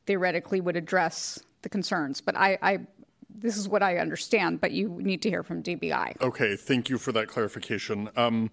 [0.07, 2.20] theoretically would address the concerns.
[2.20, 2.78] But I, I
[3.33, 6.20] this is what I understand, but you need to hear from DBI.
[6.20, 8.11] Okay, thank you for that clarification.
[8.16, 8.51] Um,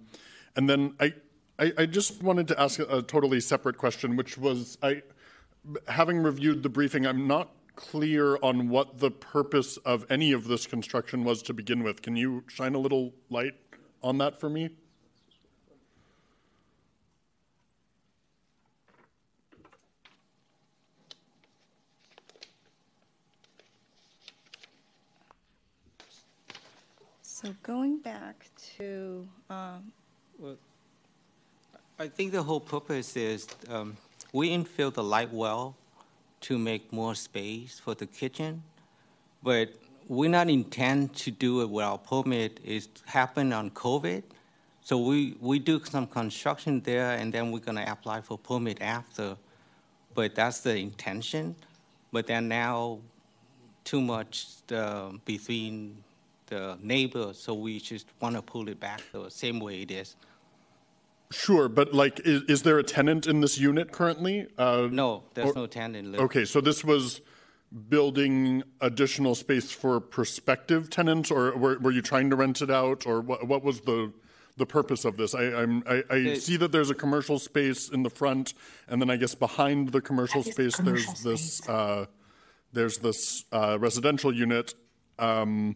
[0.55, 1.15] and then I,
[1.57, 5.01] I, I just wanted to ask a, a totally separate question, which was I,
[5.88, 10.68] having reviewed the briefing, I'm not clear on what the purpose of any of this
[10.68, 12.02] construction was to begin with.
[12.02, 13.56] Can you shine a little light
[14.02, 14.69] on that for me?
[27.22, 28.45] So going back
[28.77, 29.91] to, um,
[30.40, 30.56] Well,
[31.99, 33.98] I think the whole purpose is um,
[34.34, 35.76] we infill the light well
[36.41, 38.64] to make more space for the kitchen,
[39.41, 39.69] but
[40.07, 42.60] we not intend to do it without permit.
[42.65, 44.23] It happened on COVID,
[44.81, 49.38] so we, we do some construction there, and then we're gonna apply for permit after.
[50.14, 51.55] But that's the intention.
[52.11, 52.99] But then now,
[53.84, 56.03] too much uh, between
[56.47, 60.15] the neighbors, so we just want to pull it back the same way it is.
[61.34, 64.47] Sure, but like, is, is there a tenant in this unit currently?
[64.57, 66.22] Uh, No, there's or- no tenant live.
[66.22, 67.22] Okay, so this was
[67.89, 73.05] building additional space for prospective tenants, or were, were you trying to rent it out,
[73.07, 74.14] or what, what was the,
[74.57, 75.34] the purpose of this?
[75.34, 78.53] I, I'm, I, I The- see that there's a commercial space in the front,
[78.88, 82.05] and then I guess behind the commercial space, there's this, uh,
[82.72, 84.76] there's this, uh, residential unit.
[85.18, 85.76] Um,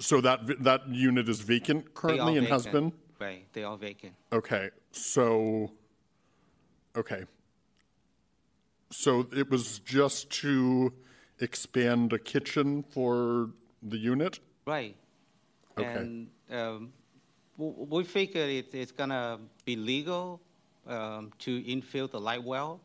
[0.00, 2.94] so that, v- that unit is vacant currently and has vacant.
[2.94, 3.00] been?
[3.18, 4.14] Right, they are vacant.
[4.32, 5.72] Okay, so,
[6.96, 7.24] okay.
[8.90, 10.92] So it was just to
[11.40, 13.50] expand a kitchen for
[13.82, 14.40] the unit?
[14.66, 14.96] Right.
[15.78, 16.00] Okay.
[16.00, 16.92] And um,
[17.58, 20.40] w- we figured it, it's gonna be legal
[20.86, 22.80] um, to infill the light well,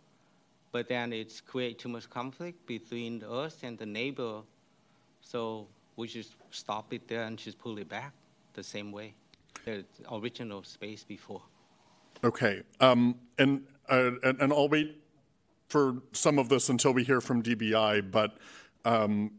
[0.72, 4.41] but then it's create too much conflict between us and the neighbor.
[5.22, 8.14] So we just stop it there and just pull it back
[8.53, 9.14] the same way,
[9.65, 11.41] the original space before.
[12.23, 15.01] Okay, um, and, uh, and, and I'll wait
[15.67, 18.38] for some of this until we hear from DBI, but,
[18.85, 19.31] um,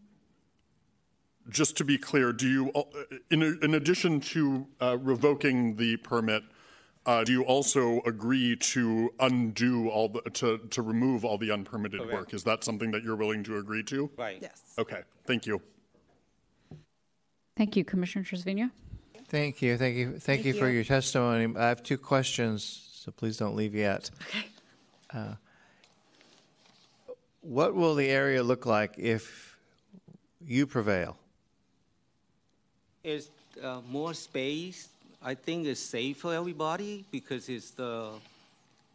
[1.51, 2.73] just to be clear, do you,
[3.31, 6.43] in, in addition to, uh, revoking the permit,
[7.07, 12.01] uh, do you also agree to undo all the, to, to remove all the unpermitted
[12.11, 12.33] work?
[12.33, 14.11] Is that something that you're willing to agree to?
[14.17, 14.39] Right.
[14.41, 14.63] yes.
[14.79, 15.61] Okay, thank you.
[17.57, 18.71] Thank you, Commissioner Trasviña.
[19.29, 21.53] Thank you, thank you, thank you for your testimony.
[21.57, 24.11] I have two questions, so please don't leave yet.
[25.13, 25.35] Uh,
[27.41, 29.59] What will the area look like if
[30.47, 31.17] you prevail?
[33.03, 33.29] It's
[33.63, 34.89] uh, more space.
[35.23, 38.13] I think it's safe for everybody because it's the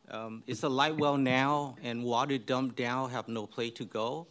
[0.09, 4.25] um, it's a light well now, and water dumped down have no place to go.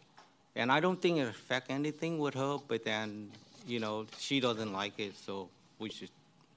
[0.57, 3.31] And I don't think it affect anything with her, but then
[3.69, 6.11] you know she doesn't like it, so we should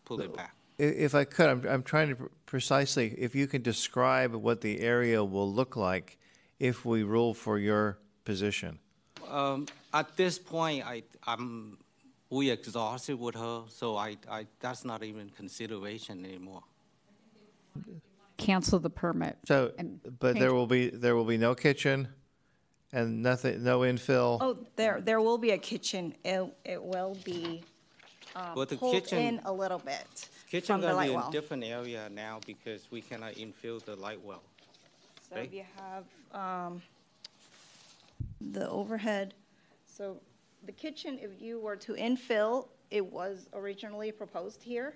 [0.06, 0.56] pull it back.
[0.78, 5.24] If I could, I'm, I'm trying to precisely, if you can describe what the area
[5.24, 6.18] will look like
[6.60, 8.80] if we rule for your position.
[9.30, 11.78] Um, at this point, I I'm
[12.30, 16.64] we exhausted with her, so I, I that's not even consideration anymore.
[18.38, 19.38] Cancel the permit.
[19.46, 22.08] So, And but there will be, there will be no kitchen
[22.92, 24.40] and nothing, no infill?
[24.42, 26.16] Oh, there, there will be a kitchen.
[26.26, 27.64] It, it will be
[28.36, 31.20] um, But the pulled kitchen- in a little bit Kitchen from the light be in
[31.20, 31.32] well.
[31.32, 34.44] different area now because we cannot infill the light well.
[35.30, 35.46] So right?
[35.46, 36.82] if you have um,
[38.40, 39.34] the overhead,
[39.86, 40.18] so
[40.66, 44.96] the kitchen, if you were to infill, it was originally proposed here,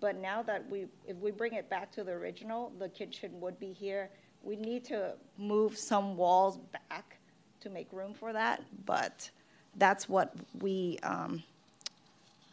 [0.00, 3.58] but now that we, if we bring it back to the original, the kitchen would
[3.60, 4.10] be here.
[4.42, 7.18] We need to move some walls back
[7.60, 9.30] to make room for that, but
[9.76, 11.42] that's what we, um,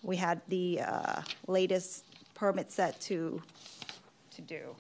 [0.06, 2.06] we had the uh, latest
[2.36, 3.42] permit set to,
[4.36, 4.76] to do,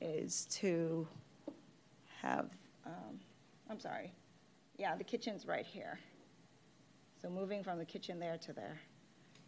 [0.00, 1.06] is to
[2.22, 2.48] have,
[2.86, 3.20] um,
[3.68, 4.12] I'm sorry,
[4.78, 5.98] yeah, the kitchen's right here.
[7.20, 8.78] So moving from the kitchen there to there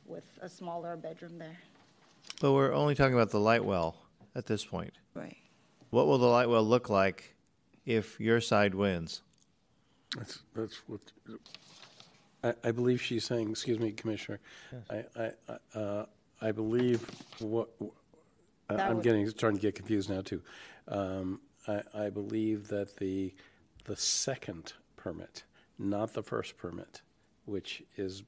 [0.05, 1.57] with a smaller bedroom there.
[2.41, 3.97] But we're only talking about the light well
[4.35, 4.93] at this point.
[5.15, 5.37] Right.
[5.91, 7.35] What will the light well look like
[7.87, 9.23] if your side wins.
[10.17, 11.01] That's, that's what,
[12.47, 14.39] I, I believe she's saying, excuse me, Commissioner,
[14.91, 16.07] I, I, I, uh,
[16.41, 17.05] I believe
[17.41, 17.69] what,
[18.71, 20.43] I- That I'm would- getting, starting to get confused now, too.
[20.89, 23.35] Um, I, I believe that the,
[23.85, 25.45] the second permit,
[25.79, 27.03] not the first permit,
[27.45, 28.23] which is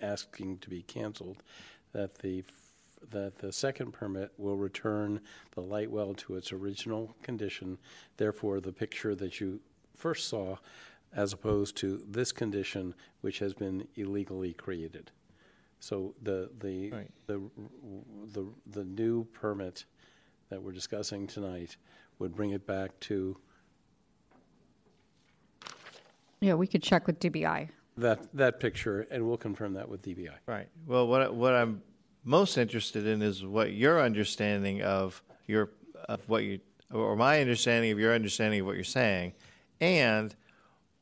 [0.00, 1.42] asking to be canceled,
[1.92, 5.20] that the, f- that the second permit will return
[5.54, 7.78] the light well to its original condition.
[8.16, 9.60] Therefore, the picture that you
[9.96, 10.56] first saw,
[11.16, 15.10] as opposed to this condition, which has been illegally created.
[15.80, 17.10] So the, the, Right.
[17.26, 17.40] the,
[18.32, 19.86] the, the new permit
[20.50, 21.76] that we're discussing tonight
[22.18, 23.36] would bring it back to
[26.40, 27.70] Yeah, we could check with DBI.
[27.96, 30.34] that, that picture, and we'll confirm that with DBI.
[30.46, 30.68] Right.
[30.86, 31.82] Well, what, I- what I'm
[32.24, 35.70] most interested in is what your understanding of your,
[36.08, 36.60] of what you,
[36.92, 39.32] or my understanding of your understanding of what you're saying,
[39.80, 40.34] and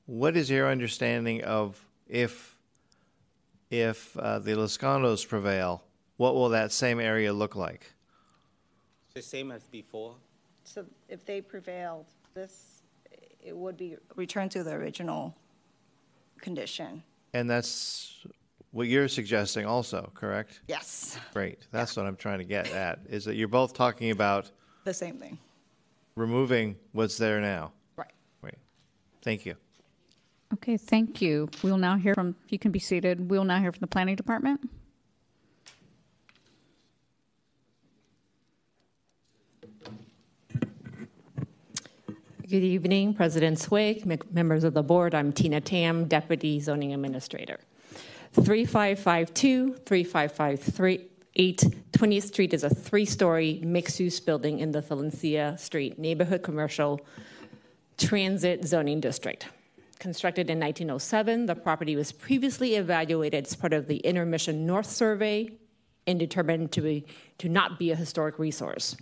[0.07, 2.57] what is your understanding of if,
[3.71, 5.85] if uh, the Lascanos prevail,
[6.17, 7.93] what will that same area look like?
[9.15, 10.17] The same as before?
[10.65, 12.83] So if they prevailed, this,
[13.43, 15.35] it would be returned to the original
[16.41, 17.03] condition.
[17.33, 18.27] And that's
[18.73, 20.61] what you're suggesting also, correct?
[20.69, 21.59] Yes, Great.
[21.71, 24.51] That's what I'm trying to get at, is that you're both talking about
[24.85, 25.39] the same thing.
[26.17, 27.73] removing what's there now.
[27.97, 28.11] Right.
[28.43, 28.59] Right.
[29.23, 29.55] Thank you.
[30.55, 31.49] Okay, thank you.
[31.65, 33.29] We'll now hear from, you can be seated.
[33.29, 34.71] We'll now hear from the planning department.
[42.49, 45.13] Good evening, President Swig, members of the board.
[45.13, 47.59] I'm Tina Tam, Deputy Zoning Administrator.
[48.35, 51.09] 3552, 3553,
[51.91, 57.01] 20th Street is a three-story mixed-use building in the Valencia Street Neighborhood Commercial
[57.99, 59.49] Transit Zoning District.
[59.99, 64.87] Constructed in 1907, the property was previously evaluated as part of the Inner Mission North
[64.87, 65.51] Survey
[66.07, 67.07] and determined to, be,
[67.39, 68.97] to not be a historic resource.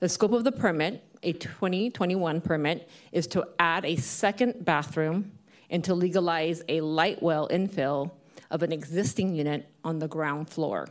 [0.00, 5.32] The scope of the permit, a 2021 permit, is to add a second bathroom
[5.70, 8.12] and to legalize a light well infill
[8.50, 10.88] of an existing unit on the ground floor.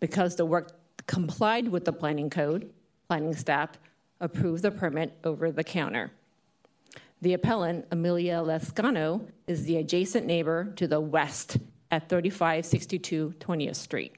[0.00, 0.72] Because the work
[1.06, 2.70] complied with the planning code,
[3.08, 3.70] planning staff
[4.20, 6.10] approved the permit over the counter.
[7.22, 11.56] The appellant, Amelia Lescano, is the adjacent neighbor to the west
[11.92, 14.16] at 3562 20th Street.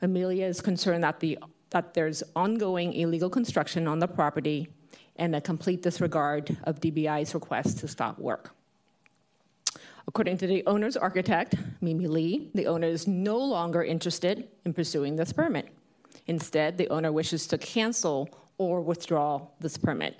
[0.00, 1.38] Amelia is concerned that the
[1.70, 4.68] that there's ongoing illegal construction on the property
[5.16, 8.54] and a complete disregard of DBI's request to stop work.
[10.08, 15.16] According to the owner's architect, Mimi Lee, the owner is no longer interested in pursuing
[15.16, 15.68] this permit.
[16.26, 20.16] Instead, the owner wishes to cancel or withdraw this permit.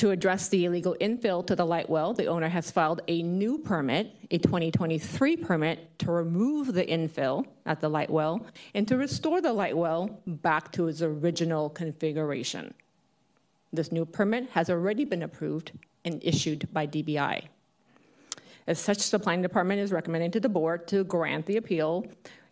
[0.00, 3.58] To address the illegal infill to the light well, the owner has filed a new
[3.58, 9.42] permit, a 2023 permit, to remove the infill at the light well and to restore
[9.42, 12.72] the light well back to its original configuration.
[13.74, 15.72] This new permit has already been approved
[16.06, 17.48] and issued by DBI.
[18.66, 22.06] As such, the planning department is recommending to the board to grant the appeal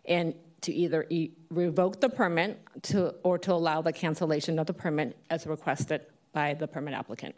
[0.05, 4.73] and to either e- revoke the permit to, or to allow the cancellation of the
[4.75, 7.35] permit as requested by the permit applicant.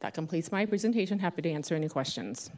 [0.00, 1.18] That completes my presentation.
[1.18, 2.50] Happy to answer any questions.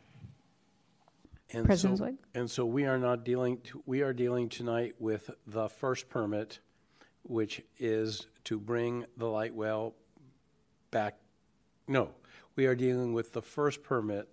[1.50, 2.16] And President so- Swig?
[2.34, 6.60] And so we are not dealing, we are dealing tonight with the first permit,
[7.24, 9.94] which is to bring the light well
[10.90, 11.18] back,
[11.88, 12.10] no,
[12.56, 14.28] we are dealing with the first permit,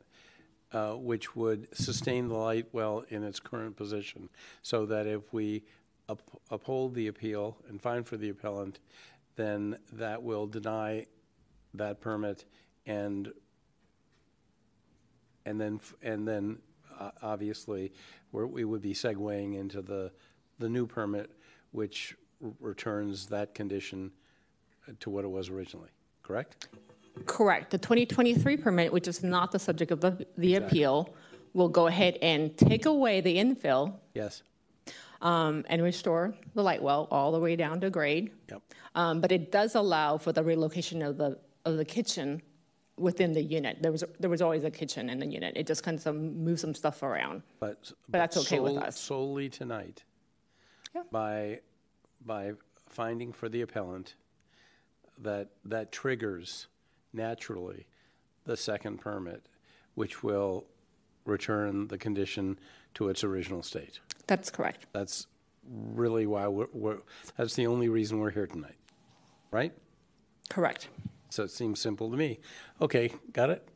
[0.71, 4.29] uh, which would sustain the light well in its current position,
[4.61, 5.63] so that if we
[6.07, 6.21] up-
[6.51, 8.79] uphold the appeal and find for the appellant,
[9.35, 11.05] then that will deny
[11.73, 12.45] that permit
[12.85, 13.31] and
[15.49, 16.59] and then, and then,
[16.99, 17.91] uh, obviously,
[18.31, 20.11] we're, we would be segueing into the,
[20.59, 21.31] the new permit,
[21.71, 24.11] which r- returns that condition
[24.87, 25.89] uh, to what it was originally,
[26.21, 26.67] correct?
[27.25, 27.71] Correct.
[27.71, 31.15] The 2023 permit, which is not the subject of the, the appeal,
[31.53, 34.43] will go ahead and take away the infill Yes,
[35.21, 38.31] um, and restore the light well all the way down to grade.
[38.49, 38.61] yep,
[38.95, 42.41] Um, but it does allow for the relocation of the of the kitchen
[42.97, 43.81] within the unit.
[43.81, 45.55] There was there was always a kitchen in the unit.
[45.57, 47.43] It just kind of moves some stuff around.
[47.59, 47.91] but.
[48.09, 48.99] But that's okay with us.
[48.99, 50.03] Solely tonight.
[50.95, 51.03] Yeah.
[51.11, 51.59] By,
[52.25, 52.53] by
[52.89, 54.15] finding for the appellant
[55.19, 56.67] that, that triggers
[57.13, 57.85] naturally
[58.45, 59.45] the second permit,
[59.93, 60.65] which will
[61.25, 62.57] return the condition
[62.95, 63.99] to its original state.
[64.29, 64.85] That's correct.
[64.93, 65.25] That's
[65.67, 66.97] really why we're, we're,
[67.35, 68.75] that's the only reason we're here tonight,
[69.49, 69.73] right?
[70.49, 70.87] Correct.
[71.31, 72.39] So it seems simple to me.
[72.79, 73.67] Okay, got it?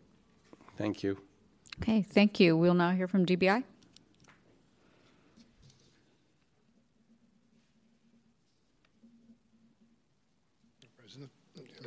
[0.78, 1.18] Thank you.
[1.82, 2.56] Okay, thank you.
[2.56, 3.64] We'll now hear from DBI.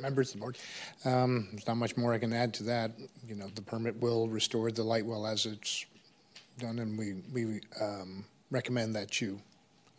[0.01, 0.57] Members of the board,
[1.05, 2.91] um, there's not much more I can add to that.
[3.25, 5.85] You know, the permit will restore the light well as it's
[6.59, 9.41] done, and we, we um, recommend that you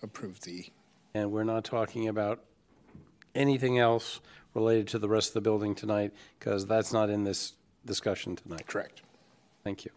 [0.02, 0.66] approve the,
[1.14, 2.44] And we're not talking about
[3.34, 4.20] anything else
[4.54, 7.52] related to the rest of the building tonight, because that's not in this
[7.84, 8.66] discussion tonight.
[8.66, 9.02] correct.
[9.64, 9.90] Thank you.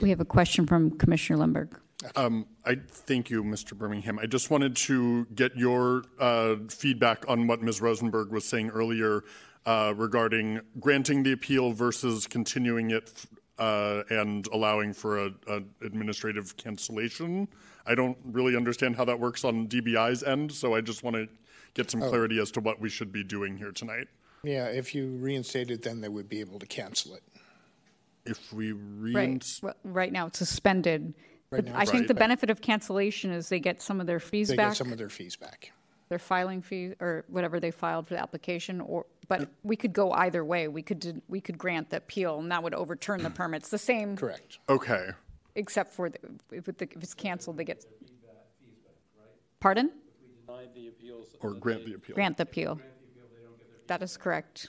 [0.00, 1.78] We have a question from Commissioner Lemberg.
[2.16, 3.76] Um, I thank you, Mr.
[3.76, 4.18] Birmingham.
[4.18, 7.80] I just wanted to get your uh, feedback on what Ms.
[7.80, 9.22] Rosenberg was saying earlier
[9.66, 13.24] uh, regarding granting the appeal versus continuing it
[13.58, 17.48] uh, and allowing for a, a administrative cancellation.
[17.86, 21.28] I don't really understand how that works on DBI's end, so I just want to
[21.74, 24.08] get some clarity as to what we should be doing here tonight.
[24.44, 27.22] Yeah, if you reinstate it, then they would be able to cancel it.
[28.24, 31.14] If we Right, reins, Well, right now it's suspended.
[31.50, 34.06] Right But now I it's think the benefit of cancellation is they get some of
[34.06, 34.56] their fees back.
[34.56, 35.72] They back, get some of their fees back.
[36.08, 40.12] their filing fee, or whatever they filed for the application, or, but we could go
[40.12, 40.68] either way.
[40.68, 43.78] We could, do- we could grant the appeal, and that would overturn the permits, the
[43.78, 44.58] same, Correct.
[44.68, 45.10] okay.
[45.54, 46.18] except for, the-
[46.50, 47.84] if it- if it's canceled, they get.
[49.60, 49.90] Pardon?
[51.40, 52.14] Or grant the appeal.
[52.14, 52.80] Grant the appeal.
[53.86, 54.68] That is correct.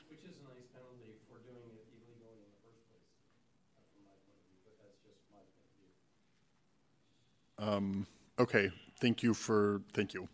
[8.39, 10.27] Okay, thank you for, thank you.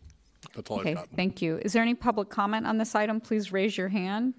[0.54, 1.08] That's all I've Okay, got.
[1.16, 1.58] thank you.
[1.58, 3.20] Is there any public comment on this item?
[3.20, 4.34] Please raise your hand.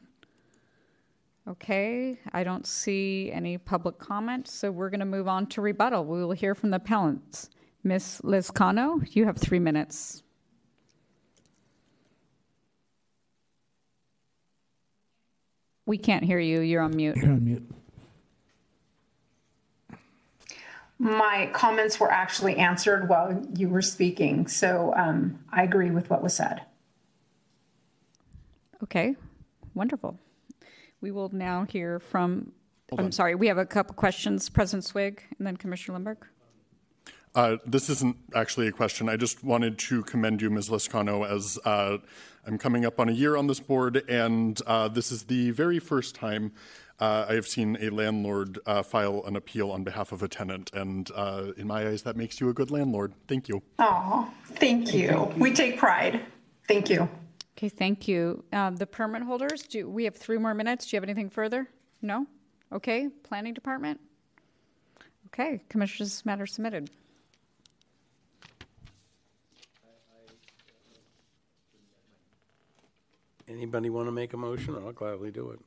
[1.48, 6.06] Okay, I don't see any public comment, so we're going to move on to rebuttal.
[6.06, 7.50] We will hear from the appellants.
[7.84, 8.22] Ms.
[8.24, 10.22] Lizcano, you have three minutes.
[15.86, 16.62] We can't hear you.
[16.62, 17.18] You're on mute.
[17.18, 17.70] You're on mute.
[21.02, 26.22] My comments were actually answered while you were speaking, so um, I agree with what
[26.22, 26.62] was said.
[28.84, 29.16] Okay,
[29.74, 30.20] wonderful.
[31.02, 32.52] We will now hear from,
[32.96, 34.48] I'm sorry, we have a couple questions.
[34.48, 36.18] President Swig and then Commissioner Lemberg.
[37.34, 39.10] Uh, This isn't actually a question.
[39.10, 40.70] I just wanted to commend you, Ms.
[40.70, 41.98] Liscano, as uh,
[42.46, 45.80] I'm coming up on a year on this board, and uh, this is the very
[45.80, 46.52] first time
[47.02, 50.70] uh, I have seen a landlord uh, file an appeal on behalf of a tenant,
[50.72, 53.14] and uh, in my eyes, that makes you a good landlord.
[53.28, 53.64] Thank you.
[53.80, 55.34] Oh, thank you.
[55.36, 56.22] We take pride.
[56.68, 57.10] Thank you.
[57.58, 58.44] Okay, thank you.
[58.54, 60.86] Uh, The permit holders, do, we have three more minutes.
[60.86, 61.68] Do you have anything further?
[62.04, 62.28] No?
[62.72, 64.00] Okay, Planning Department?
[65.28, 66.90] Okay, Commissioners' matter submitted.
[73.48, 74.76] Anybody want to make a motion?
[74.76, 75.60] I'll gladly do it.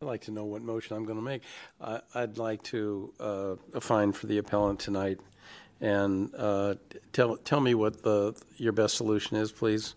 [0.00, 1.42] I'd like to know what motion I'm going to make.
[1.80, 5.18] I- I'd like to uh, fine for the appellant tonight,
[5.80, 6.76] and uh,
[7.12, 9.96] tell tell me what the your best solution is, please,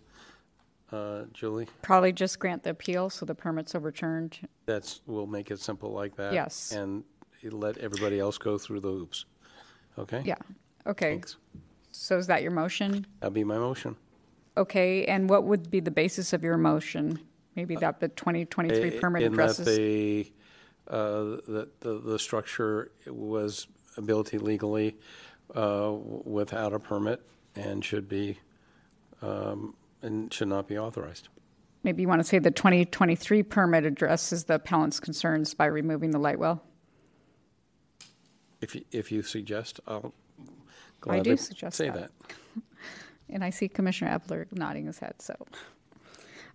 [0.91, 1.67] uh, Julie.
[1.83, 4.39] Probably just grant the appeal, so the permit's overturned.
[4.65, 6.33] That's we'll make it simple like that.
[6.33, 6.71] Yes.
[6.71, 7.03] and
[7.43, 9.25] let everybody else go through the hoops.
[9.99, 10.23] Okay.
[10.25, 10.35] Yeah,
[10.87, 11.11] okay.
[11.11, 11.37] Thanks.
[11.91, 13.05] So is that your motion?
[13.19, 13.95] That'll be my motion.
[14.57, 17.19] Okay, and what would be the basis of your motion?
[17.55, 19.65] Maybe that the 2023 permit In that addresses?
[19.65, 20.31] the,
[20.87, 23.67] uh, that the, the structure was
[24.05, 24.95] built illegally
[25.55, 27.21] uh, without a permit
[27.55, 28.39] and should be,
[29.21, 31.27] um, and should not be authorized.
[31.83, 36.19] Maybe you want to say the 2023 permit addresses the appellant's concerns by removing the
[36.19, 36.63] light well?
[38.61, 40.51] If you, if you suggest, I'll I do
[40.99, 41.95] gladly suggest say that.
[41.95, 42.11] that.
[43.33, 45.33] And I see Commissioner Eppler nodding his head, so.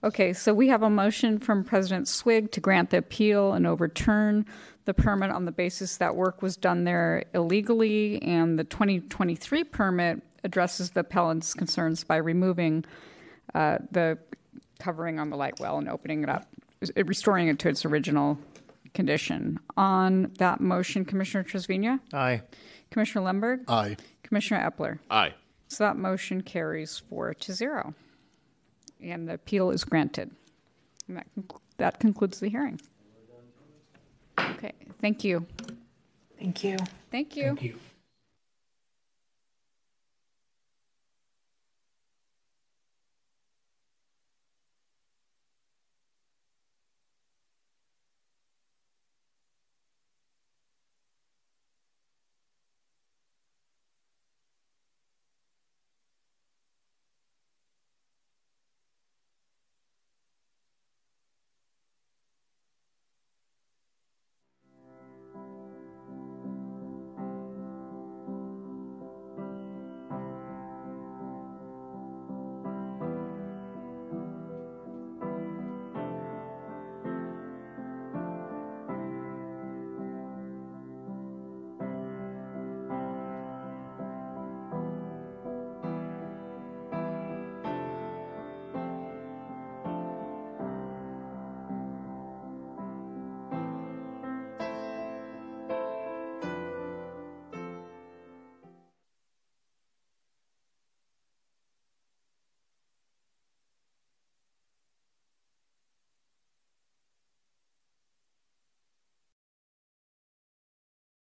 [0.04, 4.46] Okay, so we have a motion from President Swig to grant the appeal and overturn
[4.84, 10.22] the permit on the basis that work was done there illegally, and the 2023 permit
[10.44, 12.84] addresses the appellant's concerns by removing
[13.54, 14.16] uh, the
[14.78, 16.46] covering on the light well and opening it up,
[16.96, 18.38] restoring it to its original
[18.94, 19.58] condition.
[19.76, 22.42] On that motion, Commissioner Trasviña, Aye.
[22.90, 23.96] Commissioner Lemberg, Aye.
[24.22, 24.98] Commissioner Eppler.
[25.10, 25.34] Aye.
[25.68, 27.94] So that motion carries four to zero.
[29.02, 30.30] And the appeal is granted.
[31.08, 32.80] And that, conc- that concludes the hearing.
[34.38, 35.46] Okay, thank you.
[36.38, 36.76] Thank you.
[37.10, 37.44] Thank you.
[37.44, 37.78] Thank you.